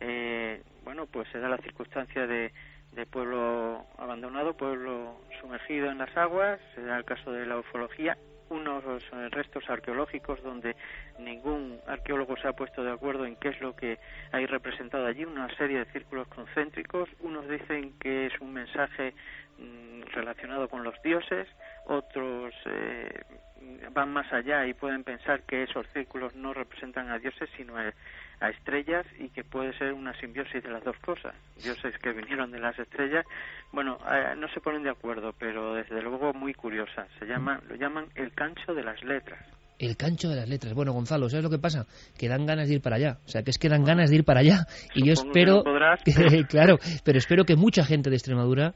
[0.01, 2.53] eh, bueno, pues se da la circunstancia de,
[2.93, 8.17] de pueblo abandonado, pueblo sumergido en las aguas, se da el caso de la ufología
[8.49, 10.77] unos eh, restos arqueológicos donde
[11.19, 13.99] ningún arqueólogo se ha puesto de acuerdo en qué es lo que
[14.33, 19.15] hay representado allí, una serie de círculos concéntricos, unos dicen que es un mensaje
[19.59, 21.49] mm, relacionado con los dioses,
[21.87, 23.23] otros eh,
[23.93, 27.93] van más allá y pueden pensar que esos círculos no representan a dioses sino a,
[28.41, 31.35] estrellas y que puede ser una simbiosis de las dos cosas.
[31.63, 33.25] Dioses que vinieron de las estrellas,
[33.73, 37.09] bueno, eh, no se ponen de acuerdo, pero desde luego muy curiosas.
[37.19, 39.41] Se llama, lo llaman el cancho de las letras
[39.79, 40.75] el cancho de las letras.
[40.75, 41.87] Bueno, Gonzalo, ¿sabes lo que pasa?
[42.17, 43.19] Que dan ganas de ir para allá.
[43.27, 44.67] O sea, que es que dan ganas de ir para allá.
[44.95, 45.63] Y yo espero,
[46.49, 48.75] claro, pero espero que mucha gente de Extremadura,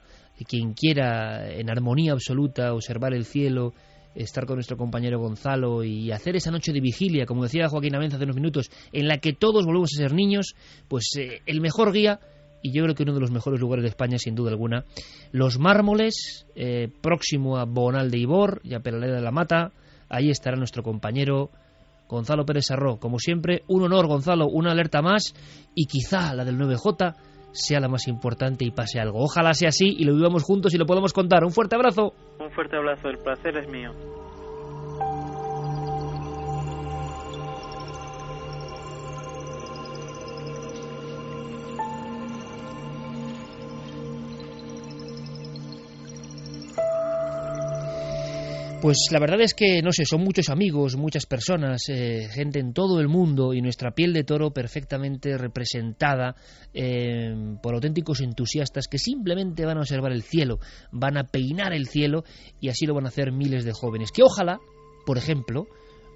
[0.49, 3.73] quien quiera en armonía absoluta observar el cielo,
[4.15, 8.17] estar con nuestro compañero Gonzalo y hacer esa noche de vigilia, como decía Joaquín Amenza
[8.17, 10.55] hace unos minutos, en la que todos volvemos a ser niños,
[10.89, 12.21] pues eh, el mejor guía
[12.63, 14.85] y yo creo que uno de los mejores lugares de España, sin duda alguna.
[15.33, 19.73] Los Mármoles, eh, próximo a Bonal de Ibor y a Peraleda de la Mata,
[20.11, 21.51] Ahí estará nuestro compañero
[22.09, 22.99] Gonzalo Pérez Sarró.
[22.99, 25.33] Como siempre, un honor, Gonzalo, una alerta más
[25.75, 27.15] y quizá la del 9J
[27.53, 29.23] sea la más importante y pase algo.
[29.23, 31.45] Ojalá sea así y lo vivamos juntos y lo podamos contar.
[31.45, 32.15] Un fuerte abrazo.
[32.39, 33.93] Un fuerte abrazo, el placer es mío.
[48.81, 52.73] Pues la verdad es que, no sé, son muchos amigos, muchas personas, eh, gente en
[52.73, 56.35] todo el mundo y nuestra piel de toro perfectamente representada
[56.73, 60.61] eh, por auténticos entusiastas que simplemente van a observar el cielo,
[60.93, 62.25] van a peinar el cielo
[62.59, 64.13] y así lo van a hacer miles de jóvenes.
[64.13, 64.61] Que ojalá,
[65.05, 65.67] por ejemplo,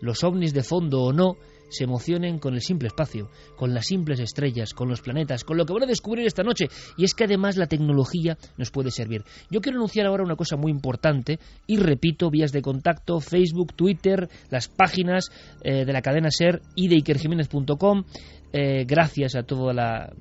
[0.01, 1.37] los ovnis de fondo o no,
[1.75, 5.67] se emocionen con el simple espacio, con las simples estrellas, con los planetas, con lo
[5.67, 6.67] que van a descubrir esta noche.
[6.97, 9.25] Y es que además la tecnología nos puede servir.
[9.51, 14.29] Yo quiero anunciar ahora una cosa muy importante y repito, vías de contacto, Facebook, Twitter,
[14.51, 15.31] las páginas
[15.63, 18.05] eh, de la cadena SER y de ikerjiménez.com.
[18.53, 20.13] Eh, gracias a toda la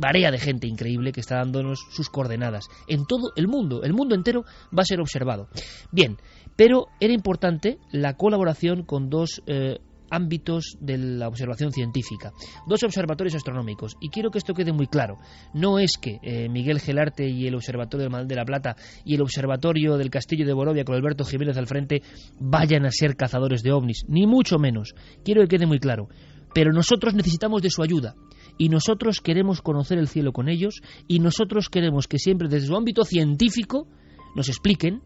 [0.00, 2.68] marea de gente increíble que está dándonos sus coordenadas.
[2.88, 4.44] En todo el mundo, el mundo entero
[4.76, 5.48] va a ser observado.
[5.92, 6.16] Bien,
[6.56, 9.78] pero era importante la colaboración con dos eh,
[10.10, 12.32] ámbitos de la observación científica.
[12.66, 13.96] Dos observatorios astronómicos.
[14.00, 15.16] Y quiero que esto quede muy claro.
[15.54, 19.14] No es que eh, Miguel Gelarte y el Observatorio del Mar de la Plata y
[19.14, 22.02] el Observatorio del Castillo de Borovia con Alberto Jiménez al frente
[22.38, 24.04] vayan a ser cazadores de ovnis.
[24.08, 24.94] Ni mucho menos.
[25.24, 26.08] Quiero que quede muy claro.
[26.54, 28.14] Pero nosotros necesitamos de su ayuda.
[28.58, 30.82] Y nosotros queremos conocer el cielo con ellos.
[31.06, 33.86] Y nosotros queremos que siempre desde su ámbito científico
[34.34, 35.02] nos expliquen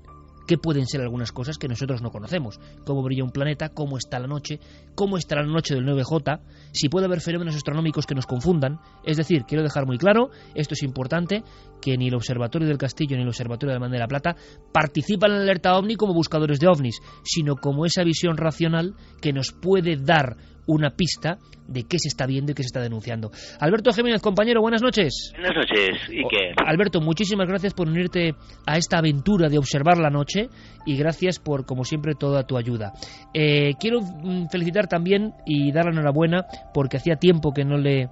[0.46, 2.60] qué pueden ser algunas cosas que nosotros no conocemos.
[2.84, 4.60] Cómo brilla un planeta, cómo está la noche,
[4.94, 6.40] cómo estará la noche del 9J,
[6.72, 8.80] si puede haber fenómenos astronómicos que nos confundan.
[9.04, 11.42] Es decir, quiero dejar muy claro, esto es importante,
[11.80, 14.36] que ni el Observatorio del Castillo ni el Observatorio de la de la Plata
[14.72, 19.32] participan en la alerta ovni como buscadores de ovnis, sino como esa visión racional que
[19.32, 23.30] nos puede dar una pista de qué se está viendo y qué se está denunciando.
[23.60, 25.32] Alberto Jiménez, compañero, buenas noches.
[25.32, 26.52] Buenas noches, ¿y qué?
[26.64, 28.34] Alberto, muchísimas gracias por unirte
[28.66, 30.48] a esta aventura de observar la noche
[30.86, 32.92] y gracias por, como siempre, toda tu ayuda.
[33.32, 38.08] Eh, quiero mm, felicitar también y dar la enhorabuena porque hacía tiempo que no le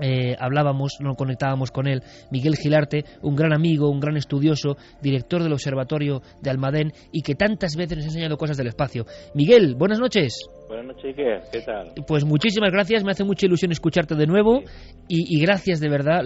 [0.00, 5.42] eh, hablábamos, no conectábamos con él, Miguel Gilarte, un gran amigo, un gran estudioso, director
[5.42, 9.04] del Observatorio de Almadén y que tantas veces nos ha enseñado cosas del espacio.
[9.34, 10.38] Miguel, buenas noches.
[10.68, 11.14] Buenas noches,
[11.50, 11.92] ¿qué tal?
[12.06, 14.62] Pues muchísimas gracias, me hace mucha ilusión escucharte de nuevo
[15.08, 16.22] y, gracias de verdad.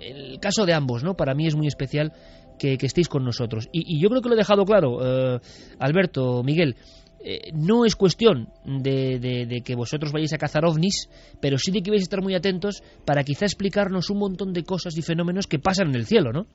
[0.00, 1.14] el caso de ambos, ¿no?
[1.14, 2.12] Para mí es muy especial
[2.58, 3.68] que, estéis con nosotros.
[3.72, 5.40] Y, yo creo que lo he dejado claro, eh,
[5.78, 6.76] Alberto, Miguel.
[7.24, 11.08] Eh, no es cuestión de, que vosotros vayáis a cazar ovnis,
[11.40, 14.64] pero sí de que vais a estar muy atentos para quizá explicarnos un montón de
[14.64, 16.46] cosas y fenómenos que pasan en el cielo, ¿no?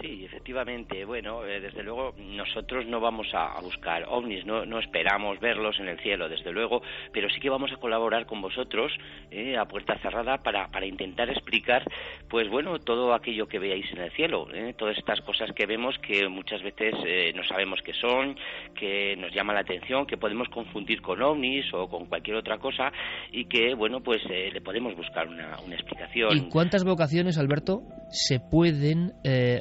[0.00, 1.04] Sí, efectivamente.
[1.04, 5.88] Bueno, eh, desde luego nosotros no vamos a, buscar ovnis, no, no, esperamos verlos en
[5.88, 6.80] el cielo, desde luego,
[7.12, 8.92] pero sí que vamos a colaborar con vosotros
[9.30, 11.84] eh, a puerta cerrada para, para intentar explicar,
[12.30, 15.98] pues bueno, todo aquello que veáis en el cielo, eh, todas estas cosas que vemos
[15.98, 16.94] que muchas veces
[17.34, 18.36] no sabemos qué son,
[18.74, 22.90] que nos llama la atención, que podemos confundir con ovnis o con cualquier otra cosa
[23.32, 26.36] y que, bueno, pues le podemos buscar una, una explicación.
[26.36, 29.12] ¿Y cuántas vocaciones, Alberto, se pueden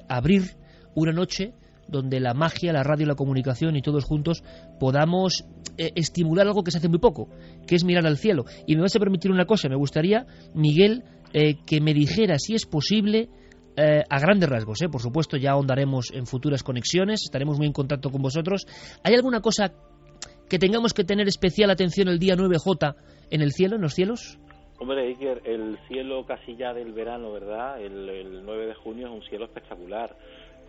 [0.07, 0.28] abrir
[0.95, 1.53] una noche
[1.87, 4.43] donde la magia, la radio, la comunicación y todos juntos
[4.79, 5.45] podamos
[5.77, 7.29] eh, estimular algo que se hace muy poco,
[7.65, 8.45] que es mirar al cielo.
[8.67, 11.03] Y me vas a permitir una cosa, me gustaría, Miguel,
[11.33, 13.29] eh, que me dijera si es posible,
[13.75, 18.09] eh, a grandes rasgos, por supuesto ya ahondaremos en futuras conexiones, estaremos muy en contacto
[18.09, 18.65] con vosotros.
[19.03, 19.71] ¿Hay alguna cosa
[20.49, 22.95] que tengamos que tener especial atención el día 9J
[23.29, 24.39] en el cielo, en los cielos?
[24.79, 27.81] Hombre, Iker, el cielo casi ya del verano, ¿verdad?
[27.81, 30.15] El, el 9 de junio es un cielo espectacular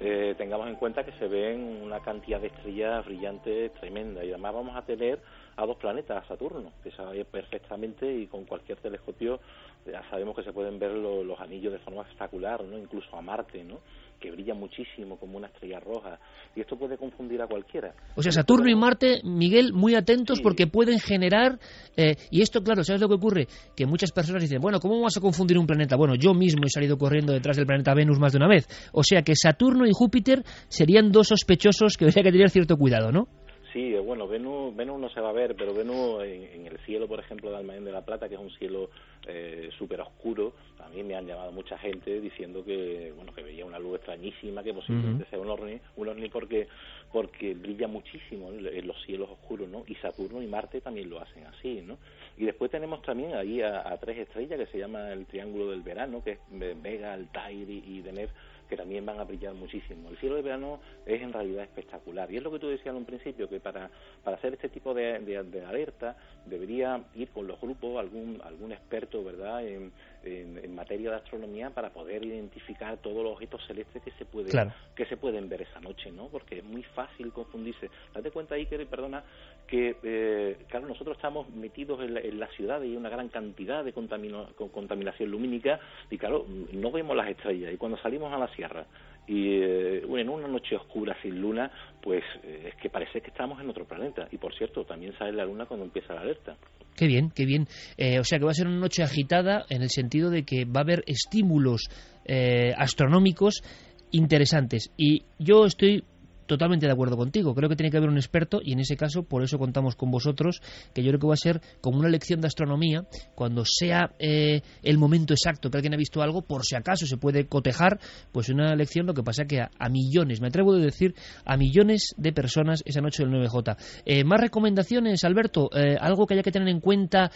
[0.02, 4.54] eh, tengamos en cuenta que se ven una cantidad de estrellas brillantes tremenda y además
[4.54, 5.20] vamos a tener
[5.56, 9.40] a dos planetas, a Saturno, que se ve perfectamente y con cualquier telescopio
[9.84, 12.78] ya sabemos que se pueden ver los anillos de forma espectacular, ¿no?
[12.78, 13.80] Incluso a Marte, ¿no?
[14.20, 16.18] Que brilla muchísimo como una estrella roja
[16.54, 17.94] y esto puede confundir a cualquiera.
[18.14, 21.58] O sea, Saturno y Marte, Miguel, muy atentos porque pueden generar
[21.96, 23.46] eh, y esto, claro, ¿sabes lo que ocurre?
[23.74, 25.96] Que muchas personas dicen, bueno, ¿cómo vamos a confundir un planeta?
[25.96, 28.68] Bueno, yo mismo he salido corriendo detrás del planeta Venus más de una vez.
[28.92, 33.10] O sea que Saturno y Júpiter serían dos sospechosos que habría que tener cierto cuidado,
[33.10, 33.28] ¿no?
[33.72, 37.20] Sí, bueno, Venus, Venus no se va a ver, pero Venus en, el cielo, por
[37.20, 38.90] ejemplo, de Almaén de la Plata, que es un cielo
[39.26, 43.64] eh, súper oscuro, a mí me han llamado mucha gente diciendo que, bueno, que veía
[43.64, 46.66] una luz extrañísima, que posiblemente sea un ovni, un ovni porque,
[47.12, 49.84] porque brilla muchísimo en los cielos oscuros, ¿no?
[49.86, 51.98] Y Saturno y Marte también lo hacen así, ¿no?
[52.38, 56.24] Y después tenemos también ahí a, tres estrellas que se llama el Triángulo del Verano,
[56.24, 58.30] que es Vega, Altair y, y Deneb,
[58.70, 60.08] que también van a brillar muchísimo.
[60.08, 62.96] El cielo de verano es en realidad espectacular y es lo que tú decías en
[62.96, 63.90] un principio, que para,
[64.22, 66.16] para hacer este tipo de, de, alerta
[66.46, 69.92] debería ir con los grupos algún, algún experto verdad en,
[70.24, 75.04] en, materia de astronomía para poder identificar todos los objetos celestes que se pueden que
[75.06, 76.28] se pueden ver esa noche, ¿no?
[76.28, 77.90] Porque es muy fácil confundirse.
[78.14, 79.22] Date cuenta ahí que perdona
[79.66, 83.28] que eh, claro nosotros estamos metidos en la, en la, ciudad y hay una gran
[83.28, 85.78] cantidad de contaminación lumínica
[86.10, 88.86] y claro no vemos las estrellas y cuando salimos a la sierra
[89.30, 91.70] y eh, en una noche oscura sin luna,
[92.02, 94.26] pues eh, es que parece que estamos en otro planeta.
[94.32, 96.56] Y por cierto, también sale la luna cuando empieza la alerta.
[96.96, 97.68] Qué bien, qué bien.
[97.96, 100.64] Eh, o sea que va a ser una noche agitada en el sentido de que
[100.64, 101.88] va a haber estímulos
[102.24, 103.62] eh, astronómicos
[104.10, 104.92] interesantes.
[104.96, 106.02] Y yo estoy
[106.50, 107.54] totalmente de acuerdo contigo.
[107.54, 110.10] Creo que tiene que haber un experto y en ese caso por eso contamos con
[110.10, 110.60] vosotros,
[110.92, 113.04] que yo creo que va a ser como una lección de astronomía
[113.36, 117.18] cuando sea eh, el momento exacto que alguien ha visto algo, por si acaso se
[117.18, 118.00] puede cotejar,
[118.32, 121.14] pues una lección lo que pasa que a, millones, me atrevo a decir,
[121.44, 123.76] a millones de personas esa noche del 9J.
[124.04, 127.30] Eh, más recomendaciones, Alberto, eh, algo que haya que tener en cuenta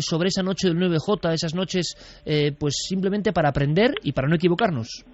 [0.00, 1.94] sobre esa noche del 9J, esas noches,
[2.58, 5.04] pues simplemente para aprender y para no equivocarnos.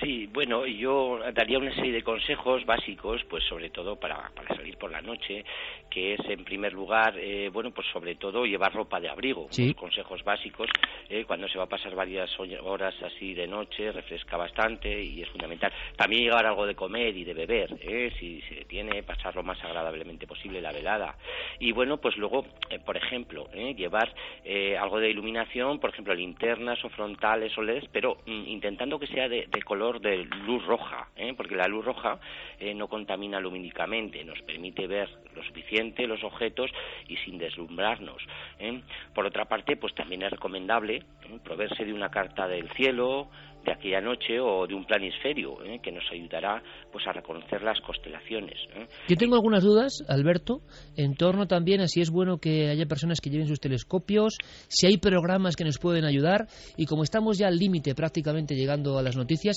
[0.00, 4.76] Sí, bueno, yo daría una serie de consejos básicos, pues sobre todo para, para salir
[4.76, 5.44] por la noche,
[5.90, 9.48] que es en primer lugar, eh, bueno, pues sobre todo llevar ropa de abrigo.
[9.50, 9.74] Sí.
[9.74, 10.68] consejos básicos,
[11.08, 15.28] eh, cuando se va a pasar varias horas así de noche, refresca bastante y es
[15.30, 15.72] fundamental.
[15.96, 19.62] También llevar algo de comer y de beber, eh, si se tiene, pasar lo más
[19.64, 21.16] agradablemente posible la velada.
[21.58, 26.14] Y bueno, pues luego, eh, por ejemplo, eh, llevar eh, algo de iluminación, por ejemplo,
[26.14, 30.64] linternas o frontales o LEDs, pero mm, intentando que sea de, de color de luz
[30.66, 31.34] roja, ¿eh?
[31.36, 32.18] porque la luz roja
[32.58, 36.72] eh, no contamina lumínicamente, nos permite ver lo suficiente los objetos
[37.06, 38.20] y sin deslumbrarnos.
[38.58, 38.82] ¿eh?
[39.14, 41.04] Por otra parte, pues también es recomendable
[41.44, 43.28] proveerse de una carta del cielo,
[43.64, 45.80] de aquella noche o de un planisferio ¿eh?
[45.82, 46.62] que nos ayudará
[46.92, 48.58] pues a reconocer las constelaciones.
[48.74, 48.86] ¿eh?
[49.08, 50.60] Yo tengo algunas dudas, Alberto,
[50.96, 54.36] en torno también a si es bueno que haya personas que lleven sus telescopios,
[54.68, 58.98] si hay programas que nos pueden ayudar y como estamos ya al límite prácticamente llegando
[58.98, 59.56] a las noticias,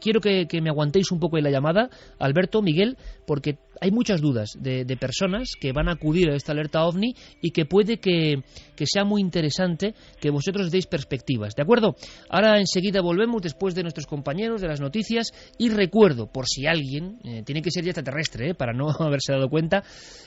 [0.00, 1.88] quiero que, que, me aguantéis un poco en la llamada,
[2.18, 2.96] Alberto, Miguel,
[3.26, 7.14] porque hay muchas dudas de, de, personas que van a acudir a esta alerta OVNI
[7.40, 8.42] y que puede que,
[8.76, 11.96] que sea muy interesante que vosotros deis perspectivas, ¿de acuerdo?
[12.28, 17.18] Ahora enseguida volvemos después de nuestros compañeros, de las noticias, y recuerdo, por si alguien,
[17.24, 19.82] eh, tiene que ser ya extraterrestre, eh, para no haberse dado cuenta,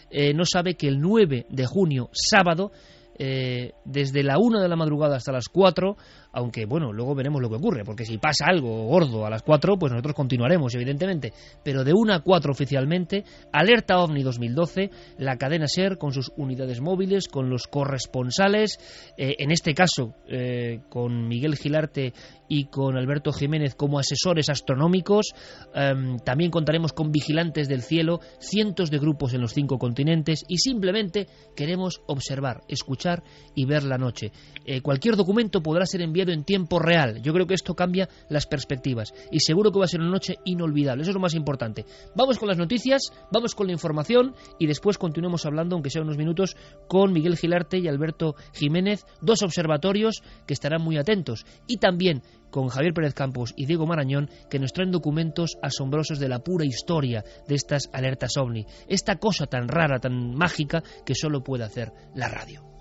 [0.10, 2.72] eh, no sabe que el 9 de junio, sábado,
[3.16, 5.96] desde la 1 de la madrugada hasta las 4
[6.34, 9.78] aunque bueno, luego veremos lo que ocurre, porque si pasa algo gordo a las 4,
[9.78, 11.32] pues nosotros continuaremos, evidentemente,
[11.64, 14.90] pero de 1 a 4 oficialmente, Alerta OVNI 2012,
[15.20, 18.80] la cadena SER con sus unidades móviles, con los corresponsales,
[19.18, 22.14] eh, en este caso eh, con Miguel Gilarte
[22.48, 25.34] y con Alberto Jiménez como asesores astronómicos,
[25.74, 30.58] em, también contaremos con vigilantes del cielo, cientos de grupos en los cinco continentes y
[30.58, 33.24] simplemente queremos observar, escuchar
[33.56, 34.32] y ver la noche.
[34.66, 37.22] Eh, cualquier documento podrá ser enviado en tiempo real.
[37.22, 40.36] Yo creo que esto cambia las perspectivas y seguro que va a ser una noche
[40.46, 41.02] inolvidable.
[41.02, 41.86] Eso es lo más importante.
[42.16, 46.18] Vamos con las noticias, vamos con la información y después continuemos hablando, aunque sea unos
[46.18, 46.56] minutos,
[46.88, 52.22] con Miguel Gilarte y Alberto Jiménez, dos observatorios que estarán muy atentos y también
[52.54, 56.66] con Javier Pérez Campos y Diego Marañón, que nos traen documentos asombrosos de la pura
[56.66, 58.66] historia de estas alertas ovni.
[58.88, 62.73] Esta cosa tan rara, tan mágica, que solo puede hacer la radio.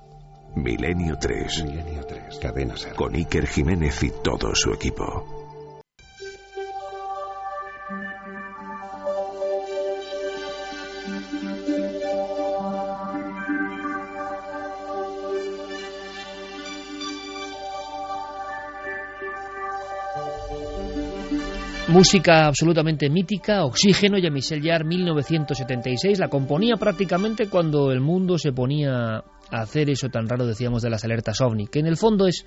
[0.54, 1.64] Milenio 3.
[1.64, 2.38] Milenio 3.
[2.38, 5.42] Cadena Con Iker Jiménez y todo su equipo.
[21.88, 29.22] Música absolutamente mítica, Oxígeno, Jean-Michel Jarre, 1976, la componía prácticamente cuando el mundo se ponía
[29.52, 32.46] hacer eso tan raro, decíamos, de las alertas ovni, que en el fondo es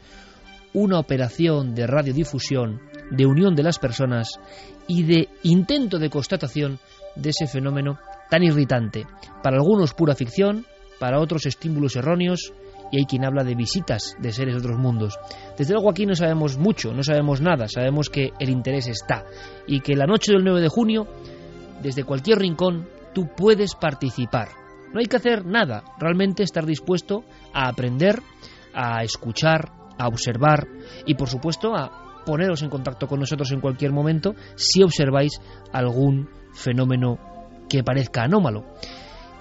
[0.74, 4.40] una operación de radiodifusión, de unión de las personas
[4.88, 6.80] y de intento de constatación
[7.16, 7.98] de ese fenómeno
[8.30, 9.06] tan irritante.
[9.42, 10.66] Para algunos pura ficción,
[11.00, 12.52] para otros estímulos erróneos,
[12.92, 15.18] y hay quien habla de visitas de seres de otros mundos.
[15.58, 19.26] Desde luego aquí no sabemos mucho, no sabemos nada, sabemos que el interés está
[19.68, 21.08] y que la noche del 9 de junio,
[21.82, 24.65] desde cualquier rincón, tú puedes participar.
[24.96, 28.22] No hay que hacer nada, realmente estar dispuesto a aprender,
[28.74, 30.70] a escuchar, a observar
[31.06, 35.34] y por supuesto a poneros en contacto con nosotros en cualquier momento si observáis
[35.74, 37.20] algún fenómeno
[37.68, 38.68] que parezca anómalo.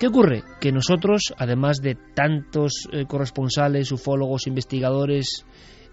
[0.00, 0.42] ¿Qué ocurre?
[0.60, 5.46] Que nosotros, además de tantos eh, corresponsales, ufólogos, investigadores,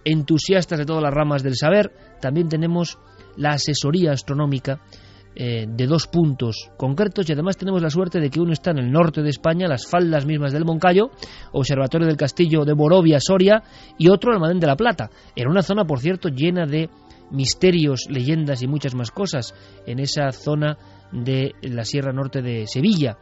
[0.04, 2.98] entusiastas de todas las ramas del saber, también tenemos
[3.38, 4.82] la asesoría astronómica
[5.34, 8.80] eh, de dos puntos concretos y además tenemos la suerte de que uno está en
[8.80, 11.12] el norte de España, las faldas mismas del Moncayo,
[11.54, 13.64] Observatorio del Castillo de Morovia, Soria,
[13.98, 16.90] y otro Almadén de la Plata, en una zona, por cierto, llena de
[17.32, 19.56] misterios, leyendas y muchas más cosas,
[19.86, 20.78] en esa zona
[21.14, 23.18] de la Sierra Norte de Sevilla.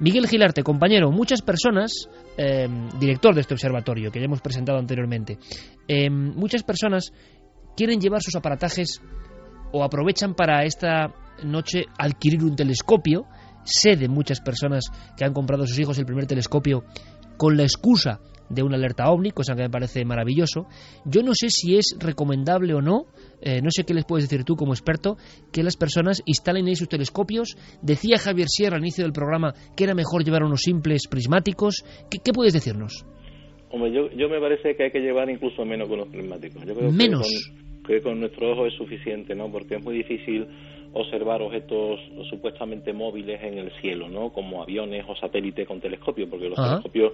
[0.00, 2.68] Miguel Gilarte, compañero, muchas personas, eh,
[2.98, 5.38] director de este observatorio que ya hemos presentado anteriormente,
[5.86, 7.12] eh, muchas personas
[7.76, 9.00] quieren llevar sus aparatajes
[9.72, 11.12] o aprovechan para esta
[11.42, 13.26] noche adquirir un telescopio.
[13.64, 14.84] Sé de muchas personas
[15.16, 16.84] que han comprado a sus hijos el primer telescopio
[17.36, 20.66] con la excusa de una alerta ovni, cosa que me parece maravilloso.
[21.04, 23.06] Yo no sé si es recomendable o no,
[23.40, 25.16] eh, no sé qué les puedes decir tú como experto,
[25.52, 27.56] que las personas instalen ahí sus telescopios.
[27.82, 31.84] Decía Javier Sierra al inicio del programa que era mejor llevar unos simples prismáticos.
[32.10, 33.06] ¿Qué, puedes decirnos?
[33.70, 36.64] Hombre, yo, yo me parece que hay que llevar incluso menos con los prismáticos.
[36.92, 37.26] menos.
[37.86, 39.50] Que con, nuestro ojo es suficiente, ¿no?
[39.50, 40.46] Porque es muy difícil
[40.94, 42.00] observar objetos
[42.30, 44.30] supuestamente móviles en el cielo, ¿no?
[44.32, 47.12] Como aviones o satélites con telescopio, porque los telescopios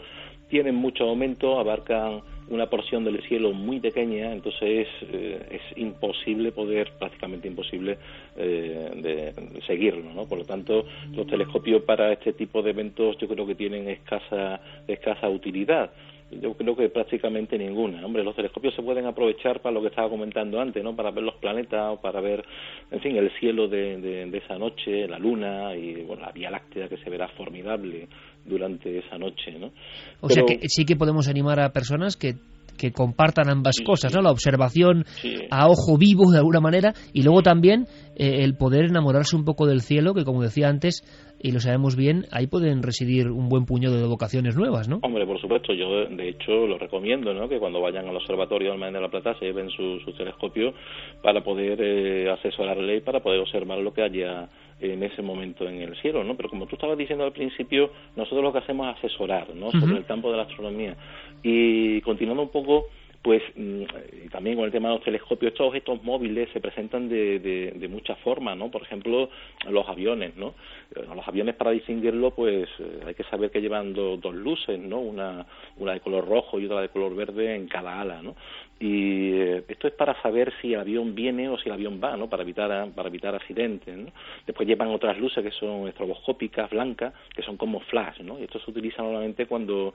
[0.48, 6.92] tienen mucho aumento, abarcan una porción del cielo muy pequeña, entonces eh, es imposible poder,
[6.98, 7.96] prácticamente imposible,
[8.36, 10.26] eh, de seguirlo, ¿no?
[10.26, 14.60] Por lo tanto, los telescopios para este tipo de eventos yo creo que tienen escasa,
[14.86, 15.90] escasa utilidad
[16.30, 18.04] yo creo que prácticamente ninguna.
[18.04, 20.94] Hombre, los telescopios se pueden aprovechar para lo que estaba comentando antes, ¿no?
[20.94, 22.44] Para ver los planetas o para ver,
[22.90, 26.88] en fin, el cielo de, de, esa noche, la luna y bueno, la Vía Láctea
[26.88, 28.08] que se verá formidable
[28.44, 29.72] durante esa noche, ¿no?
[30.20, 32.34] O sea que sí que podemos animar a personas que
[32.80, 34.22] que compartan ambas cosas, ¿no?
[34.22, 35.04] La observación
[35.50, 37.86] a ojo vivo de alguna manera y luego también
[38.16, 41.02] eh, el poder enamorarse un poco del cielo, que como decía antes,
[41.42, 44.98] y lo sabemos bien, ahí pueden residir un buen puñado de vocaciones nuevas, ¿no?
[45.02, 47.48] Hombre, por supuesto, yo de hecho lo recomiendo, ¿no?
[47.48, 50.74] Que cuando vayan al observatorio del Mar de la Plata se lleven su, telescopio
[51.22, 54.50] para poder eh, asesorarle y para poder observar lo que haya
[54.80, 56.36] en ese momento en el cielo, ¿no?
[56.36, 59.70] Pero como tú estabas diciendo al principio, nosotros lo que hacemos es asesorar, ¿no?
[59.70, 60.96] Sobre el campo de la astronomía.
[61.42, 62.86] Y continuando un poco,
[63.22, 63.84] pues mm,
[64.30, 68.18] también con el tema de los telescopios, estos objetos móviles se presentan de, de, muchas
[68.20, 68.70] formas, ¿no?
[68.70, 69.28] Por ejemplo,
[69.68, 70.54] los aviones, ¿no?
[70.94, 75.00] Eh, los aviones para distinguirlo, pues eh, hay que saber que llevan dos luces, ¿no?
[75.00, 78.36] Una, una de color rojo y otra de color verde en cada ala, ¿no?
[78.82, 82.16] Y eh, esto es para saber si el avión viene o si el avión va,
[82.16, 82.30] ¿no?
[82.30, 84.10] Para evitar para evitar accidentes, ¿no?
[84.46, 88.38] Después llevan otras luces que son estroboscópicas, blancas, que son como flash, ¿no?
[88.40, 89.92] Y esto se utiliza normalmente cuando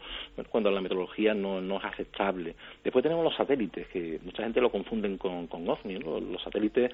[0.50, 2.56] cuando la meteorología no, no es aceptable.
[2.84, 6.92] Después tenemos los satélites, que mucha gente lo confunden con, con ovni, Los satélites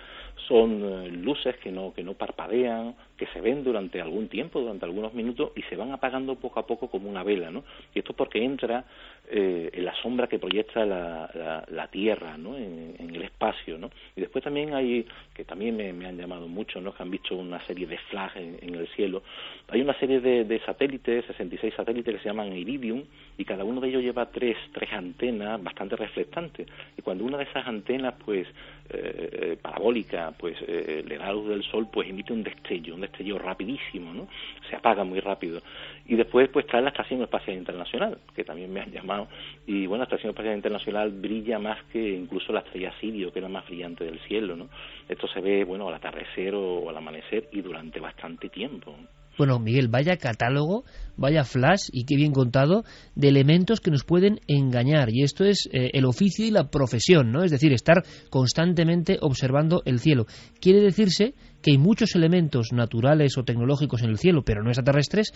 [0.47, 4.85] son eh, luces que no que no parpadean, que se ven durante algún tiempo, durante
[4.85, 7.65] algunos minutos y se van apagando poco a poco como una vela, ¿no?
[7.93, 8.85] Y esto porque entra
[9.33, 12.57] eh, en la sombra que proyecta la, la, Tierra ¿no?
[12.57, 13.77] En, el espacio.
[13.77, 13.89] ¿no?
[14.15, 16.93] Y después también hay, que también me, han llamado mucho, ¿no?
[16.93, 19.23] que han visto una serie de flash en, el cielo,
[19.69, 23.03] hay una serie de, de, satélites, 66 satélites que se llaman Iridium,
[23.37, 26.67] y cada uno de ellos lleva tres, tres antenas bastante reflectantes.
[26.97, 28.47] Y cuando una de esas antenas, pues,
[28.93, 33.37] eh, parabólica, pues, eh, le da luz del sol, pues emite un destello, un destello
[33.39, 34.27] rapidísimo, ¿no?
[34.69, 35.61] Se apaga muy rápido.
[36.05, 39.27] Y después, pues, trae la Estación Espacial Internacional, que también me han llamado
[39.65, 43.43] y bueno, la Estación Espacial Internacional brilla más que incluso la estrella Sirio, que es
[43.43, 44.69] la más brillante del cielo, ¿no?
[45.07, 48.95] Esto se ve, bueno, al atardecer o al amanecer y durante bastante tiempo.
[49.37, 50.83] Bueno, Miguel, vaya catálogo,
[51.17, 52.83] vaya flash y qué bien contado
[53.15, 55.09] de elementos que nos pueden engañar.
[55.11, 57.43] Y esto es eh, el oficio y la profesión, ¿no?
[57.43, 60.25] Es decir, estar constantemente observando el cielo.
[60.59, 65.31] Quiere decirse que hay muchos elementos naturales o tecnológicos en el cielo, pero no extraterrestres,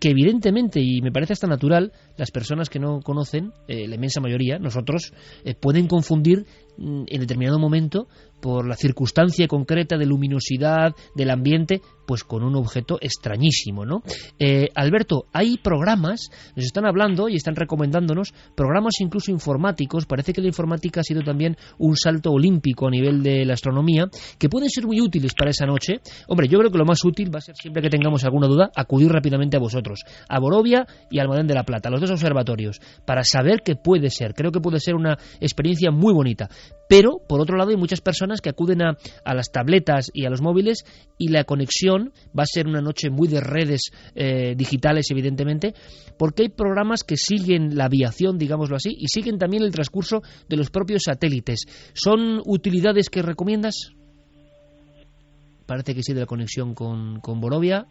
[0.00, 4.20] que evidentemente, y me parece hasta natural, las personas que no conocen, eh, la inmensa
[4.20, 5.12] mayoría, nosotros,
[5.44, 6.46] eh, pueden confundir
[6.80, 8.08] en determinado momento
[8.40, 14.02] por la circunstancia concreta de luminosidad del ambiente, pues con un objeto extrañísimo, ¿no?
[14.38, 20.40] Eh, Alberto, hay programas, nos están hablando y están recomendándonos programas incluso informáticos, parece que
[20.40, 24.06] la informática ha sido también un salto olímpico a nivel de la astronomía,
[24.38, 26.00] que pueden ser muy útiles para esa noche.
[26.26, 28.70] Hombre, yo creo que lo más útil va a ser siempre que tengamos alguna duda,
[28.74, 32.80] acudir rápidamente a vosotros, a Borovia y al Almadén de la Plata, los dos observatorios,
[33.04, 34.34] para saber qué puede ser.
[34.34, 36.48] Creo que puede ser una experiencia muy bonita.
[36.88, 40.42] Pero, por otro lado, hay muchas personas que acuden a, las tabletas y a los
[40.42, 40.84] móviles
[41.18, 45.72] y la conexión va a ser una noche muy de redes eh, digitales, evidentemente,
[46.18, 50.56] porque hay programas que siguen la aviación, digámoslo así, y siguen también el transcurso de
[50.56, 51.60] los propios satélites.
[51.92, 53.92] ¿Son utilidades que recomiendas?
[55.66, 57.86] Parece que sí de la conexión con, con Borovia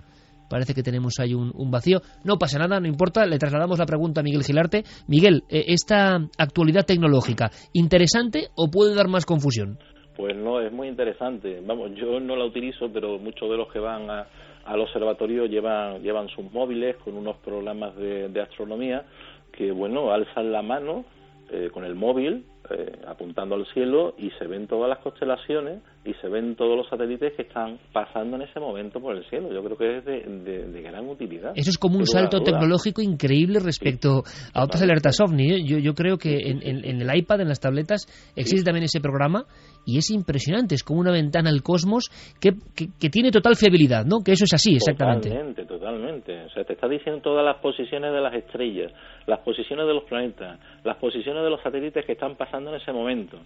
[0.49, 1.99] parece que tenemos ahí un, vacío.
[2.23, 4.83] No pasa nada, no importa, le trasladamos la pregunta a Miguel Gilarte.
[5.07, 9.77] Miguel, eh, ¿esta actualidad tecnológica, interesante o puede dar más confusión?
[10.15, 11.61] Pues no, es muy interesante.
[11.65, 16.27] Vamos, yo no la utilizo, pero muchos de los que van al observatorio llevan, llevan
[16.29, 19.05] sus móviles con unos programas de, de astronomía
[19.53, 21.05] que, bueno, alzan la mano
[21.51, 26.13] eh, con el móvil eh, apuntando al cielo y se ven todas las constelaciones y
[26.15, 29.51] se ven todos los satélites que están pasando en ese momento por el cielo.
[29.51, 31.51] Yo creo que es de, gran utilidad.
[31.55, 34.23] Eso es como un salto tecnológico increíble respecto
[34.53, 35.51] a otras alertas OVNI.
[35.51, 35.63] ¿eh?
[35.65, 38.05] Yo, yo creo que en, en, el iPad, en las tabletas,
[38.35, 39.43] existe también ese programa
[39.85, 40.75] y es impresionante.
[40.75, 42.09] Es como una ventana al cosmos
[42.39, 44.19] que, que, tiene total fiabilidad, ¿no?
[44.23, 45.29] Que eso es así, exactamente.
[45.29, 46.43] Totalmente, totalmente.
[46.45, 48.93] O sea, te está diciendo todas las posiciones de las estrellas,
[49.27, 52.93] las posiciones de los planetas, las posiciones de los satélites que están pasando en ese
[52.93, 53.37] momento.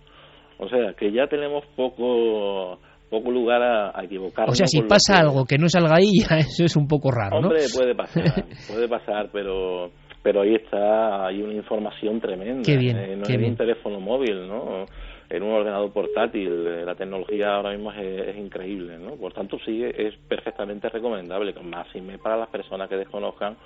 [0.58, 2.80] O sea, que ya tenemos poco
[3.14, 4.54] poco lugar a, equivocarnos.
[4.54, 7.38] O sea, si pasa algo que no salga ahí, ya eso es un poco raro,
[7.38, 8.24] Hombre, puede pasar,
[8.68, 9.92] puede pasar, pero
[10.24, 12.64] pero ahí está, hay una información tremenda.
[12.66, 13.52] Qué bien, eh, no qué en bien.
[13.52, 14.86] un teléfono móvil, ¿no?
[15.30, 19.16] En un ordenador portátil, eh, la tecnología ahora mismo es, increíble, ¿no?
[19.16, 23.58] Por tanto, sí, es perfectamente recomendable, más y para las personas que desconozcan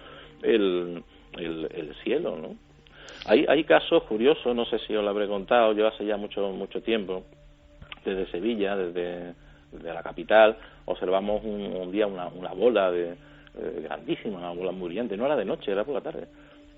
[0.41, 1.03] el,
[1.37, 2.55] el cielo, ¿no?
[3.27, 6.49] Hay, hay casos curiosos, no sé si os lo habré contado, yo hace ya mucho,
[6.53, 7.23] mucho tiempo,
[8.05, 9.33] desde Sevilla, desde,
[9.83, 15.25] la capital, observamos un, día una, bola de, eh, grandísima, una bola muy brillante, no
[15.25, 16.27] era de noche, era por la tarde,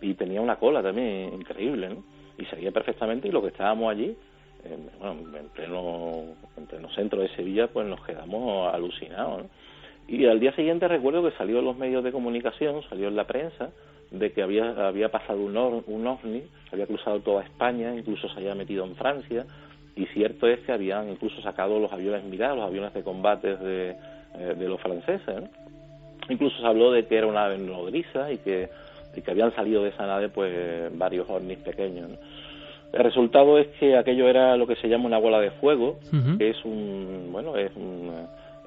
[0.02, 2.04] y tenía una cola también increíble, ¿no?
[2.40, 4.18] Y se perfectamente y lo que estábamos allí,
[5.00, 6.24] bueno, en pleno,
[6.58, 9.46] en centro de Sevilla, pues nos quedamos alucinados,
[10.08, 13.28] Y al día siguiente recuerdo que salió en los medios de comunicación, salió en la
[13.28, 13.70] prensa,
[14.12, 18.56] de que había, había pasado un, un ovni, había cruzado toda España, incluso se había
[18.56, 19.46] metido en Francia,
[19.96, 23.96] y cierto es que habían incluso sacado los aviones Mirage, los aviones de combates de,
[24.36, 25.44] eh, de los franceses.
[26.30, 28.70] Incluso se habló de que era una nave nodriza y que,
[29.16, 32.12] y que habían salido de esa nave pues varios ovnis pequeños.
[32.94, 36.00] El resultado es que aquello era lo que se llama una bola de fuego,
[36.38, 38.12] que es un, bueno, es un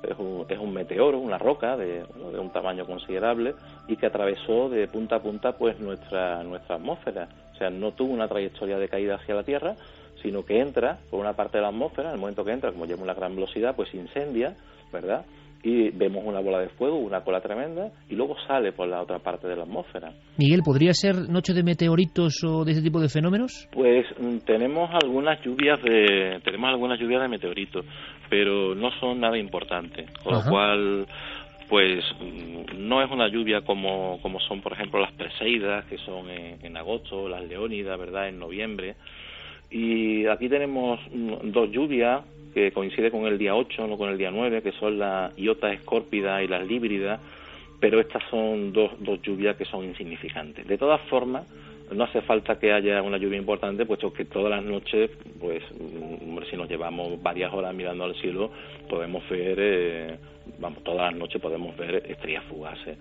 [0.02, 2.04] es un, es un meteoro, una roca de,
[2.38, 3.54] un tamaño considerable
[3.88, 7.28] y que atravesó de punta a punta pues nuestra, nuestra atmósfera.
[7.54, 9.76] O sea, no tuvo una trayectoria de caída hacia la Tierra,
[10.22, 12.86] sino que entra por una parte de la atmósfera, en el momento que entra, como
[12.86, 14.56] lleva una gran velocidad, pues incendia,
[14.92, 15.24] ¿verdad?
[15.62, 19.20] Y vemos una bola de fuego, una cola tremenda, y luego sale por la otra
[19.20, 20.12] parte de la atmósfera.
[20.36, 23.68] Miguel, ¿podría ser noche de meteoritos o de ese tipo de fenómenos?
[23.72, 27.86] Pues mm, tenemos algunas lluvias de tenemos algunas lluvias de meteoritos,
[28.28, 31.06] pero no son nada importantes, con lo cual
[31.68, 36.28] pues mm, no es una lluvia como, como son, por ejemplo, las Perseidas, que son
[36.28, 38.96] en, en agosto, las Leónidas, ¿verdad?, en noviembre.
[39.70, 44.18] Y aquí tenemos mm, dos lluvias que coincide con el día 8, no con el
[44.18, 47.20] día 9, que son la Iota escórpida y las líbridas,
[47.80, 50.66] pero estas son dos, dos lluvias que son insignificantes.
[50.66, 51.46] De todas formas,
[51.92, 55.10] no hace falta que haya una lluvia importante, puesto que todas las noches,
[55.40, 55.62] pues,
[56.22, 58.50] hombre, si nos llevamos varias horas mirando al cielo,
[58.88, 60.16] podemos ver, eh,
[60.58, 62.96] vamos, todas las noches podemos ver estrellas fugaces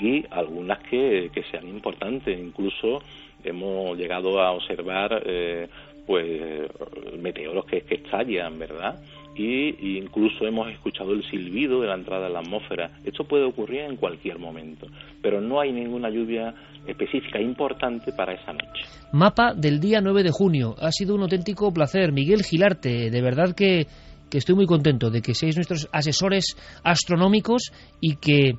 [0.00, 3.02] y algunas que, que sean importantes, incluso
[3.44, 5.68] hemos llegado a observar eh,
[6.06, 6.70] pues
[7.18, 9.00] meteoros que, estallan, ¿verdad?
[9.34, 12.98] Y, incluso hemos escuchado el silbido de la entrada de la atmósfera.
[13.04, 14.86] Esto puede ocurrir en cualquier momento,
[15.22, 16.54] pero no hay ninguna lluvia
[16.86, 18.84] específica importante para esa noche.
[19.12, 20.74] Mapa del día 9 de junio.
[20.78, 22.12] Ha sido un auténtico placer.
[22.12, 23.86] Miguel Gilarte, de verdad que,
[24.28, 28.54] que estoy muy contento de que seáis nuestros asesores astronómicos y que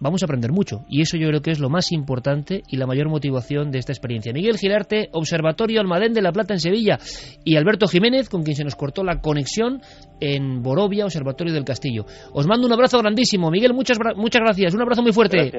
[0.00, 0.84] vamos a aprender mucho.
[0.88, 3.92] Y eso yo creo que es lo más importante y la mayor motivación de esta
[3.92, 4.32] experiencia.
[4.32, 6.98] Miguel Girarte, Observatorio Almadén de la Plata en Sevilla,
[7.44, 9.80] y Alberto Jiménez, con quien se nos cortó la conexión
[10.20, 12.04] en Borovia, Observatorio del Castillo.
[12.32, 13.50] Os mando un abrazo grandísimo.
[13.50, 14.74] Miguel, muchas, muchas gracias.
[14.74, 15.50] Un abrazo muy fuerte.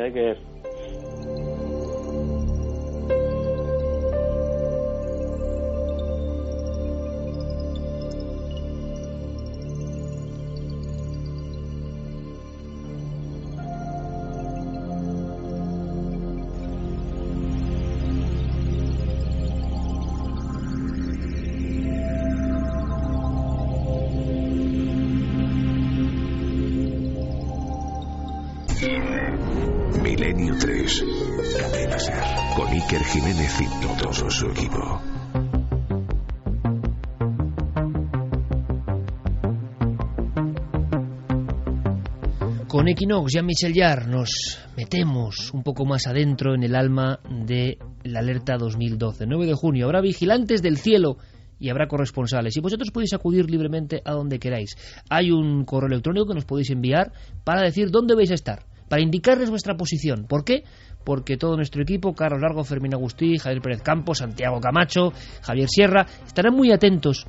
[43.09, 48.55] Equinox, Jean-Michel Jarre, nos metemos un poco más adentro en el alma de la alerta
[48.55, 49.25] 2012.
[49.25, 51.17] 9 de junio, habrá vigilantes del cielo
[51.59, 52.55] y habrá corresponsales.
[52.55, 54.75] Y vosotros podéis acudir libremente a donde queráis.
[55.09, 57.11] Hay un correo electrónico que nos podéis enviar
[57.43, 60.27] para decir dónde vais a estar, para indicarles vuestra posición.
[60.27, 60.63] ¿Por qué?
[61.03, 66.05] Porque todo nuestro equipo, Carlos Largo, Fermín Agustí, Javier Pérez Campos, Santiago Camacho, Javier Sierra,
[66.27, 67.25] estarán muy atentos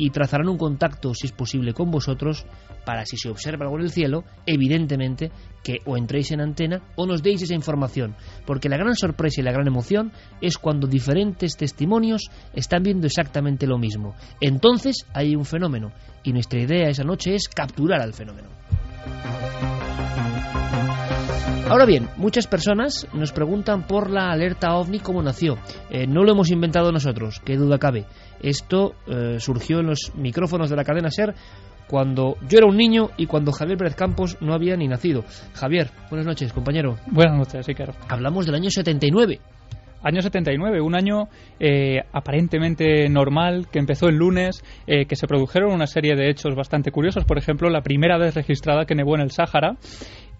[0.00, 2.46] y trazarán un contacto, si es posible, con vosotros
[2.86, 5.30] para si se observa algo en el cielo, evidentemente
[5.62, 8.16] que o entréis en antena o nos deis esa información,
[8.46, 10.10] porque la gran sorpresa y la gran emoción
[10.40, 14.14] es cuando diferentes testimonios están viendo exactamente lo mismo.
[14.40, 15.92] Entonces hay un fenómeno
[16.24, 18.48] y nuestra idea esa noche es capturar al fenómeno.
[21.70, 25.56] Ahora bien, muchas personas nos preguntan por la alerta ovni cómo nació.
[25.88, 28.06] Eh, no lo hemos inventado nosotros, qué duda cabe.
[28.42, 31.32] Esto eh, surgió en los micrófonos de la cadena SER
[31.86, 35.22] cuando yo era un niño y cuando Javier Pérez Campos no había ni nacido.
[35.54, 36.96] Javier, buenas noches, compañero.
[37.06, 37.92] Buenas noches, sí, claro.
[38.08, 39.38] Hablamos del año 79.
[40.02, 41.28] Año 79, un año
[41.58, 46.54] eh, aparentemente normal, que empezó el lunes, eh, que se produjeron una serie de hechos
[46.54, 47.24] bastante curiosos.
[47.24, 49.76] Por ejemplo, la primera vez registrada que nevó en el Sáhara.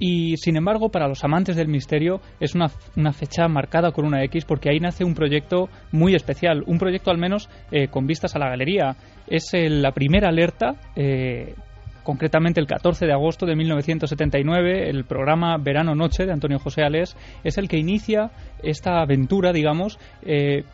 [0.02, 4.24] Y sin embargo, para los amantes del misterio es una, una, fecha marcada con una
[4.24, 8.34] X porque ahí nace un proyecto muy especial, un proyecto al menos eh, con vistas
[8.34, 8.96] a la galería.
[9.26, 11.54] Es la primera alerta eh,
[12.02, 17.16] concretamente el 14 de agosto de 1979, el programa Verano Noche de Antonio José Alés
[17.44, 18.30] es el que inicia
[18.62, 20.64] esta aventura, digamos, eh,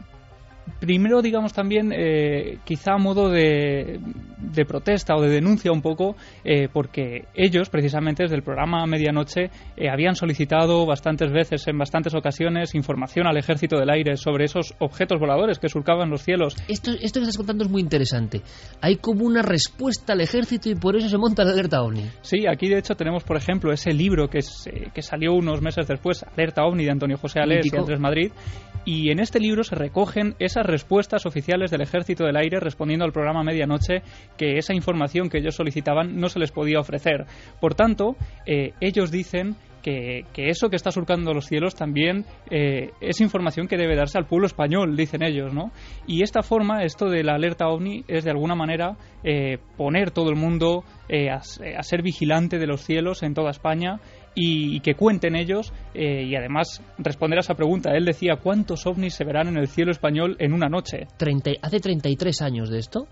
[0.80, 4.00] primero, digamos también, eh, quizá a modo de,
[4.38, 9.50] de, protesta o de denuncia un poco, eh, porque ellos, precisamente desde el programa Medianoche,
[9.76, 14.74] eh, habían solicitado bastantes veces, en bastantes ocasiones, información al Ejército del Aire sobre esos
[14.78, 16.56] objetos voladores que surcaban los cielos.
[16.68, 18.42] Esto, esto que estás contando es muy interesante.
[18.80, 22.04] Hay como una respuesta al Ejército y por eso se monta la alerta OVNI.
[22.22, 25.86] Sí, aquí de hecho tenemos, por ejemplo, ese libro que, es, que salió unos meses
[25.86, 28.32] después, Alerta OVNI de Antonio José Alés y Andrés Madrid,
[28.86, 33.12] y en este libro se recogen esas respuestas oficiales del Ejército del Aire respondiendo al
[33.12, 34.02] programa Medianoche
[34.38, 37.26] que esa información que ellos solicitaban no se les podía ofrecer.
[37.60, 39.56] Por tanto, eh, ellos dicen
[39.86, 44.26] que, eso que está surcando los cielos también eh, es información que debe darse al
[44.26, 45.70] pueblo español, dicen ellos, ¿no?
[46.06, 50.30] Y esta forma, esto de la alerta ovni, es de alguna manera eh, poner todo
[50.30, 54.00] el mundo eh, a, ser vigilante de los cielos en toda España
[54.38, 57.96] y, que cuenten ellos eh, y además responder a esa pregunta.
[57.96, 61.06] Él decía, ¿cuántos ovnis se verán en el cielo español en una noche?
[61.16, 63.08] 30, hace 33 años de esto.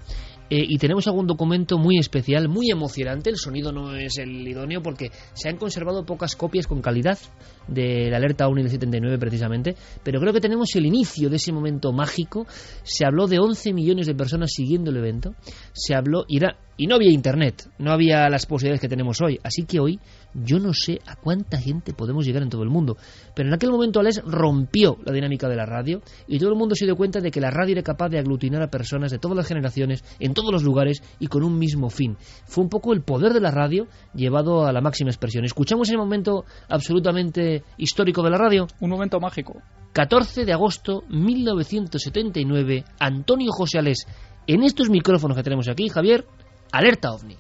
[0.50, 3.30] Eh, y tenemos algún documento muy especial, muy emocionante.
[3.30, 7.18] El sonido no es el idóneo porque se han conservado pocas copias con calidad
[7.66, 11.52] de la alerta OVNI del 79 precisamente, pero creo que tenemos el inicio de ese
[11.52, 12.46] momento mágico.
[12.82, 15.34] Se habló de 11 millones de personas siguiendo el evento.
[15.72, 19.38] Se habló y, era, y no había internet, no había las posibilidades que tenemos hoy.
[19.42, 19.98] Así que hoy
[20.34, 22.96] yo no sé a cuánta gente podemos llegar en todo el mundo,
[23.34, 26.74] pero en aquel momento Alex rompió la dinámica de la radio y todo el mundo
[26.74, 29.36] se dio cuenta de que la radio era capaz de aglutinar a personas de todas
[29.36, 32.16] las generaciones, en todos los lugares y con un mismo fin.
[32.44, 35.44] Fue un poco el poder de la radio llevado a la máxima expresión.
[35.44, 38.66] Escuchamos ese momento absolutamente histórico de la radio.
[38.80, 39.62] Un momento mágico.
[39.92, 44.06] 14 de agosto 1979, Antonio José Alés.
[44.46, 46.26] En estos micrófonos que tenemos aquí, Javier,
[46.72, 47.36] alerta ovni.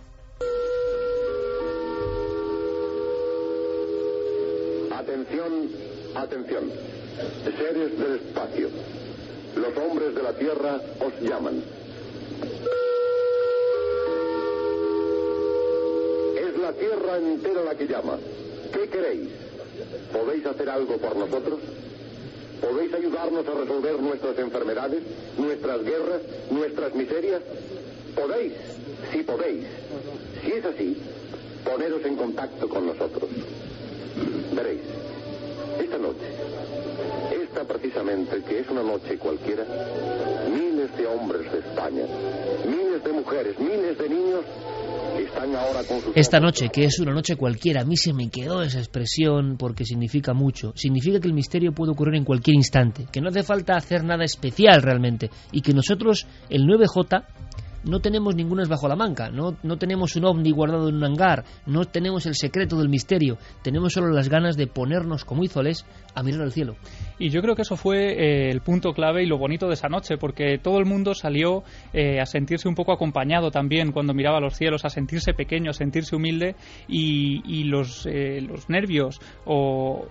[4.92, 5.68] Atención,
[6.14, 6.64] atención.
[7.44, 8.68] Seres del espacio.
[9.56, 11.62] Los hombres de la Tierra os llaman.
[16.36, 18.18] Es la Tierra entera la que llama.
[18.72, 19.28] ¿Qué queréis?
[20.12, 21.60] ¿Podéis hacer algo por nosotros?
[22.60, 25.02] ¿Podéis ayudarnos a resolver nuestras enfermedades,
[25.36, 27.42] nuestras guerras, nuestras miserias?
[28.14, 28.52] ¿Podéis?
[29.12, 29.64] Sí podéis.
[30.42, 30.96] Si es así,
[31.64, 33.28] poneros en contacto con nosotros.
[34.52, 34.80] Veréis,
[35.80, 36.26] esta noche,
[37.42, 39.64] esta precisamente, que es una noche cualquiera,
[40.84, 42.02] miles de hombres de España,
[42.66, 44.44] miles de mujeres, miles de niños
[45.18, 48.28] están ahora con sus Esta noche, que es una noche cualquiera, a mí se me
[48.28, 50.72] quedó esa expresión porque significa mucho.
[50.76, 54.24] Significa que el misterio puede ocurrir en cualquier instante, que no hace falta hacer nada
[54.24, 57.24] especial realmente y que nosotros, el 9J,
[57.84, 61.44] no tenemos ningunas bajo la manga, no, no tenemos un ovni guardado en un hangar,
[61.66, 65.84] no tenemos el secreto del misterio, tenemos solo las ganas de ponernos como hizo Les
[66.14, 66.76] a mirar al cielo.
[67.18, 69.88] Y yo creo que eso fue eh, el punto clave y lo bonito de esa
[69.88, 71.62] noche, porque todo el mundo salió
[71.92, 75.74] eh, a sentirse un poco acompañado también cuando miraba los cielos, a sentirse pequeño, a
[75.74, 76.56] sentirse humilde
[76.88, 80.06] y, y los, eh, los nervios o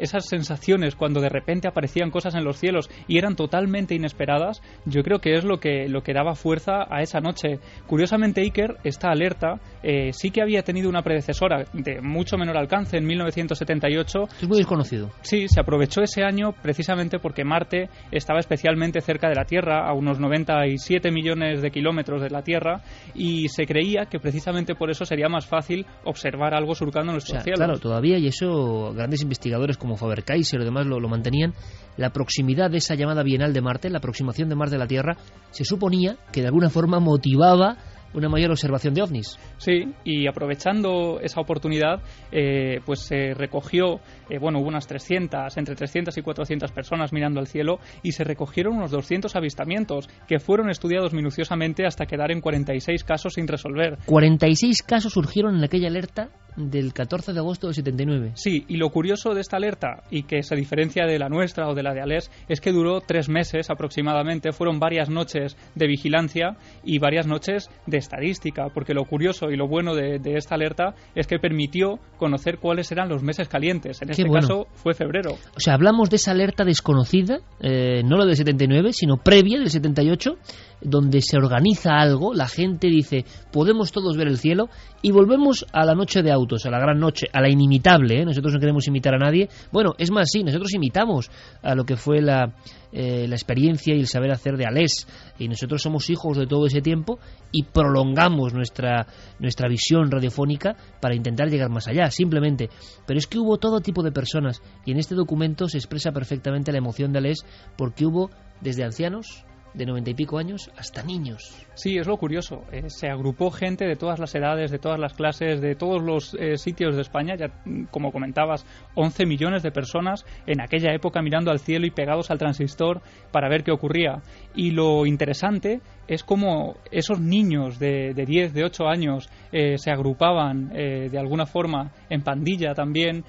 [0.00, 5.02] esas sensaciones cuando de repente aparecían cosas en los cielos y eran totalmente inesperadas, yo
[5.02, 7.60] creo que es lo que, lo que daba fuerza a esa noche.
[7.86, 12.96] Curiosamente, Iker, esta alerta eh, sí que había tenido una predecesora de mucho menor alcance
[12.96, 14.24] en 1978.
[14.42, 15.10] Es muy desconocido.
[15.22, 19.92] Sí, se aprovechó ese año precisamente porque Marte estaba especialmente cerca de la Tierra, a
[19.92, 22.82] unos 97 millones de kilómetros de la Tierra,
[23.14, 27.56] y se creía que precisamente por eso sería más fácil observar algo surcando nuestro cielo.
[27.56, 31.54] Claro, todavía, y eso grandes investigadores como Faber-Kaiser y demás lo, lo mantenían,
[31.96, 35.16] la proximidad de esa llamada bienal de Marte, la aproximación de Marte a la Tierra,
[35.50, 37.76] se suponía que de alguna forma motivaba
[38.14, 39.38] una mayor observación de ovnis.
[39.58, 42.02] Sí, y aprovechando esa oportunidad,
[42.32, 47.40] eh, pues se recogió, eh, bueno, hubo unas 300, entre 300 y 400 personas mirando
[47.40, 52.40] al cielo y se recogieron unos 200 avistamientos que fueron estudiados minuciosamente hasta quedar en
[52.40, 53.98] 46 casos sin resolver.
[54.06, 58.32] 46 casos surgieron en aquella alerta del 14 de agosto del 79.
[58.34, 61.74] Sí, y lo curioso de esta alerta, y que se diferencia de la nuestra o
[61.74, 66.56] de la de Alés, es que duró tres meses aproximadamente, fueron varias noches de vigilancia
[66.82, 70.94] y varias noches de estadística, porque lo curioso y lo bueno de, de esta alerta
[71.14, 74.02] es que permitió conocer cuáles eran los meses calientes.
[74.02, 74.48] En Qué este bueno.
[74.48, 75.32] caso fue febrero.
[75.56, 79.70] O sea, hablamos de esa alerta desconocida, eh, no la del 79, sino previa del
[79.70, 80.36] 78,
[80.80, 84.68] donde se organiza algo, la gente dice, podemos todos ver el cielo,
[85.02, 88.24] y volvemos a la noche de autos, a la gran noche, a la inimitable, ¿eh?
[88.24, 89.48] nosotros no queremos imitar a nadie.
[89.70, 91.30] Bueno, es más, sí, nosotros imitamos
[91.62, 92.54] a lo que fue la,
[92.92, 95.06] eh, la experiencia y el saber hacer de Alés,
[95.38, 97.18] y nosotros somos hijos de todo ese tiempo
[97.52, 99.06] y prolongamos nuestra,
[99.38, 102.70] nuestra visión radiofónica para intentar llegar más allá, simplemente.
[103.06, 106.72] Pero es que hubo todo tipo de personas, y en este documento se expresa perfectamente
[106.72, 107.38] la emoción de Alés,
[107.76, 109.44] porque hubo desde ancianos,
[109.74, 111.54] de noventa y pico años, hasta niños.
[111.74, 112.64] Sí, es lo curioso.
[112.72, 116.34] Eh, se agrupó gente de todas las edades, de todas las clases, de todos los
[116.34, 117.36] eh, sitios de España.
[117.36, 121.90] Ya, mm, como comentabas, 11 millones de personas en aquella época mirando al cielo y
[121.90, 123.00] pegados al transistor
[123.30, 124.22] para ver qué ocurría.
[124.54, 129.90] Y lo interesante es cómo esos niños de, de 10, de 8 años eh, se
[129.90, 133.24] agrupaban de alguna forma en pandilla también,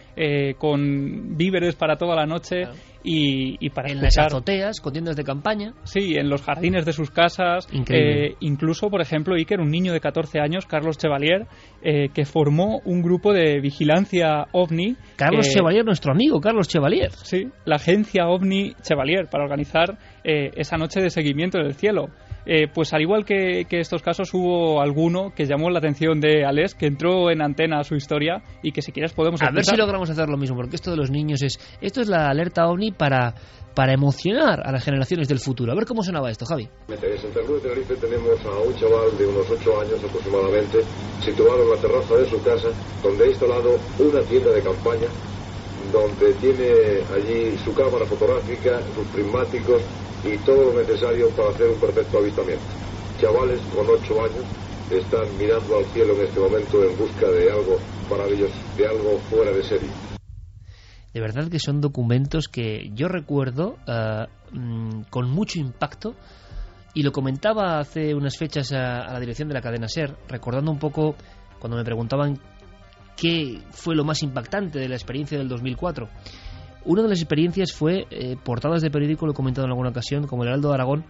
[0.58, 2.64] con víveres para toda la noche.
[3.04, 5.74] Y, y para En las azoteas, con tiendas de campaña.
[5.84, 7.68] Sí, en los jardines de sus casas.
[7.90, 11.48] Eh, incluso, por ejemplo, Iker, un niño de 14 años, Carlos Chevalier,
[11.82, 14.96] eh, que formó un grupo de vigilancia ovni.
[15.16, 17.12] Carlos eh, Chevalier, nuestro amigo, Carlos Chevalier.
[17.12, 22.10] Sí, la agencia OVNI Chevalier para organizar eh, esa noche de seguimiento del cielo.
[22.52, 26.44] Eh, pues al igual que, que estos casos hubo alguno que llamó la atención de
[26.44, 29.64] Alex, que entró en antena a su historia y que si quieres podemos A ver
[29.64, 31.60] si logramos hacer lo mismo, porque esto de los niños es.
[31.80, 33.36] Esto es la alerta ovni para,
[33.76, 35.72] para emocionar a las generaciones del futuro.
[35.72, 36.68] A ver cómo sonaba esto, Javi.
[36.88, 40.80] En Santa Cruz de Tenerife tenemos a un chaval de unos 8 años aproximadamente,
[41.22, 42.70] situado en la terraza de su casa,
[43.04, 45.08] donde ha instalado una tienda de campaña,
[45.92, 49.82] donde tiene allí su cámara fotográfica, sus prismáticos
[50.24, 52.66] y todo lo necesario para hacer un perfecto avistamiento.
[53.20, 54.46] Chavales con 8 años
[54.92, 57.78] están mirando al cielo en este momento en busca de algo
[58.10, 59.90] maravilloso, de algo fuera de serie.
[61.14, 66.16] De verdad que son documentos que yo recuerdo ah, mm, con mucho impacto.
[66.94, 70.80] Y lo comentaba hace unas fechas a la dirección de la cadena SER, recordando un
[70.80, 71.16] poco
[71.60, 72.40] cuando me preguntaban
[73.20, 76.08] qué fue lo más impactante de la experiencia del 2004.
[76.86, 80.28] Una de las experiencias fue eh, portadas de periódico, lo he comentado en alguna ocasión,
[80.28, 81.06] como el Heraldo de Aragón,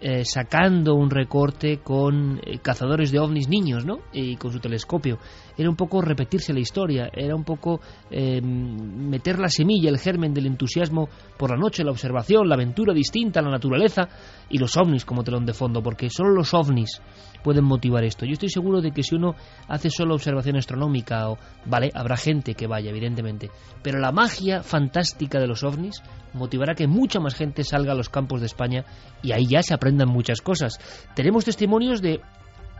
[0.00, 4.00] eh, sacando un recorte con eh, cazadores de ovnis niños, ¿no?
[4.12, 5.18] Y con su telescopio.
[5.56, 10.34] Era un poco repetirse la historia, era un poco eh, meter la semilla, el germen
[10.34, 11.08] del entusiasmo
[11.38, 14.08] por la noche, la observación, la aventura distinta, la naturaleza
[14.50, 17.00] y los ovnis como telón de fondo, porque solo los ovnis
[17.42, 18.26] pueden motivar esto.
[18.26, 19.34] Yo estoy seguro de que si uno
[19.68, 23.50] hace solo observación astronómica, o, vale, habrá gente que vaya, evidentemente,
[23.82, 26.02] pero la magia fantástica de los ovnis
[26.32, 28.84] motivará que mucha más gente salga a los campos de España
[29.22, 30.78] y ahí ya se aprendan muchas cosas.
[31.14, 32.20] Tenemos testimonios de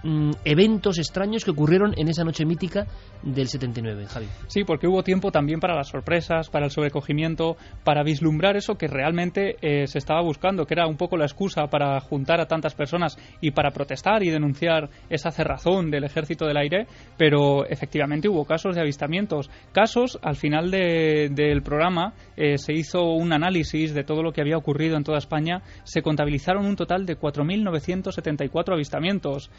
[0.04, 2.86] mm, eventos extraños que ocurrieron en esa noche mítica
[3.22, 4.26] del 79, Javi.
[4.46, 8.86] Sí, porque hubo tiempo también para las sorpresas, para el sobrecogimiento, para vislumbrar eso que
[8.86, 12.74] realmente eh, se estaba buscando, que era un poco la excusa para juntar a tantas
[12.74, 16.86] personas y para protestar y denunciar esa cerrazón del ejército del aire,
[17.16, 19.50] pero efectivamente hubo casos de avistamientos.
[19.72, 24.42] Casos, al final de- del programa eh, se hizo un análisis de todo lo que
[24.42, 29.50] había ocurrido en toda España, se contabilizaron un total de 4.974 avistamientos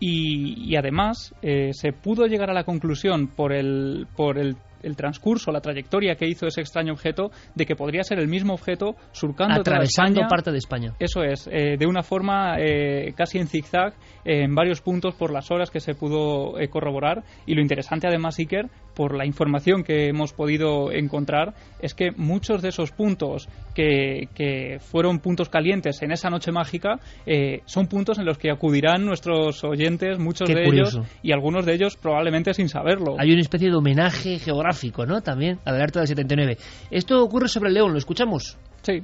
[0.00, 4.96] y, y además eh, se pudo llegar a la conclusión por el, por el el
[4.96, 8.94] transcurso, la trayectoria que hizo ese extraño objeto, de que podría ser el mismo objeto
[9.12, 10.28] surcando Atravesando España.
[10.28, 10.92] parte de España.
[10.98, 13.94] Eso es, eh, de una forma eh, casi en zigzag,
[14.24, 17.24] eh, en varios puntos por las horas que se pudo eh, corroborar.
[17.46, 22.62] Y lo interesante además, Iker, por la información que hemos podido encontrar, es que muchos
[22.62, 28.18] de esos puntos que, que fueron puntos calientes en esa noche mágica eh, son puntos
[28.18, 30.98] en los que acudirán nuestros oyentes, muchos Qué de curioso.
[30.98, 33.16] ellos, y algunos de ellos probablemente sin saberlo.
[33.18, 35.20] Hay una especie de homenaje geográfico, ¿no?
[35.22, 36.56] También a la alerta del 79.
[36.90, 38.56] Esto ocurre sobre el León, ¿lo escuchamos?
[38.82, 39.02] Sí.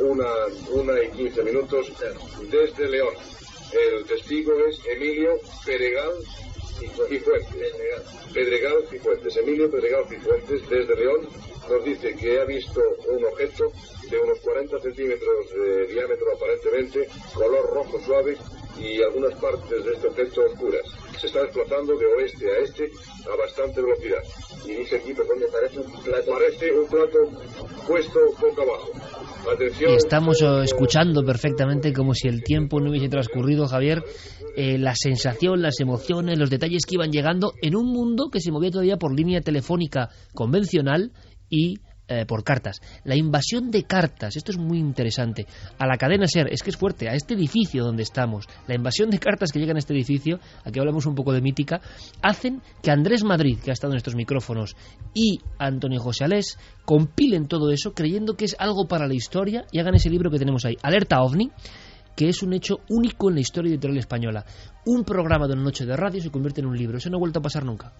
[0.00, 0.26] Una,
[0.74, 1.92] una y quince minutos
[2.50, 3.14] desde León.
[3.72, 5.30] El testigo es Emilio
[5.64, 6.10] Peregal
[8.32, 9.36] Pedregal Cifuentes.
[9.36, 11.28] Emilio Pedregal Cifuentes desde León
[11.68, 13.72] nos dice que ha visto un objeto
[14.10, 18.36] de unos 40 centímetros de diámetro aparentemente, color rojo suave
[18.78, 20.82] y algunas partes de este objeto oscuras.
[21.18, 22.90] Se está desplazando de oeste a este
[23.32, 24.22] a bastante velocidad.
[24.64, 26.32] Y dice aquí, perdón, me parece un plato.
[26.32, 27.18] Parece un plato
[27.86, 28.90] puesto boca abajo.
[29.96, 34.02] Estamos eh, escuchando perfectamente como si el tiempo no hubiese transcurrido, Javier,
[34.56, 38.50] eh, la sensación, las emociones, los detalles que iban llegando en un mundo que se
[38.50, 41.12] movía todavía por línea telefónica convencional
[41.48, 42.80] y eh, por cartas.
[43.04, 45.46] La invasión de cartas, esto es muy interesante.
[45.78, 49.10] A la cadena SER, es que es fuerte, a este edificio donde estamos, la invasión
[49.10, 51.80] de cartas que llegan a este edificio, aquí hablamos un poco de mítica,
[52.22, 54.76] hacen que Andrés Madrid, que ha estado en estos micrófonos,
[55.14, 59.80] y Antonio José Alés compilen todo eso creyendo que es algo para la historia y
[59.80, 61.50] hagan ese libro que tenemos ahí, Alerta OVNI,
[62.16, 64.44] que es un hecho único en la historia editorial española.
[64.86, 66.96] Un programa de una noche de radio se convierte en un libro.
[66.96, 67.92] Eso no ha vuelto a pasar nunca.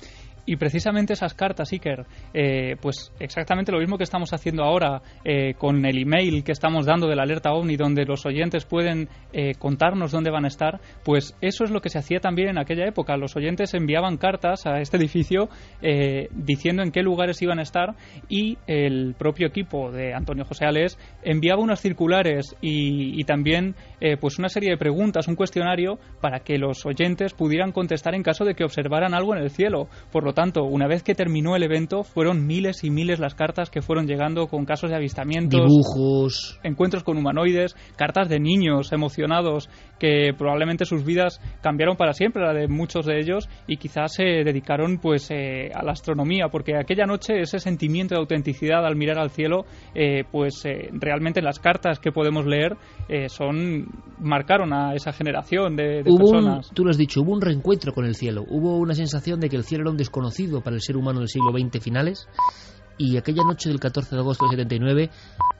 [0.47, 5.55] Y precisamente esas cartas, Iker, eh, pues exactamente lo mismo que estamos haciendo ahora eh,
[5.55, 9.55] con el email que estamos dando de la alerta OVNI, donde los oyentes pueden eh,
[9.59, 12.87] contarnos dónde van a estar, pues eso es lo que se hacía también en aquella
[12.87, 13.17] época.
[13.17, 15.49] Los oyentes enviaban cartas a este edificio
[15.83, 17.97] eh, diciendo en qué lugares iban a estar
[18.29, 24.17] y el propio equipo de Antonio José Alés enviaba unas circulares y, y también eh,
[24.17, 28.45] pues una serie de preguntas, un cuestionario para que los oyentes pudieran contestar en caso
[28.45, 29.89] de que observaran algo en el cielo.
[30.13, 33.71] Por lo tanto, una vez que terminó el evento, fueron miles y miles las cartas
[33.71, 36.61] que fueron llegando con casos de avistamientos, Dibujos.
[36.63, 42.53] encuentros con humanoides, cartas de niños emocionados que probablemente sus vidas cambiaron para siempre, la
[42.53, 47.07] de muchos de ellos, y quizás se dedicaron pues eh, a la astronomía, porque aquella
[47.07, 49.65] noche ese sentimiento de autenticidad al mirar al cielo,
[49.95, 52.77] eh, pues eh, realmente las cartas que podemos leer
[53.09, 53.87] eh, son
[54.21, 56.71] marcaron a esa generación de, de Hubo un, personas.
[56.75, 58.45] tú lo has dicho, hubo un reencuentro con el cielo.
[58.51, 60.26] Hubo una sensación de que el cielo era un desconocido
[60.63, 62.29] para el ser humano del siglo XX finales.
[62.99, 65.11] Y aquella noche del 14 de agosto del 79,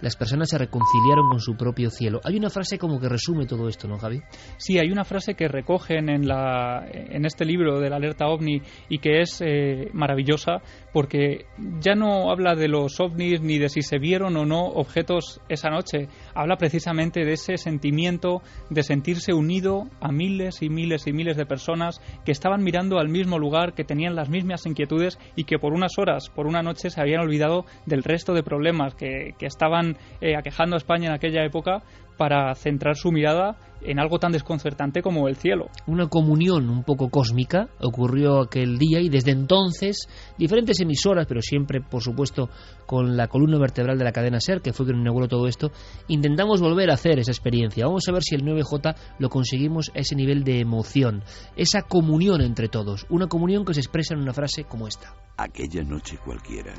[0.01, 2.21] las personas se reconciliaron con su propio cielo.
[2.25, 4.23] Hay una frase como que resume todo esto, ¿no, Javi?
[4.57, 8.63] Sí, hay una frase que recogen en, la, en este libro de la alerta ovni
[8.89, 10.63] y que es eh, maravillosa
[10.95, 11.45] porque
[11.81, 15.69] ya no habla de los ovnis ni de si se vieron o no objetos esa
[15.69, 16.09] noche.
[16.37, 21.47] Habla precisamente de ese sentimiento de sentirse unido a miles y miles y miles de
[21.47, 25.73] personas que estaban mirando al mismo lugar, que tenían las mismas inquietudes y que por
[25.73, 29.97] unas horas, por una noche, se habían olvidado del resto de problemas que, que estaban
[30.21, 31.83] eh, aquejando a España en aquella época
[32.17, 35.69] para centrar su mirada en algo tan desconcertante como el cielo.
[35.87, 41.81] Una comunión un poco cósmica ocurrió aquel día y desde entonces diferentes emisoras, pero siempre,
[41.81, 42.49] por supuesto,
[42.87, 45.71] con la columna vertebral de la cadena SER, que fue quien inauguró todo esto,
[46.09, 47.87] intentamos volver a hacer esa experiencia.
[47.87, 51.23] Vamos a ver si el 9J lo conseguimos a ese nivel de emoción,
[51.57, 55.15] esa comunión entre todos, una comunión que se expresa en una frase como esta.
[55.37, 56.73] Aquella noche cualquiera,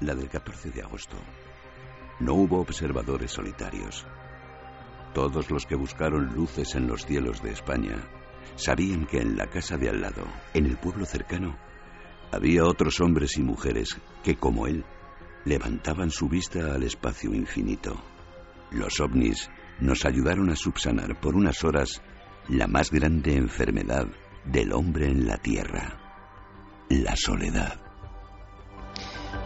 [0.00, 1.16] la del 14 de agosto,
[2.20, 4.06] no hubo observadores solitarios.
[5.14, 7.96] Todos los que buscaron luces en los cielos de España
[8.56, 10.24] sabían que en la casa de al lado,
[10.54, 11.56] en el pueblo cercano,
[12.32, 14.84] había otros hombres y mujeres que, como él,
[15.44, 18.00] levantaban su vista al espacio infinito.
[18.70, 19.50] Los ovnis
[19.80, 22.02] nos ayudaron a subsanar por unas horas
[22.48, 24.06] la más grande enfermedad
[24.44, 25.98] del hombre en la tierra,
[26.88, 27.79] la soledad.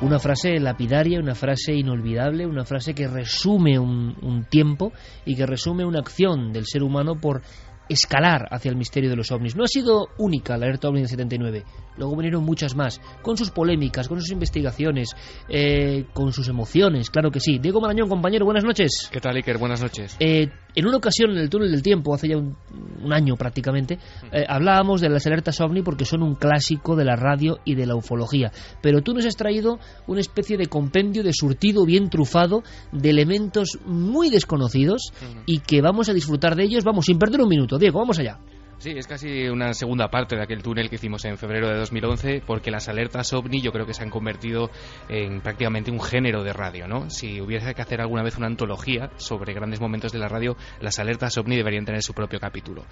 [0.01, 4.93] Una frase lapidaria, una frase inolvidable, una frase que resume un, un tiempo
[5.25, 7.43] y que resume una acción del ser humano por
[7.89, 9.57] escalar hacia el misterio de los ovnis.
[9.57, 11.65] No ha sido única la alerta ovni del 79.
[11.97, 15.11] Luego vinieron muchas más, con sus polémicas, con sus investigaciones,
[15.49, 17.59] eh, con sus emociones, claro que sí.
[17.59, 19.09] Diego Marañón, compañero, buenas noches.
[19.11, 19.59] ¿Qué tal, Iker?
[19.59, 20.17] Buenas noches.
[20.19, 22.57] Eh, en una ocasión, en el túnel del tiempo, hace ya un,
[23.03, 23.99] un año prácticamente,
[24.33, 27.87] eh, hablábamos de las alertas ovni porque son un clásico de la radio y de
[27.87, 28.51] la ufología.
[28.83, 32.63] Pero tú nos has traído una especie de compendio de surtido bien trufado
[32.93, 35.13] de elementos muy desconocidos
[35.47, 37.79] y que vamos a disfrutar de ellos, vamos, sin perder un minuto.
[37.79, 38.39] Diego, vamos allá.
[38.85, 42.43] Sí, es casi una segunda parte de aquel túnel que hicimos en febrero de 2011,
[42.47, 44.71] porque las alertas ovni yo creo que se han convertido
[45.09, 47.09] en prácticamente un género de radio, ¿no?
[47.09, 50.99] Si hubiese que hacer alguna vez una antología sobre grandes momentos de la radio, las
[50.99, 52.85] alertas ovni deberían tener su propio capítulo.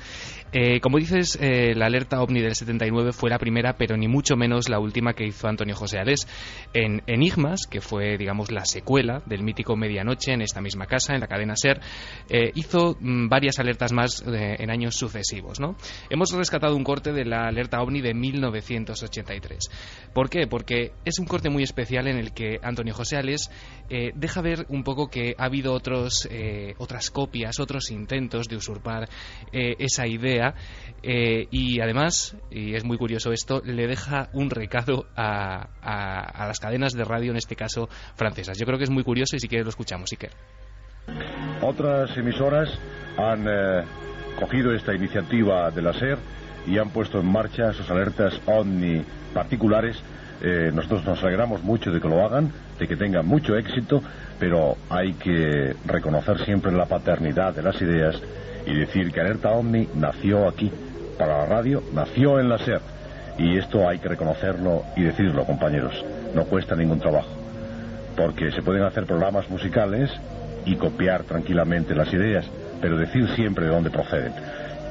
[0.51, 4.35] Eh, como dices, eh, la alerta ovni del 79 fue la primera, pero ni mucho
[4.35, 6.27] menos la última que hizo Antonio José Alés
[6.73, 11.21] en Enigmas, que fue, digamos, la secuela del mítico Medianoche en esta misma casa, en
[11.21, 11.83] la cadena SER,
[12.31, 15.77] eh, hizo mm, varias alertas más en años sucesivos, ¿no?
[16.11, 19.69] Hemos rescatado un corte de la alerta OVNI de 1983.
[20.13, 20.47] ¿Por qué?
[20.47, 23.51] Porque es un corte muy especial en el que Antonio José Ales
[23.89, 28.57] eh, deja ver un poco que ha habido otros, eh, otras copias, otros intentos de
[28.57, 29.09] usurpar
[29.53, 30.55] eh, esa idea
[31.05, 36.93] y además, y es muy curioso esto, le deja un recado a, a, las cadenas
[36.93, 38.57] de radio, en este caso francesas.
[38.57, 40.31] Yo creo que es muy curioso y si quieres lo escuchamos, Iker.
[41.61, 42.71] Otras emisoras
[43.19, 43.47] han
[44.39, 46.19] cogido esta iniciativa de la SER
[46.67, 49.05] y han puesto en marcha sus alertas OVNI
[49.35, 49.97] particulares.
[50.43, 54.03] Eh, nosotros nos alegramos mucho de que lo hagan, de que tengan mucho éxito,
[54.39, 58.21] pero hay que reconocer siempre la paternidad de las ideas
[58.67, 60.71] y decir que Alerta OVNI nació aquí,
[61.19, 62.81] para la radio, nació en la SER.
[63.39, 66.05] Y esto hay que reconocerlo y decirlo, compañeros.
[66.35, 67.31] No cuesta ningún trabajo.
[68.17, 70.11] Porque se pueden hacer programas musicales
[70.65, 72.45] y copiar tranquilamente las ideas
[72.83, 74.35] pero decir siempre de dónde proceden.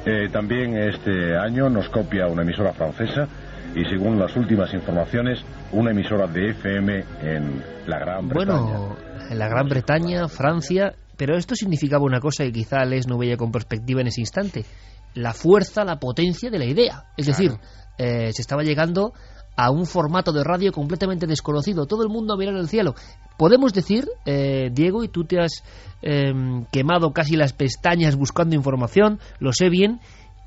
[0.05, 3.27] Eh, también este año nos copia una emisora francesa
[3.75, 5.39] y según las últimas informaciones,
[5.71, 8.61] una emisora de FM en la Gran Bretaña.
[8.61, 8.95] Bueno,
[9.29, 13.37] en la Gran Bretaña, Francia, pero esto significaba una cosa que quizá Les no veía
[13.37, 14.65] con perspectiva en ese instante,
[15.13, 17.03] la fuerza, la potencia de la idea.
[17.15, 17.51] Es decir,
[17.97, 19.13] eh, se estaba llegando
[19.55, 22.95] a un formato de radio completamente desconocido, todo el mundo a mirar el cielo.
[23.37, 25.63] Podemos decir, eh, Diego, y tú te has
[26.01, 29.99] em, quemado casi las pestañas buscando información, lo sé bien,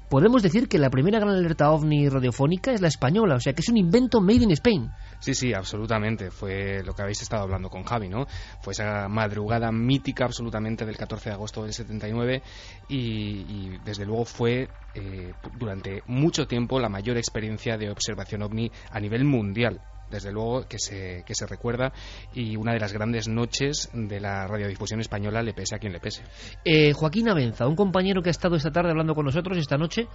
[0.09, 3.62] podemos decir que la primera gran alerta ovni radiofónica es la española, o sea que
[3.62, 4.90] es un invento made in Spain.
[5.19, 6.31] Sí, sí, absolutamente.
[6.31, 8.27] Fue lo que habéis estado hablando con Javi, ¿no?
[8.61, 12.43] Fue esa madrugada mítica absolutamente del 14 de agosto del 79
[12.89, 18.70] y, y desde luego fue eh, durante mucho tiempo la mayor experiencia de observación ovni
[18.90, 21.93] a nivel mundial desde luego que se, que se recuerda
[22.32, 26.01] y una de las grandes noches de la radiodifusión española le pese a quien le
[26.01, 26.22] pese.
[26.64, 30.06] Eh, Joaquín Abenza, un compañero que ha estado esta tarde hablando con nosotros esta noche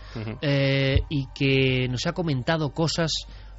[0.41, 3.11] eh, y que nos ha comentado cosas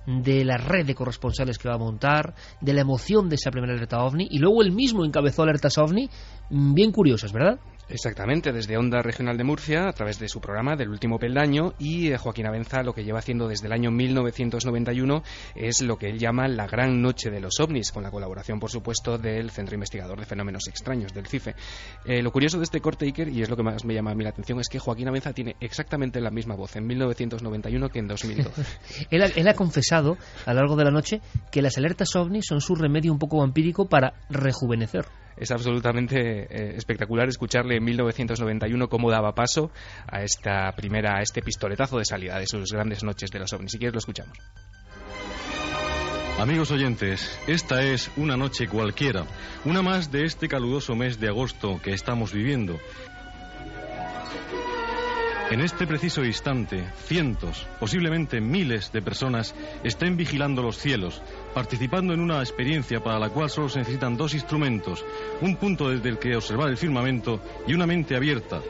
[0.06, 3.72] de la red de corresponsales que va a montar, de la emoción de esa primera
[3.72, 6.08] alerta OVNI, y luego él mismo encabezó alertas OVNI
[6.50, 7.58] mm, bien curiosas, ¿verdad?
[7.90, 12.12] Exactamente, desde Onda Regional de Murcia, a través de su programa del último peldaño, y
[12.12, 15.24] eh, Joaquín Abenza lo que lleva haciendo desde el año 1991
[15.56, 18.70] es lo que él llama la Gran Noche de los OVNIs, con la colaboración, por
[18.70, 21.56] supuesto, del Centro Investigador de Fenómenos Extraños, del CIFE.
[22.04, 24.22] Eh, lo curioso de este corte, y es lo que más me llama a mí
[24.22, 28.06] la atención, es que Joaquín Abenza tiene exactamente la misma voz en 1991 que en
[28.06, 28.62] 2012.
[29.10, 32.46] él, ha, él, ha, confesado a lo largo de la noche que las alertas OVNIs
[32.46, 35.06] son su remedio un poco vampírico para rejuvenecer
[35.40, 39.70] es absolutamente eh, espectacular escucharle en 1991 cómo daba paso
[40.06, 43.72] a esta primera, a este pistoletazo de salida de sus grandes noches de los ovnis.
[43.72, 44.36] Si lo escuchamos.
[46.38, 49.26] Amigos oyentes, esta es una noche cualquiera,
[49.64, 52.78] una más de este caluroso mes de agosto que estamos viviendo.
[55.50, 59.52] En este preciso instante, cientos, posiblemente miles de personas
[59.82, 61.20] estén vigilando los cielos,
[61.52, 65.04] participando en una experiencia para la cual solo se necesitan dos instrumentos,
[65.40, 68.60] un punto desde el que observar el firmamento y una mente abierta,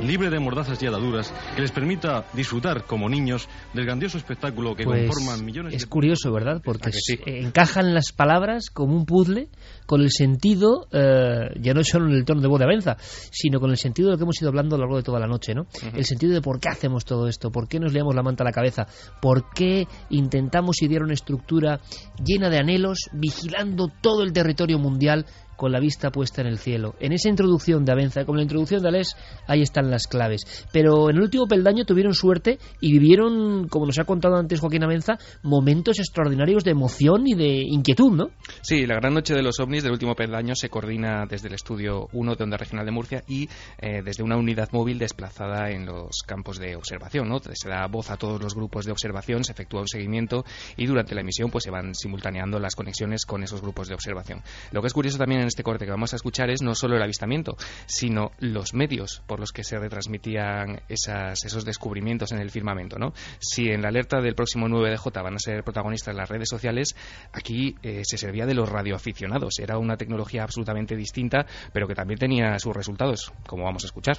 [0.00, 4.84] libre de mordazas y ataduras, que les permita disfrutar como niños del grandioso espectáculo que
[4.84, 6.60] pues conforman millones es curioso, ¿verdad?
[6.64, 6.90] Porque
[7.26, 9.48] encajan las palabras como un puzzle
[9.86, 13.60] con el sentido, eh, ya no solo en el tono de voz de Avenza, sino
[13.60, 15.26] con el sentido de lo que hemos ido hablando a lo largo de toda la
[15.26, 15.66] noche, ¿no?
[15.94, 18.46] El sentido de por qué hacemos todo esto, por qué nos leamos la manta a
[18.46, 18.86] la cabeza,
[19.20, 21.80] por qué intentamos idear una estructura
[22.22, 25.26] llena de anhelos, vigilando todo el territorio mundial
[25.60, 26.94] con la vista puesta en el cielo.
[27.00, 29.14] En esa introducción de Avenza, como la introducción de Alés,
[29.46, 30.66] ahí están las claves.
[30.72, 34.84] Pero en el último peldaño tuvieron suerte y vivieron, como nos ha contado antes Joaquín
[34.84, 38.30] Avenza, momentos extraordinarios de emoción y de inquietud, ¿no?
[38.62, 42.08] Sí, la gran noche de los ovnis del último peldaño se coordina desde el estudio
[42.14, 43.46] 1 de Onda Regional de Murcia y
[43.80, 47.28] eh, desde una unidad móvil desplazada en los campos de observación.
[47.52, 50.42] Se da voz a todos los grupos de observación, se efectúa un seguimiento
[50.78, 54.40] y durante la emisión pues se van simultaneando las conexiones con esos grupos de observación.
[54.72, 56.96] Lo que es curioso también en este corte que vamos a escuchar es no solo
[56.96, 57.56] el avistamiento,
[57.86, 62.98] sino los medios por los que se retransmitían esas, esos descubrimientos en el firmamento.
[62.98, 63.12] ¿no?
[63.38, 66.48] Si en la alerta del próximo 9 de J van a ser protagonistas las redes
[66.48, 66.96] sociales,
[67.32, 69.58] aquí eh, se servía de los radioaficionados.
[69.58, 74.18] Era una tecnología absolutamente distinta, pero que también tenía sus resultados, como vamos a escuchar.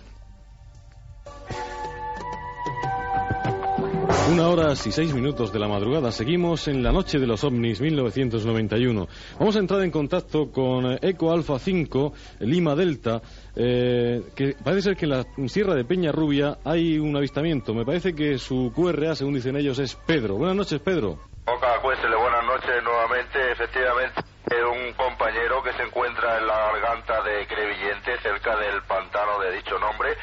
[4.30, 6.12] Una hora y seis minutos de la madrugada.
[6.12, 9.08] Seguimos en la noche de los ovnis 1991.
[9.40, 13.22] Vamos a entrar en contacto con Eco Alfa 5, Lima Delta,
[13.56, 17.74] eh, que parece ser que en la Sierra de Peña Rubia hay un avistamiento.
[17.74, 20.36] Me parece que su QRA, según dicen ellos, es Pedro.
[20.36, 21.18] Buenas noches, Pedro.
[21.46, 23.52] Oca, cuéntele, buenas noches nuevamente.
[23.52, 24.22] Efectivamente,
[24.60, 29.78] un compañero que se encuentra en la garganta de Crevillente, cerca del pantano de dicho
[29.80, 30.16] nombre,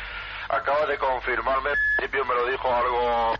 [0.48, 3.34] acaba de confirmarme, al principio me lo dijo algo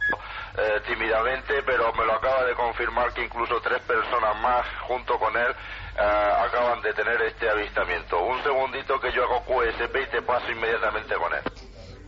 [0.58, 5.34] eh, tímidamente, pero me lo acaba de confirmar que incluso tres personas más junto con
[5.36, 5.52] él
[5.96, 8.22] eh, acaban de tener este avistamiento.
[8.22, 11.42] Un segundito que yo hago QSP y te paso inmediatamente con él.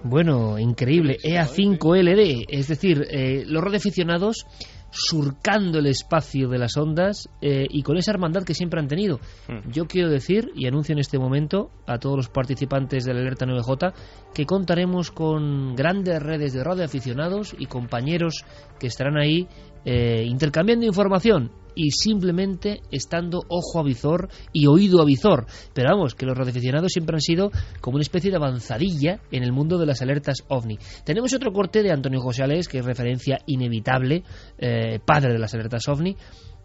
[0.02, 1.18] Bueno, increíble.
[1.22, 4.46] EA5LD, es decir, eh, los radioaficionados
[4.90, 9.18] surcando el espacio de las ondas eh, y con esa hermandad que siempre han tenido.
[9.48, 9.70] Hmm.
[9.70, 13.46] Yo quiero decir y anuncio en este momento a todos los participantes de la alerta
[13.46, 13.92] 9J
[14.34, 18.44] que contaremos con grandes redes de radioaficionados y compañeros
[18.78, 19.48] que estarán ahí
[19.84, 25.46] eh, intercambiando información y simplemente estando ojo a visor y oído a visor.
[25.72, 29.52] Pero vamos, que los radioaficionados siempre han sido como una especie de avanzadilla en el
[29.52, 30.78] mundo de las alertas ovni.
[31.04, 34.22] Tenemos otro corte de Antonio José Alés, que es referencia inevitable,
[34.58, 36.16] eh, padre de las alertas ovni,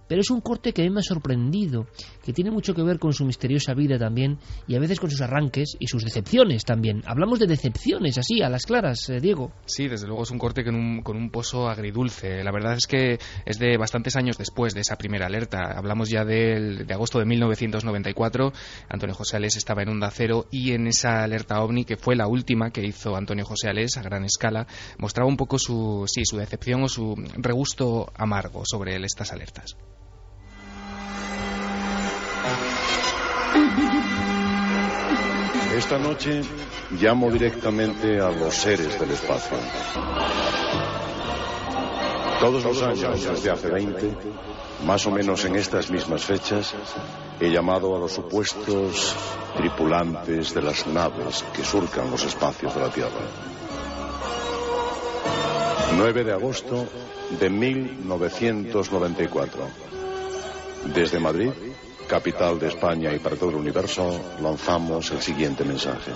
[0.07, 1.87] pero es un corte que a mí me ha sorprendido,
[2.23, 4.37] que tiene mucho que ver con su misteriosa vida también
[4.67, 7.01] y a veces con sus arranques y sus decepciones también.
[7.05, 9.51] Hablamos de decepciones así, a las claras, eh, Diego.
[9.65, 12.43] Sí, desde luego es un corte con un, con un pozo agridulce.
[12.43, 15.73] La verdad es que es de bastantes años después de esa primera alerta.
[15.77, 18.51] Hablamos ya del- de agosto de 1994.
[18.89, 22.27] Antonio José Alés estaba en Onda Cero y en esa alerta OVNI, que fue la
[22.27, 24.67] última que hizo Antonio José Alés a gran escala,
[24.97, 29.77] mostraba un poco su, sí, su decepción o su regusto amargo sobre estas alertas.
[35.75, 36.41] Esta noche
[36.91, 39.57] llamo directamente a los seres del espacio.
[42.39, 44.15] Todos los años, desde hace 20,
[44.85, 46.73] más o menos en estas mismas fechas,
[47.41, 49.13] he llamado a los supuestos
[49.57, 53.25] tripulantes de las naves que surcan los espacios de la Tierra.
[55.97, 56.87] 9 de agosto
[57.37, 59.59] de 1994.
[60.93, 61.51] Desde Madrid,
[62.05, 66.11] capital de España y para todo el universo, lanzamos el siguiente mensaje.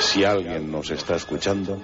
[0.00, 1.78] Si alguien nos está escuchando,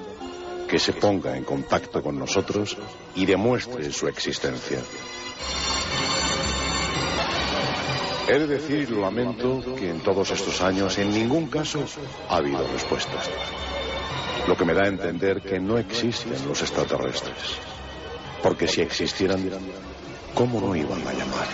[0.68, 2.76] que se ponga en contacto con nosotros
[3.16, 4.78] y demuestre su existencia.
[8.28, 11.84] He de decir, lo lamento, que en todos estos años en ningún caso
[12.28, 13.28] ha habido respuestas.
[14.46, 17.58] Lo que me da a entender que no existen los extraterrestres.
[18.40, 19.50] Porque si existieran,
[20.34, 21.48] ¿cómo no iban a llamar?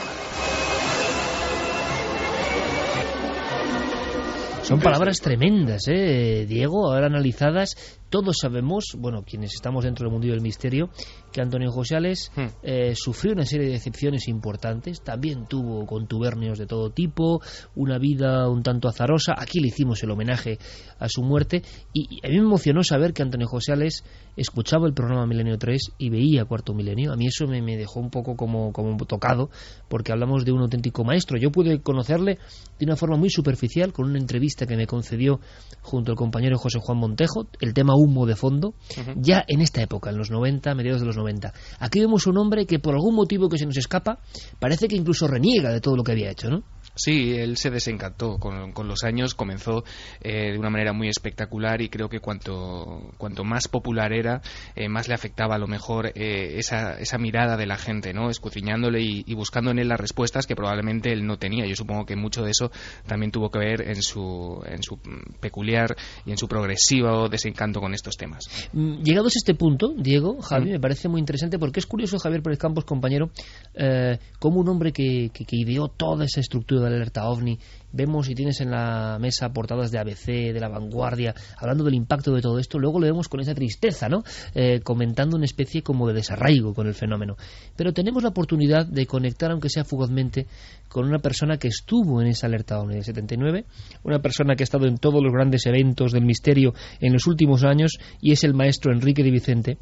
[4.66, 6.93] Son palabras tremendas, ¿eh, Diego?
[6.93, 10.90] Ahora analizadas, todos sabemos, bueno, quienes estamos dentro del mundo del misterio,
[11.32, 12.30] que Antonio José Ales
[12.62, 17.40] eh, sufrió una serie de decepciones importantes, también tuvo contubernios de todo tipo,
[17.74, 20.58] una vida un tanto azarosa, aquí le hicimos el homenaje
[20.98, 21.62] a su muerte,
[21.92, 24.04] y, y a mí me emocionó saber que Antonio José Ales
[24.36, 28.00] escuchaba el programa Milenio 3 y veía Cuarto Milenio, a mí eso me, me dejó
[28.00, 29.50] un poco como, como tocado,
[29.88, 32.38] porque hablamos de un auténtico maestro, yo pude conocerle
[32.78, 35.40] de una forma muy superficial, con una entrevista que me concedió
[35.80, 38.74] junto al compañero José Juan Montejo, el tema humo de fondo,
[39.16, 41.52] ya en esta época, en los 90, mediados de los 90.
[41.78, 44.20] Aquí vemos un hombre que por algún motivo que se nos escapa,
[44.59, 46.62] parece que incluso reniega de todo lo que había hecho, ¿no?
[46.97, 49.85] Sí, él se desencantó con, con los años, comenzó
[50.23, 54.40] eh, de una manera muy espectacular y creo que cuanto, cuanto más popular era,
[54.74, 58.31] eh, más le afectaba a lo mejor eh, esa, esa mirada de la gente, ¿no?
[58.31, 61.66] Escudriñándole y, y buscando en él las respuestas que probablemente él no tenía.
[61.66, 62.70] Yo supongo que mucho de eso
[63.06, 65.94] también tuvo que ver en su, en su mm, peculiar
[66.24, 68.44] y en su progresivo desencanto con estos temas.
[68.73, 72.43] Mm, Llegados a este punto, Diego, Javi, me parece muy interesante porque es curioso, Javier
[72.43, 73.31] Pérez Campos, compañero,
[73.74, 77.58] eh, como un hombre que, que, que ideó toda esa estructura alerta OVNI,
[77.92, 82.32] vemos y tienes en la mesa portadas de ABC, de La Vanguardia, hablando del impacto
[82.32, 84.22] de todo esto, luego lo vemos con esa tristeza, ¿no?
[84.54, 87.36] Eh, comentando una especie como de desarraigo con el fenómeno.
[87.76, 90.46] Pero tenemos la oportunidad de conectar, aunque sea fugazmente,
[90.88, 93.64] con una persona que estuvo en esa alerta OVNI del 79,
[94.04, 97.64] una persona que ha estado en todos los grandes eventos del misterio en los últimos
[97.64, 99.78] años y es el maestro Enrique de Vicente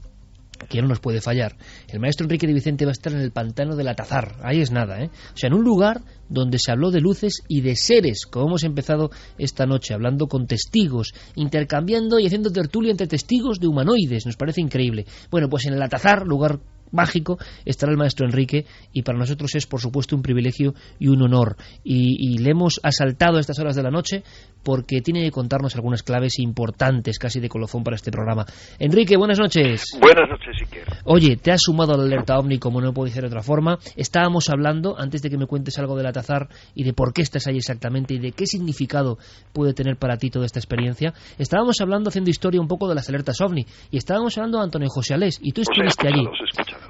[0.69, 1.57] que no nos puede fallar.
[1.89, 4.71] El maestro Enrique de Vicente va a estar en el pantano del Atazar, ahí es
[4.71, 5.11] nada, ¿eh?
[5.35, 8.65] O sea, en un lugar donde se habló de luces y de seres, como hemos
[8.65, 14.37] empezado esta noche, hablando con testigos, intercambiando y haciendo tertulia entre testigos de humanoides, nos
[14.37, 15.07] parece increíble.
[15.31, 16.61] Bueno, pues en el Atazar, lugar
[16.95, 21.23] mágico, estará el maestro Enrique y para nosotros es por supuesto un privilegio y un
[21.23, 21.57] honor.
[21.83, 24.23] Y, le hemos asaltado a estas horas de la noche
[24.63, 28.47] porque tiene que contarnos algunas claves importantes, casi de colofón para este programa.
[28.79, 29.85] Enrique, buenas noches.
[30.01, 30.64] Buenas noches.
[31.05, 33.79] Oye, te has sumado a la alerta OVNI como no puede ser de otra forma.
[33.97, 37.47] Estábamos hablando, antes de que me cuentes algo del Atazar y de por qué estás
[37.47, 39.19] ahí exactamente y de qué significado
[39.53, 43.09] puede tener para ti toda esta experiencia, estábamos hablando, haciendo historia un poco de las
[43.09, 46.27] alertas OVNI y estábamos hablando de Antonio José Alés y tú estuviste allí.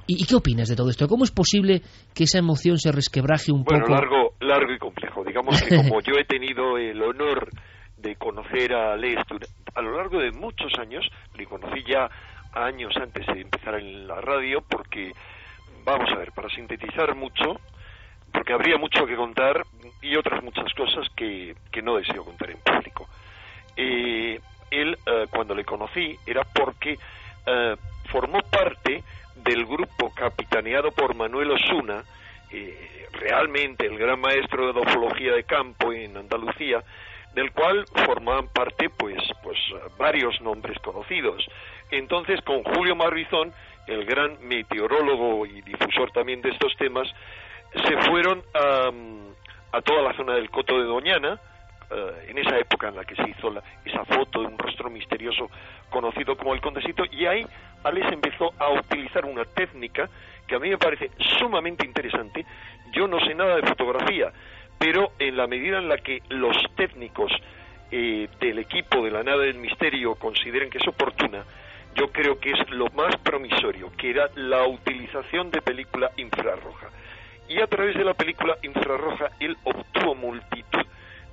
[0.06, 1.08] ¿Y, qué opinas de todo esto?
[1.08, 1.80] ¿Cómo es posible
[2.14, 3.88] que esa emoción se resquebraje un poco?
[3.88, 5.24] Largo, largo y complejo.
[5.24, 7.48] Digamos que como yo he tenido el honor
[7.96, 9.16] de conocer a Alés
[9.74, 11.04] a lo largo de muchos años,
[11.36, 12.08] le conocí ya
[12.54, 15.12] años antes de empezar en la radio porque,
[15.84, 17.60] vamos a ver, para sintetizar mucho,
[18.32, 19.64] porque habría mucho que contar
[20.02, 23.08] y otras muchas cosas que, que no deseo contar en público.
[23.76, 24.40] Eh,
[24.70, 26.98] él, eh, cuando le conocí, era porque
[27.46, 27.76] eh,
[28.10, 29.02] formó parte
[29.36, 32.02] del grupo capitaneado por Manuel Osuna,
[32.50, 36.82] eh, realmente el gran maestro de ufología de campo en Andalucía,
[37.34, 39.58] del cual formaban parte pues pues
[39.98, 41.44] varios nombres conocidos.
[41.90, 43.52] Entonces con Julio Marbizón,
[43.86, 47.08] el gran meteorólogo y difusor también de estos temas,
[47.72, 48.90] se fueron a,
[49.76, 51.38] a toda la zona del Coto de Doñana,
[51.90, 53.52] eh, en esa época en la que se hizo
[53.84, 55.50] esa foto de un rostro misterioso
[55.90, 57.44] conocido como el Condesito, y ahí
[57.82, 60.08] Alex empezó a utilizar una técnica
[60.46, 62.44] que a mí me parece sumamente interesante.
[62.92, 64.32] Yo no sé nada de fotografía,
[64.78, 67.32] pero en la medida en la que los técnicos
[67.90, 71.44] eh, del equipo de la nave del misterio consideren que es oportuna,
[71.94, 76.88] yo creo que es lo más promisorio, que era la utilización de película infrarroja.
[77.48, 80.86] Y a través de la película infrarroja él obtuvo multitud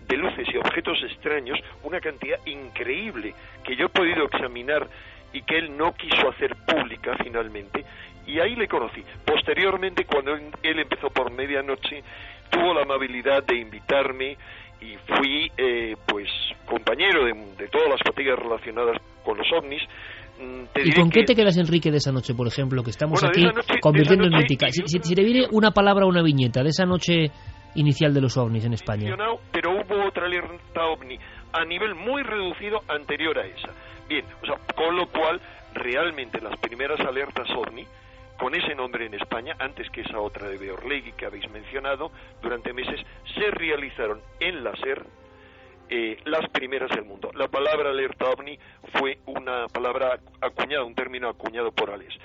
[0.08, 3.34] de luces y objetos extraños, una cantidad increíble
[3.64, 4.88] que yo he podido examinar
[5.34, 7.86] y que él no quiso hacer pública finalmente,
[8.28, 9.04] y ahí le conocí.
[9.26, 12.04] Posteriormente, cuando él empezó por medianoche,
[12.50, 14.38] tuvo la amabilidad de invitarme
[14.82, 16.28] y fui eh, pues
[16.66, 19.84] compañero de, todas las fatigas relacionadas con los ovnis.
[20.40, 23.46] Mm, ¿Y con qué te quedas, Enrique, de esa noche, por ejemplo, que estamos aquí
[23.82, 24.68] convirtiendo en mítica?
[24.70, 27.32] Si, si, te viene una palabra o una viñeta de esa noche
[27.76, 29.16] inicial de los ovnis en España.
[29.52, 31.18] Pero hubo otra alerta ovni
[31.54, 33.70] a nivel muy reducido anterior a esa.
[34.08, 35.40] Bien, o sea, con lo cual
[35.74, 37.86] realmente las primeras alertas ovni
[38.38, 42.74] con ese nombre en España, antes que esa otra de Beorlegui que habéis mencionado, durante
[42.74, 43.00] meses
[43.36, 45.06] se realizaron en la SER
[45.94, 47.32] eh, las primeras del mundo.
[47.36, 48.58] La palabra alerta ovni
[48.94, 52.16] fue una palabra acuñada, un término acuñado por Alex.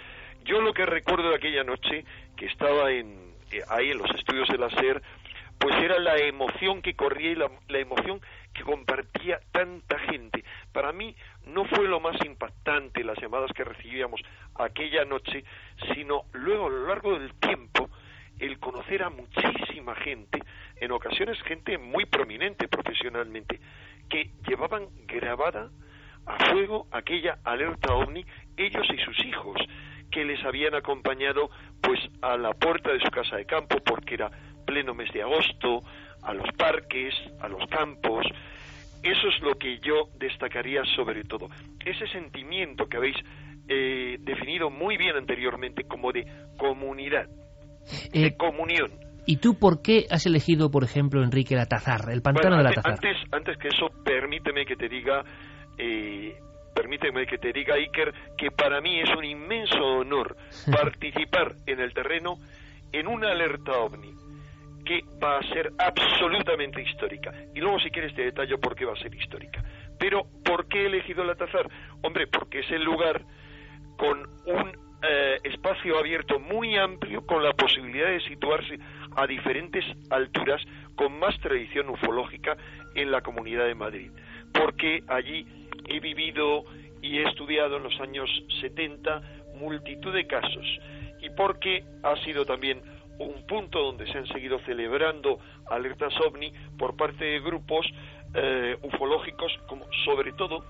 [0.45, 2.05] Yo lo que recuerdo de aquella noche,
[2.37, 5.03] que estaba en, eh, ahí en los estudios de la SER,
[5.59, 8.21] pues era la emoción que corría y la, emoción
[8.55, 10.45] que compartía tanta gente.
[10.73, 11.17] Para mí
[11.47, 14.21] no fue lo más impactante las llamadas que recibíamos
[14.55, 15.43] aquella noche,
[15.93, 17.91] sino luego a lo largo del tiempo
[18.39, 20.43] el conocer a muchísima gente,
[20.81, 23.61] en ocasiones gente muy prominente profesionalmente,
[24.09, 25.71] que llevaban grabada
[26.27, 28.25] a fuego aquella alerta ovni
[28.57, 29.59] ellos y sus hijos
[30.11, 31.51] que les habían acompañado
[31.81, 34.31] pues a la puerta de su casa de campo porque era
[34.65, 35.83] pleno mes de agosto,
[36.23, 38.27] a los parques, a los campos.
[39.03, 41.49] Eso es lo que yo destacaría sobre todo.
[41.85, 43.17] Ese sentimiento que habéis
[43.69, 46.27] eh, definido muy bien anteriormente como de
[46.57, 47.29] comunidad,
[48.13, 48.93] de eh, comunión.
[49.27, 52.71] ¿Y tú por qué has elegido, por ejemplo, Enrique la Tazar, el pantano de la
[52.71, 52.93] Tazar?
[52.93, 55.25] Antes, antes que eso, permíteme que te diga,
[55.77, 56.37] eh,
[56.73, 60.37] permíteme que te diga, Iker, que para mí es un inmenso honor
[60.71, 62.39] participar en el terreno
[62.93, 64.15] en una alerta ovni
[64.85, 67.33] que va a ser absolutamente histórica.
[67.53, 69.65] Y luego, si quieres, te detallo por qué va a ser histórica.
[69.99, 71.69] Pero, ¿por qué he elegido el Atazar?
[72.03, 73.23] Hombre, porque es el lugar
[73.97, 78.79] con un eh, espacio abierto muy amplio, con la posibilidad de situarse
[79.17, 80.63] a diferentes alturas,
[80.95, 82.57] con más tradición ufológica
[82.95, 84.11] en la Comunidad de Madrid.
[84.53, 85.47] Porque allí
[85.89, 86.65] he vivido
[87.03, 88.31] y he estudiado en los años
[88.61, 89.23] 70
[89.61, 90.67] multitud de casos.
[91.21, 92.81] Y porque ha sido también
[93.19, 95.39] un punto donde se han seguido celebrando
[95.71, 97.87] alertas ovni por parte de grupos
[98.35, 100.65] eh, ufológicos, como sobre todo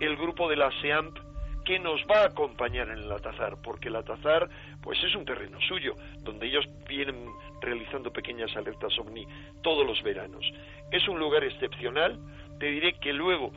[0.00, 1.27] el grupo de la SEAMP
[1.68, 4.48] que nos va a acompañar en el Atazar, porque el Atazar
[4.80, 7.26] pues es un terreno suyo, donde ellos vienen
[7.60, 9.26] realizando pequeñas alertas ovni
[9.60, 10.50] todos los veranos.
[10.90, 12.18] Es un lugar excepcional,
[12.58, 13.52] te diré que luego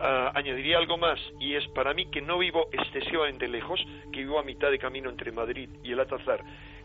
[0.00, 3.80] ah, añadiría algo más, y es para mí que no vivo excesivamente lejos,
[4.12, 6.40] que vivo a mitad de camino entre Madrid y el Atazar,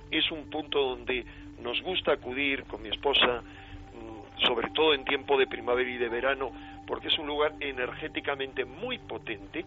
[0.09, 1.25] es un punto donde
[1.59, 6.07] nos gusta acudir con mi esposa, mm, sobre todo en tiempo de primavera y de
[6.07, 6.53] verano,
[6.87, 9.65] porque es un lugar energéticamente muy potente.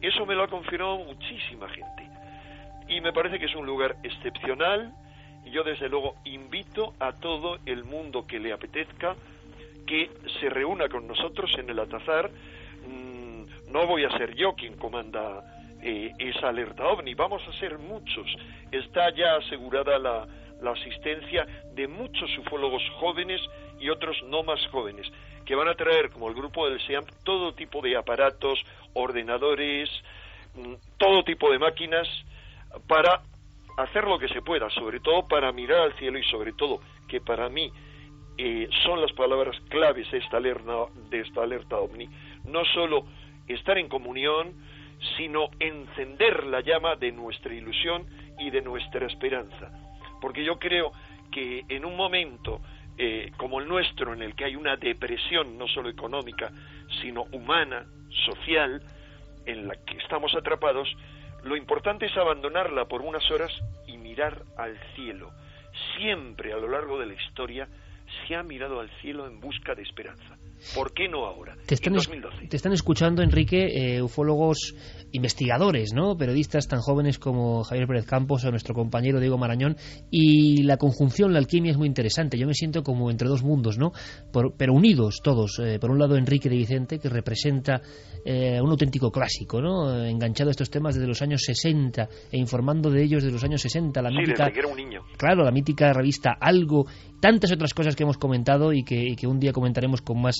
[0.00, 2.08] Eso me lo ha confirmado muchísima gente.
[2.88, 4.92] y me parece que es un lugar excepcional
[5.44, 9.16] y yo desde luego invito a todo el mundo que le apetezca
[9.86, 10.10] que
[10.40, 12.30] se reúna con nosotros en el Atazar.
[12.30, 15.42] Mm, no voy a ser yo quien comanda
[15.82, 18.26] eh, esa alerta ovni, vamos a ser muchos.
[18.72, 20.26] Está ya asegurada la,
[20.60, 23.40] la asistencia de muchos ufólogos jóvenes
[23.78, 25.06] y otros no más jóvenes,
[25.44, 28.58] que van a traer, como el grupo del SEAM, todo tipo de aparatos,
[28.94, 29.90] ordenadores,
[30.54, 32.08] mm, todo tipo de máquinas
[32.86, 33.22] para
[33.76, 37.20] hacer lo que se pueda, sobre todo para mirar al cielo y sobre todo que
[37.20, 37.70] para mí
[38.38, 42.08] eh, son las palabras claves de esta, alerta, de esta alerta ovni,
[42.44, 43.06] no solo
[43.48, 44.54] estar en comunión,
[45.16, 48.06] sino encender la llama de nuestra ilusión
[48.38, 49.70] y de nuestra esperanza.
[50.20, 50.92] Porque yo creo
[51.30, 52.60] que en un momento
[52.98, 56.50] eh, como el nuestro, en el que hay una depresión no solo económica,
[57.02, 57.84] sino humana,
[58.24, 58.80] social,
[59.44, 60.88] en la que estamos atrapados,
[61.44, 63.52] lo importante es abandonarla por unas horas
[63.86, 65.30] y mirar al cielo.
[65.96, 67.68] Siempre a lo largo de la historia
[68.26, 70.38] se ha mirado al cielo en busca de esperanza.
[70.74, 71.54] ¿Por qué no ahora?
[71.66, 72.48] Te están, en 2012.
[72.48, 74.74] te están escuchando, Enrique, eh, ufólogos
[75.12, 76.16] investigadores, ¿no?
[76.16, 79.76] periodistas tan jóvenes como Javier Pérez Campos o nuestro compañero Diego Marañón,
[80.10, 82.38] y la conjunción, la alquimia es muy interesante.
[82.38, 83.92] Yo me siento como entre dos mundos, ¿no?
[84.56, 85.58] pero unidos todos.
[85.58, 87.80] Eh, por un lado, Enrique de Vicente, que representa
[88.24, 90.04] eh, un auténtico clásico, ¿no?
[90.04, 93.62] enganchado a estos temas desde los años 60 e informando de ellos desde los años
[93.62, 94.02] 60.
[94.02, 95.02] La sí, mítica, desde que era un niño.
[95.16, 96.86] Claro, la mítica revista Algo,
[97.20, 100.36] tantas otras cosas que hemos comentado y que, y que un día comentaremos con más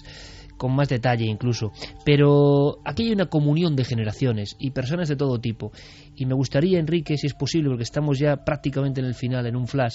[0.57, 1.73] con más detalle incluso.
[2.05, 5.73] Pero aquí hay una comunión de generaciones y personas de todo tipo.
[6.17, 9.57] Y me gustaría, Enrique, si es posible, porque estamos ya prácticamente en el final, en
[9.57, 9.95] un flash,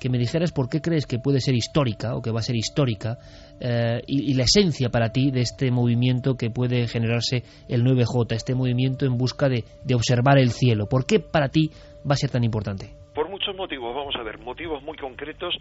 [0.00, 2.56] que me dijeras por qué crees que puede ser histórica o que va a ser
[2.56, 3.18] histórica
[3.60, 8.34] eh, y, y la esencia para ti de este movimiento que puede generarse el 9J,
[8.34, 10.86] este movimiento en busca de, de observar el cielo.
[10.86, 11.70] ¿Por qué para ti
[12.08, 12.90] va a ser tan importante?
[13.14, 15.54] Por muchos motivos, vamos a ver, motivos muy concretos.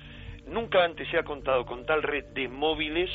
[0.48, 3.10] Nunca antes se ha contado con tal red de móviles,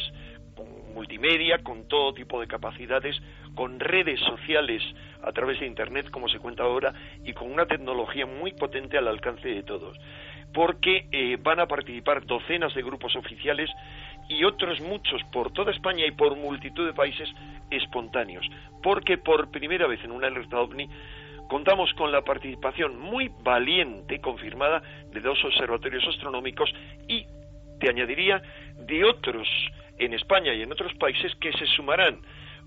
[0.90, 3.16] multimedia, con todo tipo de capacidades,
[3.54, 4.82] con redes sociales
[5.22, 6.92] a través de Internet, como se cuenta ahora,
[7.24, 9.96] y con una tecnología muy potente al alcance de todos.
[10.52, 13.70] Porque eh, van a participar docenas de grupos oficiales
[14.28, 17.28] y otros muchos por toda España y por multitud de países
[17.70, 18.46] espontáneos.
[18.82, 20.88] Porque por primera vez en una alerta ovni
[21.48, 26.72] contamos con la participación muy valiente, confirmada, de dos observatorios astronómicos
[27.08, 27.26] y,
[27.80, 28.40] te añadiría,
[28.86, 29.48] de otros
[30.00, 32.20] en España y en otros países que se sumarán,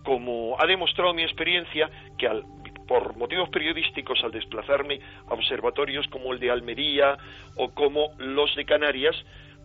[0.04, 2.44] como ha demostrado mi experiencia, que al,
[2.88, 7.18] por motivos periodísticos al desplazarme a observatorios como el de Almería
[7.56, 9.16] o como los de Canarias,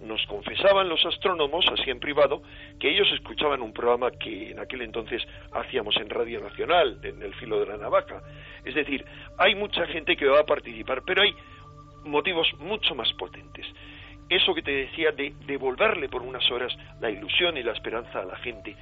[0.01, 2.43] nos confesaban los astrónomos, así en privado,
[2.79, 5.23] que ellos escuchaban un programa que en aquel entonces
[5.53, 8.23] hacíamos en Radio Nacional, en el filo de la navaja.
[8.65, 9.05] Es decir,
[9.39, 11.35] hay mucha gente que va a participar, pero hay
[12.05, 13.67] motivos mucho más potentes.
[14.29, 18.25] Eso que te decía de devolverle por unas horas la ilusión y la esperanza a
[18.25, 18.77] la gente,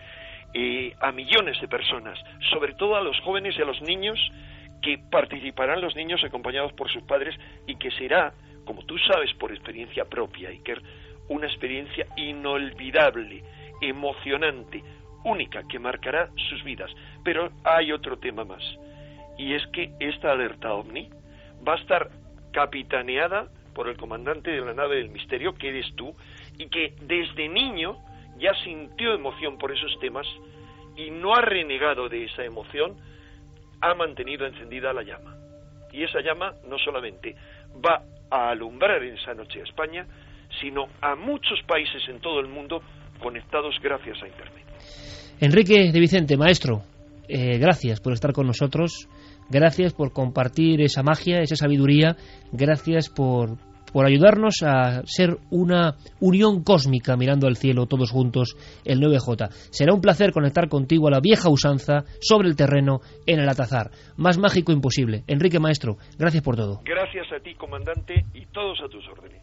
[0.55, 2.18] eh, a millones de personas,
[2.51, 4.18] sobre todo a los jóvenes y a los niños,
[4.82, 7.35] que participarán los niños acompañados por sus padres
[7.66, 8.32] y que será,
[8.64, 10.82] como tú sabes por experiencia propia, Iker,
[11.28, 13.43] una experiencia inolvidable,
[13.81, 14.82] emocionante,
[15.24, 16.90] única, que marcará sus vidas.
[17.24, 18.62] Pero hay otro tema más,
[19.39, 21.09] y es que esta alerta ovni
[21.66, 22.10] va a estar
[22.52, 26.15] capitaneada por el comandante de la nave del misterio, que eres tú,
[26.57, 27.98] y que desde niño
[28.39, 30.27] ya sintió emoción por esos temas
[30.97, 32.97] y no ha renegado de esa emoción,
[33.82, 35.36] ha mantenido encendida la llama.
[35.93, 37.36] Y esa llama no solamente
[37.85, 40.07] va a alumbrar en esa noche a España,
[40.59, 42.81] sino a muchos países en todo el mundo
[43.20, 44.65] conectados gracias a Internet.
[45.39, 46.81] Enrique de Vicente, maestro,
[47.28, 49.07] eh, gracias por estar con nosotros,
[49.51, 52.16] gracias por compartir esa magia, esa sabiduría,
[52.53, 53.59] gracias por,
[53.93, 59.51] por ayudarnos a ser una unión cósmica mirando al cielo todos juntos el 9J.
[59.71, 63.91] Será un placer conectar contigo a la vieja usanza sobre el terreno en el Atazar.
[64.17, 65.25] Más mágico imposible.
[65.27, 66.81] Enrique Maestro, gracias por todo.
[66.85, 69.43] Gracias a ti, comandante, y todos a tus órdenes.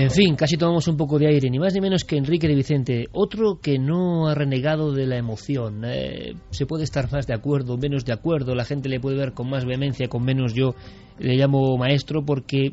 [0.00, 2.54] En fin, casi tomamos un poco de aire, ni más ni menos que Enrique de
[2.54, 5.82] Vicente, otro que no ha renegado de la emoción.
[5.84, 9.34] Eh, se puede estar más de acuerdo, menos de acuerdo, la gente le puede ver
[9.34, 10.74] con más vehemencia, con menos yo
[11.18, 12.72] le llamo maestro porque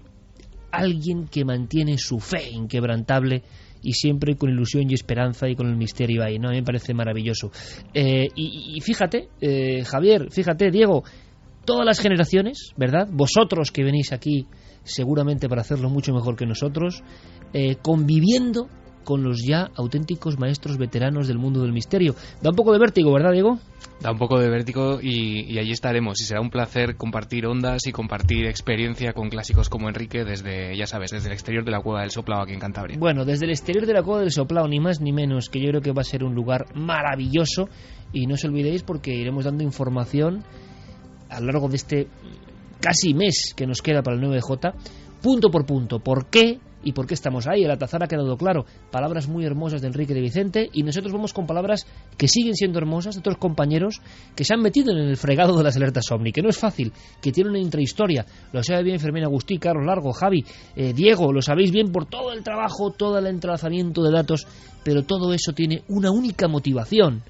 [0.72, 3.44] alguien que mantiene su fe inquebrantable
[3.82, 6.48] y siempre con ilusión y esperanza y con el misterio ahí, ¿no?
[6.48, 7.52] A mí me parece maravilloso.
[7.94, 11.04] Eh, y, y, fíjate, eh, Javier, fíjate, Diego,
[11.66, 13.10] todas las generaciones, ¿verdad?
[13.12, 14.48] Vosotros que venís aquí
[14.84, 17.04] seguramente para hacerlo mucho mejor que nosotros,
[17.54, 18.70] eh, conviviendo
[19.08, 22.14] con los ya auténticos maestros veteranos del mundo del misterio.
[22.42, 23.58] Da un poco de vértigo, ¿verdad, Diego?
[24.02, 26.20] Da un poco de vértigo y, y allí estaremos.
[26.20, 30.88] Y será un placer compartir ondas y compartir experiencia con clásicos como Enrique desde, ya
[30.88, 32.98] sabes, desde el exterior de la Cueva del Soplao aquí en Cantabria.
[33.00, 35.70] Bueno, desde el exterior de la Cueva del Soplao, ni más ni menos, que yo
[35.70, 37.70] creo que va a ser un lugar maravilloso.
[38.12, 40.44] Y no os olvidéis porque iremos dando información
[41.30, 42.08] a lo largo de este
[42.80, 44.74] casi mes que nos queda para el 9J,
[45.22, 46.00] punto por punto.
[46.00, 46.60] ¿Por qué?
[46.84, 47.64] ¿Y por qué estamos ahí?
[47.64, 48.66] El atazar ha quedado claro.
[48.92, 51.86] Palabras muy hermosas de Enrique de Vicente y nosotros vamos con palabras
[52.18, 54.00] que siguen siendo hermosas de otros compañeros
[54.36, 56.94] que se han metido en el fregado de las alertas OVNI, que no es fácil,
[57.22, 58.26] que tiene una intrahistoria.
[58.54, 60.46] Lo sabe bien Fermín Agustí, Carlos Largo, Javi,
[60.76, 64.48] eh, Diego, lo sabéis bien por todo el trabajo, todo el entrelazamiento de datos,
[64.84, 67.24] pero todo eso tiene una única motivación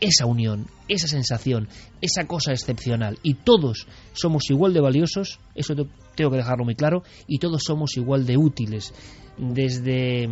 [0.00, 1.68] esa unión, esa sensación,
[2.00, 3.18] esa cosa excepcional.
[3.22, 5.74] Y todos somos igual de valiosos, eso
[6.14, 8.92] tengo que dejarlo muy claro, y todos somos igual de útiles.
[9.38, 10.28] Desde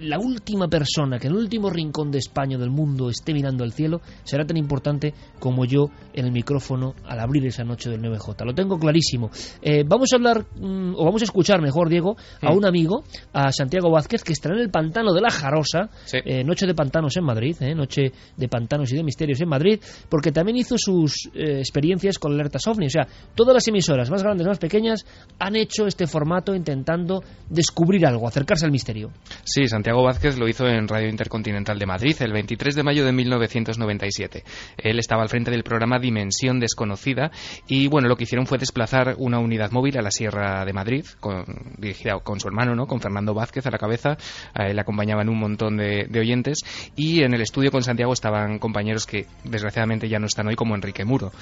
[0.00, 3.72] la última persona que en el último rincón de España del mundo esté mirando al
[3.72, 8.44] cielo será tan importante como yo en el micrófono al abrir esa noche del 9J.
[8.44, 9.30] Lo tengo clarísimo.
[9.62, 13.52] Eh, vamos a hablar, mm, o vamos a escuchar mejor, Diego, a un amigo, a
[13.52, 17.24] Santiago Vázquez, que estará en el pantano de la Jarosa, eh, Noche de Pantanos en
[17.24, 22.18] Madrid, eh, Noche de Pantanos y de Misterios en Madrid, porque también hizo sus experiencias
[22.18, 22.86] con alertas OVNI.
[22.86, 25.04] O sea, todas las emisoras, más grandes, más pequeñas,
[25.38, 29.10] han hecho este formato intentando descubrir algo, acercarse al misterio.
[29.44, 33.12] Sí, Santiago Vázquez lo hizo en Radio Intercontinental de Madrid el 23 de mayo de
[33.12, 34.42] 1997.
[34.78, 37.30] Él estaba al frente del programa Dimensión Desconocida
[37.68, 41.04] y bueno, lo que hicieron fue desplazar una unidad móvil a la Sierra de Madrid,
[41.20, 41.44] con,
[41.76, 42.86] dirigida con su hermano, ¿no?
[42.86, 44.16] con Fernando Vázquez a la cabeza.
[44.54, 46.60] A él acompañaban un montón de, oyentes
[46.96, 50.74] y en el estudio con Santiago estaban compañeros que desgraciadamente ya no están hoy, como
[50.74, 51.32] Enrique Muro.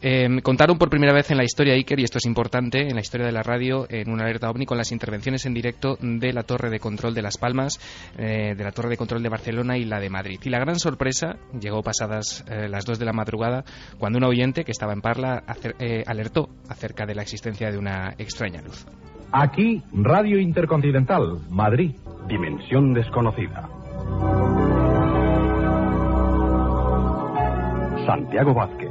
[0.00, 3.00] Em, contaron por primera vez en la historia Iker, y esto es importante, en la
[3.00, 6.44] historia de la radio, en una alerta ovni con las intervenciones en directo de la
[6.44, 7.79] torre de control de Las Palmas
[8.18, 10.40] eh, de la Torre de Control de Barcelona y la de Madrid.
[10.44, 13.64] Y la gran sorpresa llegó pasadas eh, las 2 de la madrugada
[13.98, 15.44] cuando un oyente que estaba en Parla
[15.78, 18.86] eh, alertó acerca de la existencia de una extraña luz.
[19.32, 21.94] Aquí, Radio Intercontinental, Madrid,
[22.26, 23.68] Dimensión Desconocida.
[28.06, 28.89] Santiago Vázquez.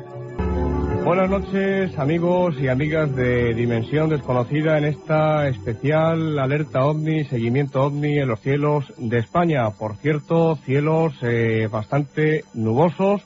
[1.03, 8.19] Buenas noches amigos y amigas de Dimensión Desconocida en esta especial alerta ovni, seguimiento ovni
[8.19, 9.69] en los cielos de España.
[9.71, 13.23] Por cierto, cielos eh, bastante nubosos,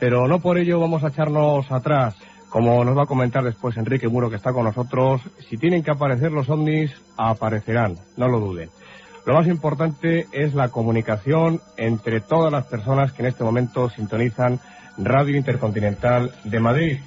[0.00, 2.16] pero no por ello vamos a echarnos atrás.
[2.48, 5.90] Como nos va a comentar después Enrique Muro que está con nosotros, si tienen que
[5.90, 8.68] aparecer los ovnis, aparecerán, no lo duden.
[9.24, 14.58] Lo más importante es la comunicación entre todas las personas que en este momento sintonizan
[14.98, 16.98] Radio Intercontinental de Madrid.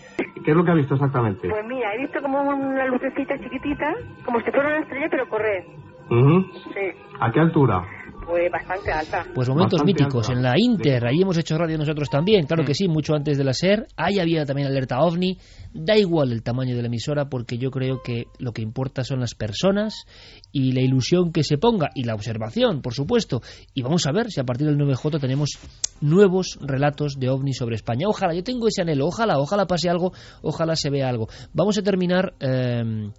[0.44, 1.49] ¿Qué es lo que ha visto exactamente?
[1.49, 3.94] Pues mira, he visto como una lucecita chiquitita,
[4.24, 5.66] como si fuera una estrella, pero correr.
[6.10, 6.91] Sí.
[7.20, 7.84] ¿A qué altura?
[8.26, 9.26] Pues bastante alta.
[9.34, 10.30] Pues momentos míticos.
[10.30, 12.76] En la Inter, ahí hemos hecho radio nosotros también, claro que mm.
[12.76, 13.88] sí, mucho antes de la SER.
[13.95, 15.38] Ahí había también alerta OVNI.
[15.73, 19.19] Da igual el tamaño de la emisora porque yo creo que lo que importa son
[19.19, 20.06] las personas
[20.52, 23.41] y la ilusión que se ponga y la observación, por supuesto.
[23.73, 25.60] Y vamos a ver si a partir del 9J tenemos
[26.02, 28.07] nuevos relatos de OVNI sobre España.
[28.07, 31.27] Ojalá, yo tengo ese anhelo, ojalá, ojalá pase algo, ojalá se vea algo.
[31.53, 32.34] Vamos a terminar...
[32.39, 33.11] Eh,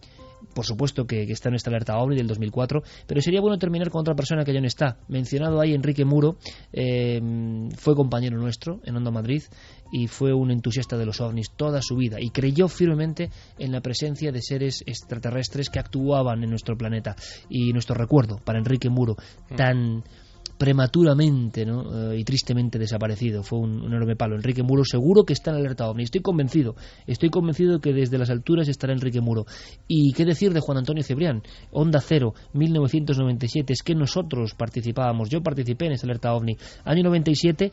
[0.57, 4.01] por supuesto que, está en esta alerta OVNI del 2004, pero sería bueno terminar con
[4.01, 4.97] otra persona que ya no está.
[5.07, 6.39] Mencionado ahí Enrique Muro,
[6.73, 7.21] eh,
[7.77, 9.43] fue compañero nuestro en Onda Madrid
[9.93, 13.29] y fue un entusiasta de los ovnis toda su vida y creyó firmemente
[13.59, 17.15] en la presencia de seres extraterrestres que actuaban en nuestro planeta.
[17.51, 19.15] Y nuestro recuerdo para Enrique Muro,
[19.51, 19.55] mm.
[20.59, 23.43] Prematuramente eh, y tristemente desaparecido.
[23.43, 24.37] Fue un, enorme palo.
[24.37, 26.05] Enrique Muro seguro que está en alerta OVNI.
[26.05, 26.77] Estoy convencido.
[27.07, 29.47] Estoy convencido que desde las alturas estará Enrique Muro.
[29.87, 31.43] ¿Y qué decir de Juan Antonio Cebrián?
[31.71, 33.73] Onda Cero, 1997.
[33.73, 35.29] Es que nosotros participábamos.
[35.29, 36.57] Yo participé en esta alerta OVNI.
[36.85, 37.73] Año 97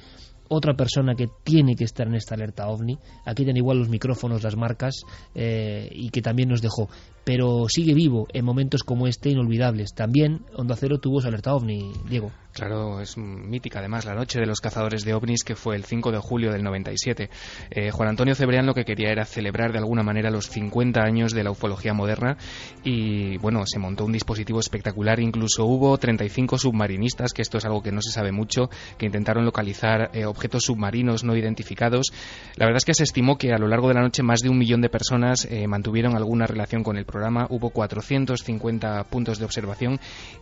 [0.49, 2.97] otra persona que tiene que estar en esta alerta ovni.
[3.25, 5.01] Aquí tienen igual los micrófonos, las marcas,
[5.33, 6.89] eh, y que también nos dejó.
[7.23, 9.93] Pero sigue vivo en momentos como este inolvidables.
[9.93, 12.31] También Onda Cero tuvo su alerta ovni, Diego.
[12.53, 16.11] Claro, es mítica además la noche de los cazadores de ovnis que fue el 5
[16.11, 17.31] de julio del 97.
[17.71, 21.33] Eh, Juan Antonio Cebrián lo que quería era celebrar de alguna manera los 50 años
[21.33, 22.37] de la ufología moderna
[22.83, 27.81] y bueno, se montó un dispositivo espectacular, incluso hubo 35 submarinistas, que esto es algo
[27.81, 28.69] que no se sabe mucho,
[28.99, 32.13] que intentaron localizar eh, objetos submarinos no identificados.
[32.55, 34.49] La verdad es que se estimó que a lo largo de la noche más de
[34.49, 39.45] un millón de personas eh, mantuvieron alguna relación con el programa hubo 450 puntos de
[39.45, 39.99] observación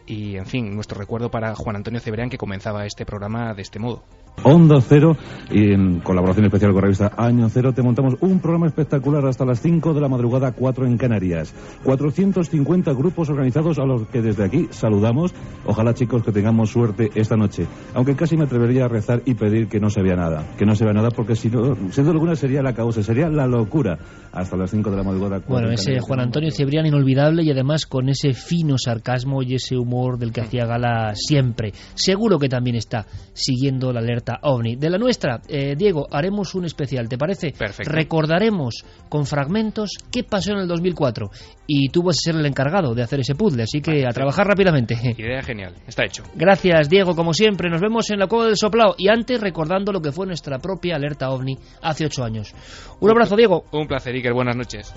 [0.08, 3.78] y, en fin, nuestro recuerdo para Juan Antonio Cebrián que comenzaba este programa de este
[3.78, 4.04] modo.
[4.44, 5.18] Onda Cero
[5.52, 9.46] y en colaboración especial con la revista Año Cero te montamos un programa espectacular hasta
[9.46, 11.54] las 5 de la madrugada, 4 en Canarias.
[11.84, 15.36] 450 grupos organizados a los que desde aquí saludamos.
[15.66, 17.68] Ojalá chicos que tengamos suerte esta noche.
[17.94, 20.56] Aunque casi me atrevería a rezar y pedir que no se vea nada.
[20.58, 23.46] Que no se vea nada porque si no, siendo alguna sería la causa, sería la
[23.46, 24.00] locura.
[24.32, 25.36] Hasta las 5 de la madrugada.
[25.36, 26.06] 4 Bueno, en ese Canarias.
[26.08, 30.42] Juan Antonio Cebrián inolvidable y además con ese fino sarcasmo y ese humor del que
[30.42, 31.72] hacía gala siempre.
[31.96, 34.76] Seguro que también está siguiendo la alerta OVNI.
[34.76, 37.52] De la nuestra, eh, Diego, haremos un especial, ¿te parece?
[37.58, 37.92] Perfecto.
[37.92, 41.32] Recordaremos con fragmentos qué pasó en el 2004
[41.66, 44.46] y tú vas a ser el encargado de hacer ese puzzle, así que a trabajar
[44.46, 44.96] rápidamente.
[45.18, 46.22] Idea genial, está hecho.
[46.36, 47.72] Gracias, Diego, como siempre.
[47.72, 50.96] Nos vemos en la Cueva del Soplao y antes recordando lo que fue nuestra propia
[50.96, 52.54] alerta OVNI hace ocho años.
[53.00, 53.66] Un abrazo, Diego.
[53.72, 54.94] Un placer, Iker, buenas noches.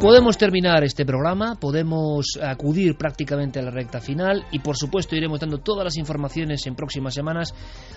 [0.00, 5.40] Podemos terminar este programa, podemos acudir prácticamente a la recta final y por supuesto iremos
[5.40, 7.54] dando todas las informaciones en próximas semanas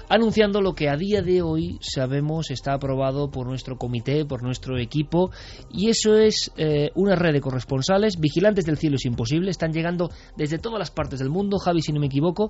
[0.08, 4.80] anunciando lo que a día de hoy sabemos está aprobado por nuestro comité, por nuestro
[4.80, 5.32] equipo
[5.74, 10.10] y eso es eh, una red de corresponsales, vigilantes del cielo es imposible, están llegando
[10.38, 12.50] desde todas las partes del mundo, Javi si no me equivoco,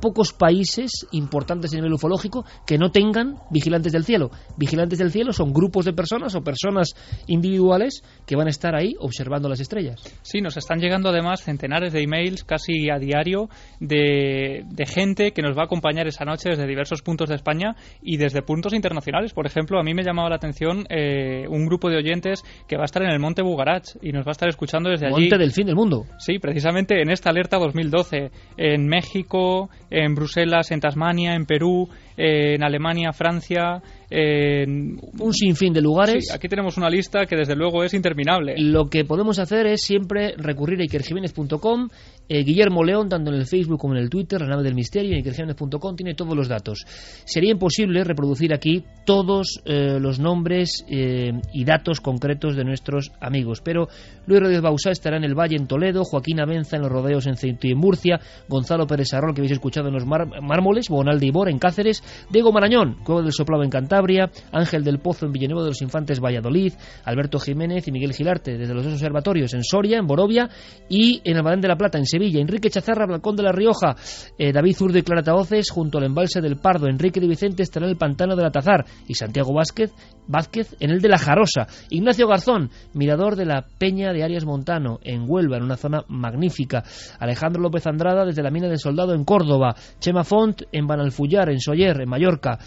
[0.00, 4.30] pocos países importantes a nivel ufológico que no tengan vigilantes del cielo.
[4.56, 6.94] Vigilantes del cielo son grupos de personas o personas
[7.26, 10.02] individuales que van a estar ahí observando las estrellas.
[10.22, 13.48] Sí, nos están llegando además centenares de emails casi a diario
[13.80, 17.76] de, de gente que nos va a acompañar esa noche desde diversos puntos de España
[18.02, 19.32] y desde puntos internacionales.
[19.32, 22.82] Por ejemplo, a mí me llamaba la atención eh, un grupo de oyentes que va
[22.82, 25.22] a estar en el Monte Bugarach y nos va a estar escuchando desde allí.
[25.22, 26.04] Monte del fin del mundo.
[26.18, 32.54] Sí, precisamente en esta alerta 2012, en México, en Bruselas, en Tasmania, en Perú, eh,
[32.54, 36.26] en Alemania, Francia, en un sinfín de lugares.
[36.28, 38.54] Sí, aquí tenemos una lista que desde luego es interminable.
[38.58, 41.88] Lo que podemos hacer es siempre recurrir a ikerjiménez.com,
[42.28, 45.12] eh, Guillermo León, tanto en el Facebook como en el Twitter, la nave del misterio,
[45.12, 46.84] en ikerjiménez.com tiene todos los datos.
[47.24, 53.60] Sería imposible reproducir aquí todos eh, los nombres eh, y datos concretos de nuestros amigos,
[53.62, 53.88] pero
[54.26, 57.36] Luis Rodríguez Bausá estará en el Valle en Toledo, Joaquín Abenza en los rodeos en
[57.36, 61.26] Ceuta y en Murcia, Gonzalo Pérez Arrol, que habéis escuchado en los Mar- Mármoles, Bonalde
[61.26, 65.62] Ibor en Cáceres, Diego Marañón, Cueva del Soplado en Cantabria, Ángel del Pozo en Villanueva
[65.62, 66.72] de los Infantes, Valladolid,
[67.04, 70.48] Alberto Jiménez y Miguel Gilarte desde los dos observatorios en Soria, en Borovia
[70.88, 73.94] y en Almadén de la Plata, en Sevilla, Enrique Chazarra, Balcón de la Rioja,
[74.38, 77.84] eh, David Zurdo y Clara Taoces junto al embalse del Pardo, Enrique de Vicente estará
[77.84, 79.92] en el Pantano del Atazar y Santiago Vázquez,
[80.26, 84.98] Vázquez en el de la Jarosa, Ignacio Garzón, mirador de la Peña de Arias Montano
[85.02, 86.84] en Huelva, en una zona magnífica,
[87.18, 91.60] Alejandro López Andrada desde la Mina del Soldado en Córdoba, Chema Font en Banalfullar, en
[91.60, 92.58] Soller, en Mallorca,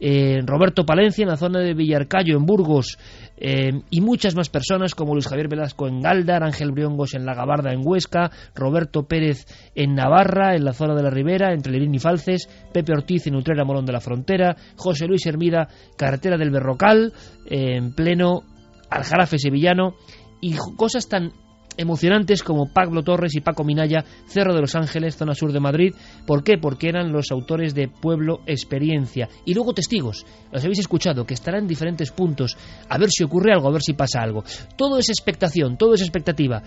[0.00, 2.98] eh, Roberto Palencia en la zona de Villarcayo, en Burgos,
[3.36, 7.34] eh, y muchas más personas como Luis Javier Velasco en Galdar, Ángel Briongos en La
[7.34, 11.94] Gabarda, en Huesca, Roberto Pérez en Navarra, en la zona de la Ribera, entre Lerín
[11.94, 16.50] y Falces, Pepe Ortiz en Utrera, Morón de la Frontera, José Luis Hermida, carretera del
[16.50, 17.12] Berrocal,
[17.46, 18.42] en pleno
[18.90, 19.94] Aljarafe sevillano,
[20.40, 21.32] y cosas tan
[21.76, 25.94] emocionantes como Pablo Torres y Paco Minaya, Cerro de los Ángeles, zona sur de Madrid.
[26.26, 26.58] ¿Por qué?
[26.58, 29.28] Porque eran los autores de Pueblo Experiencia.
[29.44, 32.56] Y luego testigos, los habéis escuchado, que estarán en diferentes puntos,
[32.88, 34.44] a ver si ocurre algo, a ver si pasa algo.
[34.76, 36.62] Todo es expectación, todo es expectativa.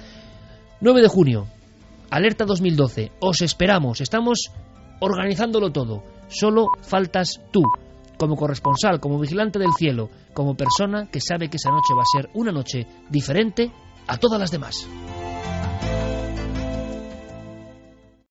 [0.81, 1.47] 9 de junio,
[2.09, 4.51] alerta 2012, os esperamos, estamos
[4.99, 6.03] organizándolo todo.
[6.27, 7.63] Solo faltas tú,
[8.17, 12.17] como corresponsal, como vigilante del cielo, como persona que sabe que esa noche va a
[12.17, 13.71] ser una noche diferente
[14.09, 14.87] a todas las demás.